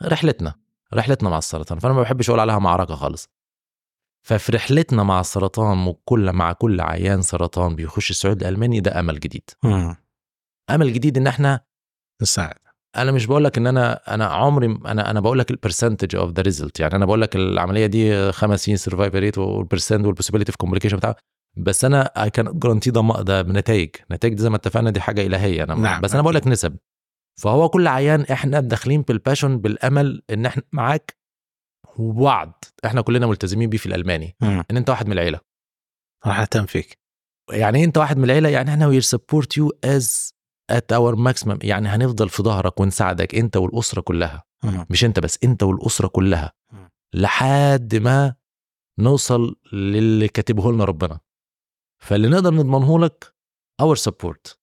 رحلتنا. 0.04 0.56
رحلتنا 0.94 1.30
مع 1.30 1.38
السرطان. 1.38 1.80
فأنا 1.80 1.94
ما 1.94 2.02
بحبش 2.02 2.30
أقول 2.30 2.40
عليها 2.40 2.60
معركة 2.60 2.96
خالص. 2.96 3.30
ففي 4.28 4.52
رحلتنا 4.52 5.04
مع 5.04 5.20
السرطان 5.20 5.88
وكل 5.88 6.32
مع 6.32 6.54
كل 6.54 6.82
عيان 6.82 7.22
سرطان 7.22 7.76
بيخش 7.76 8.10
السعودي 8.10 8.42
الألماني 8.42 8.80
ده 8.80 9.00
أمل 9.00 9.20
جديد. 9.20 9.50
مم. 9.64 9.96
أمل 10.70 10.94
جديد 10.94 11.18
إن 11.18 11.28
إحنا 11.28 11.60
نساعد. 12.22 12.60
أنا 12.98 13.12
مش 13.12 13.26
بقول 13.26 13.44
لك 13.44 13.58
إن 13.58 13.68
أنا 13.68 14.14
أنا 14.14 14.26
عمري 14.26 14.66
أنا 14.66 15.12
أنا 15.12 15.20
بقول 15.20 15.40
لك 15.40 15.52
ال 15.52 15.58
percentage 15.58 16.16
of 16.16 16.32
the 16.32 16.42
result 16.42 16.80
يعني 16.80 16.96
أنا 16.96 17.06
بقول 17.06 17.22
لك 17.22 17.36
العملية 17.36 17.86
دي 17.86 18.32
خمس 18.32 18.66
سنين 18.66 18.78
survival 18.78 19.20
rate 19.20 19.38
وال 19.38 19.53
percent 19.53 20.06
وال 20.06 20.13
possibility 20.13 20.52
في 20.52 20.58
complication 20.58 20.98
بتاع 20.98 21.16
بس 21.58 21.86
أنا 21.86 22.24
I 22.24 22.30
can 22.30 22.60
guarantee 22.60 22.92
ده 22.92 23.42
بنتائج 23.42 23.90
نتائج. 24.12 24.40
زي 24.40 24.50
ما 24.50 24.56
اتفقنا 24.56 24.90
دي 24.90 25.02
حاجة 25.02 25.26
إلهية. 25.26 25.64
أنا 25.64 25.76
نعم، 25.76 26.02
بس 26.02 26.14
أنا 26.14 26.22
بقول 26.22 26.36
لك 26.36 26.48
نسب. 26.48 26.78
فهو 27.42 27.70
كل 27.70 27.88
عيان 27.88 28.22
إحنا 28.22 28.60
داخلين 28.60 29.02
بال 29.02 29.14
passion 29.14 29.58
بالأمل 29.58 30.22
إن 30.30 30.46
إحنا 30.46 30.64
معاك 30.72 31.18
ووعد 31.98 32.54
إحنا 32.86 33.02
كلنا 33.02 33.28
ملتزمين 33.28 33.70
بيه 33.70 33.78
في 33.78 33.86
الألماني. 33.86 34.36
مم. 34.42 34.64
إن 34.72 34.78
أنت 34.78 34.90
واحد 34.90 35.06
من 35.06 35.12
العيلة. 35.12 35.40
راح 36.26 36.40
أهتم 36.40 36.66
فيك. 36.66 37.00
يعني 37.52 37.80
إيه 37.80 37.86
أنت 37.86 37.98
واحد 37.98 38.18
من 38.18 38.24
العيلة؟ 38.24 38.50
يعني 38.50 38.70
إحنا 38.70 38.88
we're 38.88 39.02
support 39.02 39.58
you 39.58 39.72
as 39.84 40.34
at 40.72 40.94
our 40.94 41.16
maximum 41.16 41.60
يعني 41.64 41.88
هنفضل 41.88 42.30
في 42.30 42.44
ظهرك 42.44 42.80
ونساعدك 42.80 43.36
انت 43.36 43.58
والأسرة 43.58 44.02
كلها. 44.02 44.44
مش 44.90 45.06
انت 45.06 45.20
بس 45.20 45.40
انت 45.44 45.64
والأسرة 45.64 46.08
كلها. 46.08 46.54
لحد 47.14 47.96
ما 47.96 48.36
نوصل 49.00 49.56
للي 49.74 50.28
كاتبه 50.28 50.72
لنا 50.72 50.84
ربنا 50.84 51.20
فاللي 52.00 52.28
نقدر 52.28 52.54
نضمنه 52.54 53.00
لك 53.00 53.36
اور 53.82 53.96
سبورت 53.96 54.60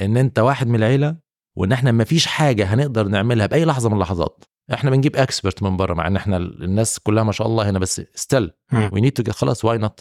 إن 0.00 0.16
انت 0.16 0.38
واحد 0.38 0.66
من 0.66 0.74
العيلة 0.74 1.16
وإن 1.56 1.72
إحنا 1.72 1.92
ما 1.92 2.04
فيش 2.04 2.26
حاجة 2.26 2.74
هنقدر 2.74 3.08
نعملها 3.08 3.46
بأي 3.46 3.64
لحظة 3.64 3.88
من 3.88 3.94
اللحظات 3.94 4.44
إحنا 4.72 4.90
بنجيب 4.90 5.16
اكسبرت 5.16 5.62
من 5.62 5.76
بره 5.76 5.94
مع 5.94 6.06
إن 6.06 6.16
إحنا 6.16 6.36
الناس 6.36 6.98
كلها 6.98 7.22
ما 7.22 7.32
شاء 7.32 7.46
الله 7.46 7.70
هنا 7.70 7.78
بس 7.78 8.02
ستيل. 8.14 8.50
وي 8.92 9.00
نيد 9.00 9.12
تو 9.12 9.32
خلاص 9.32 9.64
واي 9.64 9.78
نوت 9.78 10.00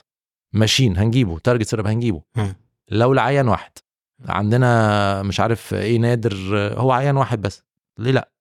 ماشين 0.54 0.98
هنجيبه 0.98 1.40
تارجت 1.40 1.68
سيرب 1.68 1.88
هنجيبه. 1.88 2.22
لو 2.92 3.14
لعيان 3.14 3.48
واحد 3.48 3.72
عندنا 4.26 5.22
مش 5.24 5.40
عارف 5.40 5.74
إيه 5.74 5.98
نادر 5.98 6.34
هو 6.78 6.92
عيان 6.92 7.18
واحد 7.18 7.42
بس. 7.42 7.64
ليه 8.00 8.12
لأ. 8.12 8.32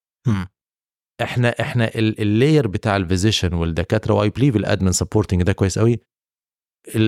إحنا 1.23 1.49
إحنا 1.61 1.85
ال- 1.95 2.21
اللاير 2.21 2.69
بتاع 2.69 2.97
الفيزيشن 2.97 3.55
والدكاترة 3.55 4.15
واي 4.15 4.31
بليف 4.31 4.57
الادمن 4.57 4.93
سبورتنج 4.93 5.43
ده 5.43 5.53
كويس 5.53 5.79
قوي 5.79 6.01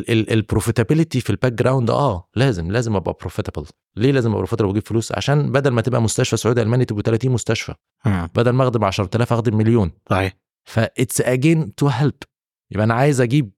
ال 0.09 0.17
profitability 0.17 1.21
في 1.21 1.31
ال 1.31 1.53
background 1.53 1.91
آه 1.91 2.29
لازم 2.37 2.71
لازم 2.73 2.97
أبقى 2.97 3.17
profitable 3.21 3.67
ليه 3.97 4.13
لازم 4.13 4.29
أبقى 4.31 4.39
profitable 4.41 4.69
وأجيب 4.69 4.87
فلوس؟ 4.87 5.13
عشان 5.13 5.53
بدل 5.53 5.71
ما 5.71 5.81
تبقى 5.81 6.03
مستشفى 6.03 6.37
سعودي 6.37 6.63
ألماني 6.63 6.85
تبقوا 6.85 7.03
30 7.03 7.31
مستشفى. 7.31 7.75
بدل 8.07 8.51
ما 8.51 8.65
أخدم 8.65 8.85
10000 8.85 9.33
أخدم 9.33 9.57
مليون. 9.57 9.93
صحيح. 10.11 10.33
ف 10.69 10.79
it's 10.79 11.21
again 11.21 11.75
to 11.75 11.89
help 11.89 12.15
يبقى 12.71 12.85
أنا 12.85 12.95
عايز 12.95 13.21
أجيب 13.21 13.51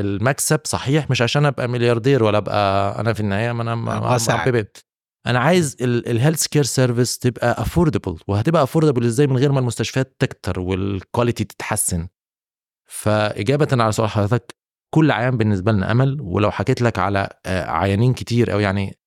المكسب 0.00 0.60
صحيح؟ 0.64 1.10
مش 1.10 1.22
عشان 1.22 1.46
أبقى 1.46 1.68
ملياردير 1.68 2.24
ولا 2.24 2.38
أبقى 2.38 3.00
أنا 3.00 3.12
في 3.12 3.20
النهاية 3.20 3.52
ما 3.52 3.62
أنا 3.62 3.74
أنا 5.26 5.38
عايز 5.38 5.76
ال 5.80 6.46
healthcare 6.46 6.62
service 6.62 7.18
تبقى 7.18 7.62
affordable 7.62 8.18
وهتبقى 8.28 8.62
affordable 8.62 9.04
إزاي 9.04 9.26
من 9.26 9.36
غير 9.36 9.52
ما 9.52 9.60
المستشفيات 9.60 10.16
تكتر 10.18 10.60
وال 10.60 10.79
quality 10.79 11.44
تتحسن. 11.44 12.08
فإجابة 12.90 13.68
على 13.72 13.92
سؤال 13.92 14.08
حضرتك 14.08 14.54
كل 14.94 15.10
عيان 15.10 15.36
بالنسبة 15.36 15.72
لنا 15.72 15.90
أمل. 15.92 16.20
ولو 16.20 16.50
حكيت 16.50 16.82
لك 16.82 16.98
على 16.98 17.28
آه، 17.46 17.70
عيانين 17.70 18.14
كتير 18.14 18.52
أو 18.52 18.60
يعني 18.60 18.98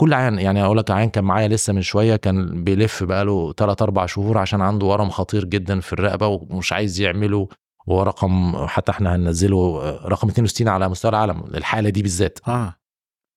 كل 0.00 0.14
عيان 0.14 0.38
يعني 0.38 0.64
أقول 0.64 0.78
لك 0.78 0.90
عيان 0.90 1.10
كان 1.10 1.24
معايا 1.24 1.48
لسه 1.48 1.72
من 1.72 1.82
شوية 1.82 2.16
كان 2.16 2.64
بيلف 2.64 3.02
بقاله 3.04 3.52
3 3.52 3.82
4 3.82 4.06
شهور 4.06 4.38
عشان 4.38 4.60
عنده 4.60 4.86
ورم 4.86 5.10
خطير 5.10 5.44
جدا 5.44 5.80
في 5.80 5.92
الرقبة 5.92 6.26
ومش 6.26 6.72
عايز 6.72 7.00
يعمله. 7.00 7.48
وهو 7.86 8.02
رقم 8.02 8.56
حتى 8.66 8.92
إحنا 8.92 9.14
هننزله 9.14 9.80
آه، 9.82 10.08
رقم 10.08 10.28
62 10.28 10.68
على 10.68 10.88
مستوى 10.88 11.08
العالم 11.08 11.44
الحالة 11.54 11.90
دي 11.90 12.02
بالذات. 12.02 12.38
آه. 12.48 12.74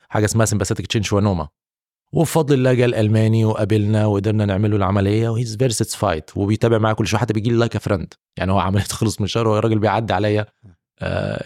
حاجة 0.09 0.25
اسمها 0.25 0.45
sympathetic 0.45 0.87
chain 0.87 1.03
schwannoma 1.03 1.47
وبفضل 2.13 2.55
الله 2.55 2.73
جه 2.73 2.85
الألماني 2.85 3.45
وقابلنا 3.45 4.05
وقدرنا 4.05 4.45
نعمل 4.45 4.69
له 4.71 4.77
العملية 4.77 5.29
و 5.29 5.35
he's 5.35 5.57
very 5.57 5.73
satisfied 5.73 6.23
وبيتابع 6.35 6.77
معايا 6.77 6.95
كل 6.95 7.07
شوية 7.07 7.19
حتى 7.21 7.33
بيجي 7.33 7.49
لي 7.49 7.55
like 7.55 7.77
friend 7.77 8.13
يعني 8.37 8.51
هو 8.51 8.59
عملية 8.59 8.83
خلص 8.99 9.21
من 9.21 9.27
شهر 9.27 9.47
والراجل 9.47 9.79
بيعدي 9.79 10.13
عليا. 10.13 10.45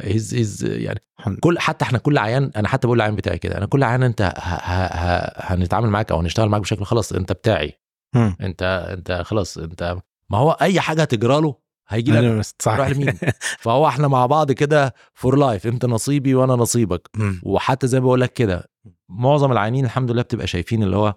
he's 0.02 0.36
he's 0.36 0.64
يعني 0.64 1.02
كل 1.40 1.60
حتى 1.60 1.86
إحنا 1.86 1.98
كل 2.00 2.18
عيان 2.18 2.52
أنا 2.56 2.68
حتى 2.68 2.88
بقول 2.88 2.98
للعيان 2.98 3.16
بتاعي 3.16 3.38
كده 3.38 3.58
أنا 3.58 3.66
كل 3.66 3.84
عيان 3.84 4.04
أنت 4.04 4.22
ه 4.22 4.26
ه 4.28 4.86
ه 4.86 5.32
هنتعامل 5.54 5.90
معاك 5.90 6.12
أو 6.12 6.20
هنشتغل 6.20 6.50
معاك 6.50 6.62
بشكل 6.62 6.86
خلاص 6.86 7.12
أنت 7.14 7.32
بتاعي. 7.32 7.80
مم. 8.16 8.36
أنت 8.42 8.64
أنت 8.98 9.12
خلاص 9.26 9.58
أنت 9.58 9.98
ما 10.30 10.38
هو 10.38 10.52
أي 10.52 10.80
حاجة 10.80 11.02
هتجرى 11.02 11.42
له 11.42 11.56
هيجي 11.92 12.12
لك 12.12 12.24
بس- 12.40 12.56
صح 12.60 12.72
راح 12.74 12.90
لمين؟ 12.90 13.14
فهو 13.64 13.88
إحنا 13.88 14.08
مع 14.08 14.26
بعض 14.26 14.52
كده 14.52 14.94
for 15.14 15.36
life 15.38 15.68
انت 15.68 15.86
نصيبي 15.86 16.36
وأنا 16.36 16.54
نصيبك. 16.54 17.10
وحتى 17.44 17.88
زي 17.88 18.00
ما 18.00 18.06
بقول 18.06 18.22
لك 18.22 18.34
كده 18.34 18.70
معظم 19.10 19.52
العيانين 19.52 19.86
الحمد 19.86 20.12
لله 20.12 20.22
بتبقى 20.22 20.48
شايفين 20.48 20.84
اللي 20.84 20.96
هو 20.96 21.16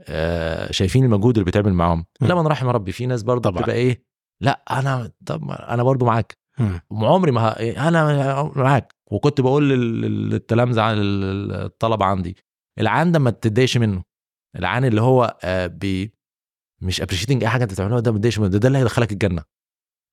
آه 0.00 0.72
شايفين 0.72 1.04
المجهود 1.04 1.34
اللي 1.34 1.44
بيتعمل 1.44 1.72
معاهم. 1.72 2.06
إلا 2.20 2.34
ما 2.34 2.48
رحم 2.48 2.68
ربي 2.68 2.92
في 2.92 3.06
ناس 3.06 3.22
برضه 3.22 3.50
طبعاً. 3.50 3.62
بتبقى 3.62 3.76
إيه 3.76 4.04
لا 4.42 4.62
أنا 4.70 5.10
طب 5.26 5.50
أنا 5.50 5.82
برضه 5.82 6.06
معاك. 6.06 6.38
عمري 6.92 7.30
ما 7.32 7.40
ه... 7.40 7.48
أنا 7.88 8.42
معاك 8.56 8.94
وكنت 9.10 9.40
بقول 9.40 9.68
لل- 9.70 10.00
لل- 10.00 10.30
للتلامذة 10.30 10.82
عن 10.82 10.98
ال- 10.98 11.52
الطلبه 11.52 12.04
عندي 12.04 12.36
العيان 12.80 13.12
ده 13.12 13.18
ما 13.18 13.30
تتضايقش 13.30 13.76
منه 13.76 14.02
العيان 14.56 14.84
اللي 14.84 15.00
هو 15.00 15.36
آه 15.44 15.66
بي 15.66 16.12
مش 16.82 17.00
appreciating 17.02 17.42
أي 17.44 17.48
حاجة 17.48 17.62
أنت 17.62 17.72
بتعملها 17.72 18.00
ده 18.00 18.10
ما 18.12 18.16
تتضايقش 18.18 18.38
منه 18.38 18.48
ده, 18.48 18.58
ده 18.58 18.68
اللي 18.68 18.78
هيدخلك 18.78 19.12
الجنة 19.12 19.42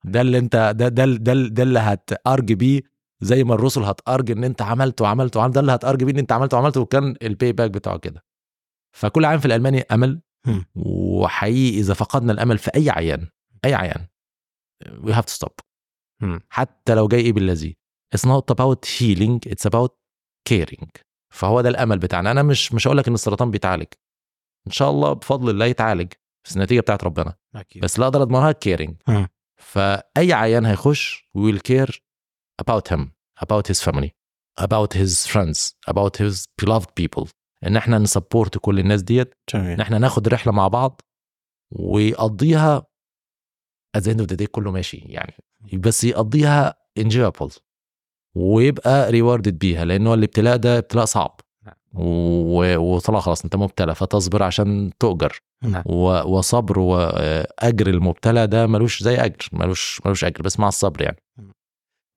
ده 0.04 0.20
اللي 0.20 0.38
انت 0.38 0.56
ده 0.76 0.88
ده 0.88 1.04
ده, 1.04 1.32
ده 1.48 1.62
اللي 1.62 1.78
هت 1.78 1.99
argue 1.99 2.52
بيه 2.52 2.80
زي 3.20 3.44
ما 3.44 3.54
الرسل 3.54 3.82
هت 3.82 3.96
argue 3.96 4.30
ان 4.30 4.44
انت 4.44 4.62
عملت 4.62 5.00
وعملت 5.00 5.36
وعملت 5.36 5.54
ده 5.54 5.60
اللي 5.60 5.72
هت 5.72 5.81
argue 5.81 6.04
بيه 6.04 6.12
ان 6.12 6.18
انت 6.18 6.32
عملت 6.32 6.54
وعملت 6.54 6.76
وكان 6.76 7.16
ال 7.22 7.52
payback 7.52 7.70
بتاعه 7.70 7.98
كده. 7.98 8.24
فكل 8.96 9.24
عيان 9.24 9.38
في 9.38 9.46
الألماني 9.46 9.80
أمل. 9.80 10.20
وحقيقي 10.74 11.78
إذا 11.78 11.94
فقدنا 11.94 12.32
الأمل 12.32 12.58
في 12.58 12.70
أي 12.76 12.90
عيان 12.90 13.28
أي 13.64 13.74
عيان 13.74 14.06
have 15.06 15.24
to 15.24 15.34
stop. 15.38 15.54
مم. 16.22 16.40
حتى 16.48 16.94
لو 16.94 17.08
جاي 17.08 17.20
إيه 17.20 17.32
palliative 17.32 17.76
it's 18.16 18.28
not 18.28 18.54
about 18.54 18.86
healing 18.98 19.50
it's 19.52 19.70
about 19.70 19.90
caring. 20.50 20.88
فهو 21.32 21.60
ده 21.60 21.68
الأمل 21.68 21.98
بتاعنا. 21.98 22.30
أنا 22.30 22.42
مش 22.42 22.72
مش 22.72 22.86
هقول 22.86 22.98
لك 22.98 23.08
إن 23.08 23.14
السرطان 23.14 23.50
بيتعالج. 23.50 23.86
إن 24.66 24.72
شاء 24.72 24.90
الله 24.90 25.12
بفضل 25.12 25.50
الله 25.50 25.66
يتعالج. 25.66 26.12
بس 26.44 26.56
النتيجة 26.56 26.80
بتاعت 26.80 27.04
ربنا. 27.04 27.34
أكيد. 27.54 27.82
بس 27.82 27.94
اللي 27.94 28.06
أقدر 28.06 28.22
أضمنها 28.22 28.52
caring 28.52 28.96
مم. 29.08 29.28
فأي 29.64 30.32
عيان 30.32 30.66
هيخش 30.66 31.30
we'll 31.34 31.60
care 31.60 32.04
about 32.62 32.92
him 32.94 33.00
about 33.44 33.66
his 33.72 33.80
family 33.82 34.10
about 34.60 34.94
his 34.94 35.26
friends 35.26 35.58
about 35.90 36.16
his 36.16 36.46
beloved 36.62 36.88
people. 37.00 37.28
إن 37.66 37.76
إحنا 37.76 37.98
نسبورت 37.98 38.58
كل 38.58 38.78
الناس 38.78 39.02
ديت 39.02 39.34
إن 39.54 39.80
إحنا 39.80 39.98
ناخد 39.98 40.28
رحلة 40.28 40.52
مع 40.52 40.68
بعض 40.68 41.00
ويقضيها 41.70 42.86
at 43.96 44.00
the 44.00 44.10
end 44.14 44.20
of 44.20 44.26
the 44.26 44.36
day 44.36 44.44
كله 44.50 44.70
ماشي 44.70 44.96
يعني. 44.96 45.34
بس 45.72 46.04
يقضيها 46.04 46.74
enjoyable 47.00 47.58
ويبقى 48.36 49.12
rewarded 49.12 49.48
بيها 49.52 49.84
لأنه 49.84 50.14
الابتلاء 50.14 50.56
ده 50.56 50.78
ابتلاء 50.78 51.04
صعب. 51.04 51.40
وطلع 51.94 53.20
خلاص 53.20 53.44
أنت 53.44 53.56
مبتلى 53.56 53.94
فتصبر 53.94 54.42
عشان 54.42 54.90
تؤجر. 55.00 55.38
نعم. 55.62 55.82
وصبر 56.26 56.78
واجر 56.78 57.86
المبتلى 57.86 58.46
ده 58.46 58.66
ملوش 58.66 59.02
زي 59.02 59.16
أجر 59.16 59.48
ملوش 59.52 60.00
ملوش 60.04 60.24
أجر 60.24 60.42
بس 60.42 60.60
مع 60.60 60.68
الصبر 60.68 61.02
يعني. 61.02 61.16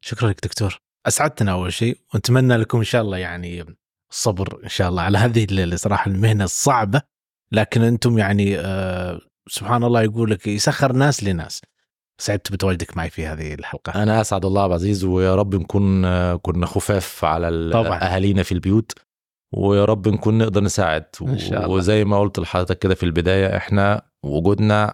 شكرا 0.02 0.30
لك 0.30 0.40
دكتور. 0.44 0.80
أسعدتنا 1.08 1.52
أول 1.52 1.74
شيء 1.74 1.98
ونتمنى 2.14 2.58
لكم 2.58 2.78
إن 2.78 2.84
شاء 2.84 3.02
الله 3.02 3.18
يعني 3.18 3.66
الصبر 4.12 4.60
إن 4.64 4.70
شاء 4.70 4.90
الله 4.90 5.02
على 5.02 5.18
هذه 5.18 5.48
الصراحه 5.50 6.12
المهنة 6.12 6.44
الصعبه 6.44 7.02
لكن 7.52 7.82
أنتم 7.82 8.18
يعني 8.18 8.60
آه 8.60 9.20
سبحان 9.50 9.84
الله 9.84 10.02
يقول 10.02 10.32
لك 10.32 10.48
يسخر 10.48 10.94
ناس 10.94 11.24
لناس. 11.24 11.62
سعدت 12.22 12.52
بتواجدك 12.52 12.98
معي 12.98 13.10
في 13.10 13.26
هذه 13.26 13.54
الحلقة. 13.54 14.04
أنا 14.04 14.22
أسعد 14.22 14.46
الله 14.46 14.62
عبد 14.62 14.72
العزيز 14.72 15.04
ويا 15.04 15.36
رب 15.36 15.56
نكون 15.56 16.02
كنا 16.36 16.66
خفاف 16.66 17.26
على. 17.26 17.72
أهالينا 17.76 18.44
في 18.44 18.52
البيوت. 18.52 18.92
ويا 19.54 19.86
رب 19.86 20.08
نكون 20.08 20.38
نقدر 20.38 20.64
نساعد 20.64 21.06
إن 21.22 21.38
شاء 21.38 21.64
الله. 21.66 21.76
وزي 21.76 22.06
ما 22.06 22.20
قلت 22.20 22.40
لحضرتك 22.40 22.80
كده 22.80 22.96
في 22.96 23.04
البداية 23.04 23.58
إحنا 23.58 24.02
وجودنا 24.24 24.94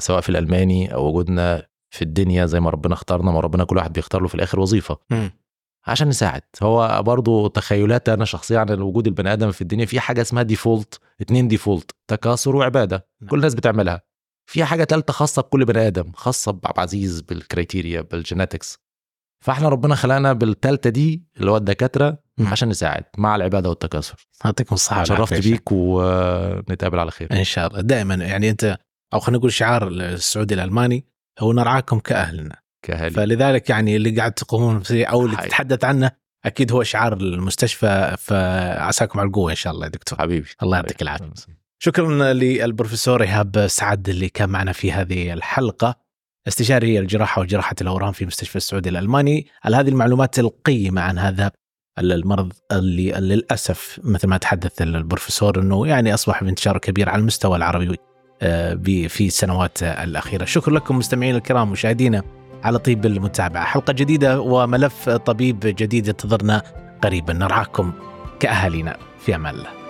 سواء 0.00 0.20
في 0.20 0.28
الألماني 0.28 0.94
أو 0.94 1.06
وجودنا 1.06 1.66
في 1.90 2.02
الدنيا 2.02 2.46
زي 2.46 2.60
ما 2.60 2.70
ربنا 2.70 2.94
اختارنا 2.94 3.30
ما 3.30 3.40
ربنا 3.40 3.64
كل 3.64 3.76
واحد 3.76 3.92
بيختار 3.92 4.22
له 4.22 4.28
في 4.28 4.34
الآخر 4.34 4.60
وظيفة 4.60 4.98
مم. 5.10 5.30
عشان 5.86 6.08
نساعد 6.08 6.42
هو 6.62 7.02
برضو 7.02 7.46
تخيلات 7.46 8.08
أنا 8.08 8.24
شخصيا 8.24 8.58
عن 8.58 8.80
وجود 8.80 9.06
البني 9.06 9.32
آدم 9.32 9.50
في 9.50 9.62
الدنيا 9.62 9.86
في 9.86 10.00
حاجة 10.00 10.20
اسمها 10.20 10.42
default 10.42 11.00
اتنين 11.20 11.48
default 11.48 11.90
تكاثر 12.08 12.56
وعبادة 12.56 13.06
نعم. 13.20 13.30
كل 13.30 13.36
الناس 13.36 13.54
بتعملها 13.54 14.02
في 14.46 14.64
حاجة 14.64 14.84
ثالثه 14.84 15.12
خاصة 15.12 15.42
بكل 15.42 15.64
بني 15.64 15.86
آدم 15.86 16.12
خاصة 16.12 16.52
بعبد 16.52 16.76
العزيز 16.78 17.20
بال 17.20 17.36
criteria 17.36 18.02
بال 18.02 18.17
genetics 18.17 18.76
فإحنا 19.44 19.68
ربنا 19.68 19.94
خلقنا 19.94 20.32
بالثالثه 20.32 20.90
دي 20.90 21.24
اللي 21.36 21.50
هو 21.50 21.56
الدكاترة. 21.56 22.23
عشان 22.40 22.68
نساعد 22.68 23.04
مع 23.18 23.36
العبادة 23.36 23.68
والتكاثر. 23.68 24.26
يعطيكم 24.44 24.74
الصحة 24.74 25.04
شرفت. 25.04 25.48
بيك 25.48 25.72
ونتقابل 25.72 26.98
على 26.98 27.10
خير. 27.10 27.28
إن 27.32 27.44
شاء 27.44 27.66
الله. 27.66 27.80
دائما 27.80 28.14
يعني 28.14 28.50
أنت 28.50 28.78
أو 29.14 29.20
خلينا 29.20 29.38
نقول 29.38 29.52
شعار 29.52 29.88
السعودي 29.88 30.54
الألماني 30.54 31.06
هو 31.40 31.52
نرعاكم 31.52 31.98
كأهلنا. 31.98 32.56
كهالي 32.82 33.10
فلذلك 33.10 33.70
يعني 33.70 33.96
اللي 33.96 34.10
قاعد 34.10 34.32
تقومون 34.32 34.80
فيه 34.80 35.06
أو 35.06 35.26
اللي. 35.26 35.36
تتحدث 35.36 35.84
عنه 35.84 36.10
أكيد 36.44 36.72
هو 36.72 36.82
شعار 36.82 37.12
المستشفى 37.12 38.16
فعساكم 38.18 39.20
على 39.20 39.26
القوة 39.26 39.50
إن 39.50 39.56
شاء 39.56 39.72
الله 39.72 39.84
يا 39.84 39.90
دكتور. 39.90 40.18
حبيبي. 40.18 40.48
الله 40.62 40.76
يعطيك 40.76 41.02
العافية. 41.02 41.32
شكرا 41.78 42.32
للبروفيسور 42.32 43.22
إيهاب 43.22 43.66
سعد 43.66 44.08
اللي 44.08 44.28
كان 44.28 44.48
معنا 44.48 44.72
في 44.72 44.92
هذه 44.92 45.32
الحلقة. 45.32 46.04
استشاري 46.48 46.98
الجراحة 46.98 47.42
وجراحة 47.42 47.76
الأورام 47.80 48.12
في 48.12 48.26
مستشفى 48.26 48.56
السعودي 48.56 48.88
الألماني. 48.88 49.46
على 49.64 49.76
هذه 49.76 49.88
المعلومات 49.88 50.38
القيمه 50.38 51.00
عن 51.00 51.18
هذا 51.18 51.50
المرض 51.98 52.52
اللي 52.72 53.12
للأسف 53.12 54.00
مثل 54.04 54.28
ما 54.28 54.36
تحدث 54.36 54.82
البروفيسور 54.82 55.60
إنه 55.60 55.86
يعني 55.86 56.14
أصبح 56.14 56.44
بانتشار 56.44 56.78
كبير 56.78 57.08
على 57.08 57.20
المستوى 57.20 57.56
العربي 57.56 57.96
آه، 58.42 58.74
في 59.08 59.26
السنوات 59.26 59.82
الأخيرة. 59.82 60.44
شكرا 60.44 60.74
لكم 60.74 60.98
مستمعينا 60.98 61.38
الكرام 61.38 61.70
مشاهدينا 61.70 62.22
على 62.62 62.78
طيب 62.78 63.06
المتابعة. 63.06 63.64
حلقة 63.64 63.92
جديدة 63.92 64.40
وملف 64.40 65.08
طبيب 65.08 65.60
جديد 65.60 66.08
ينتظرنا 66.08 66.62
قريبا. 67.02 67.32
نرعاكم 67.32 67.92
كأهالينا 68.40 68.96
في 69.18 69.34
أمان 69.34 69.54
الله. 69.54 69.83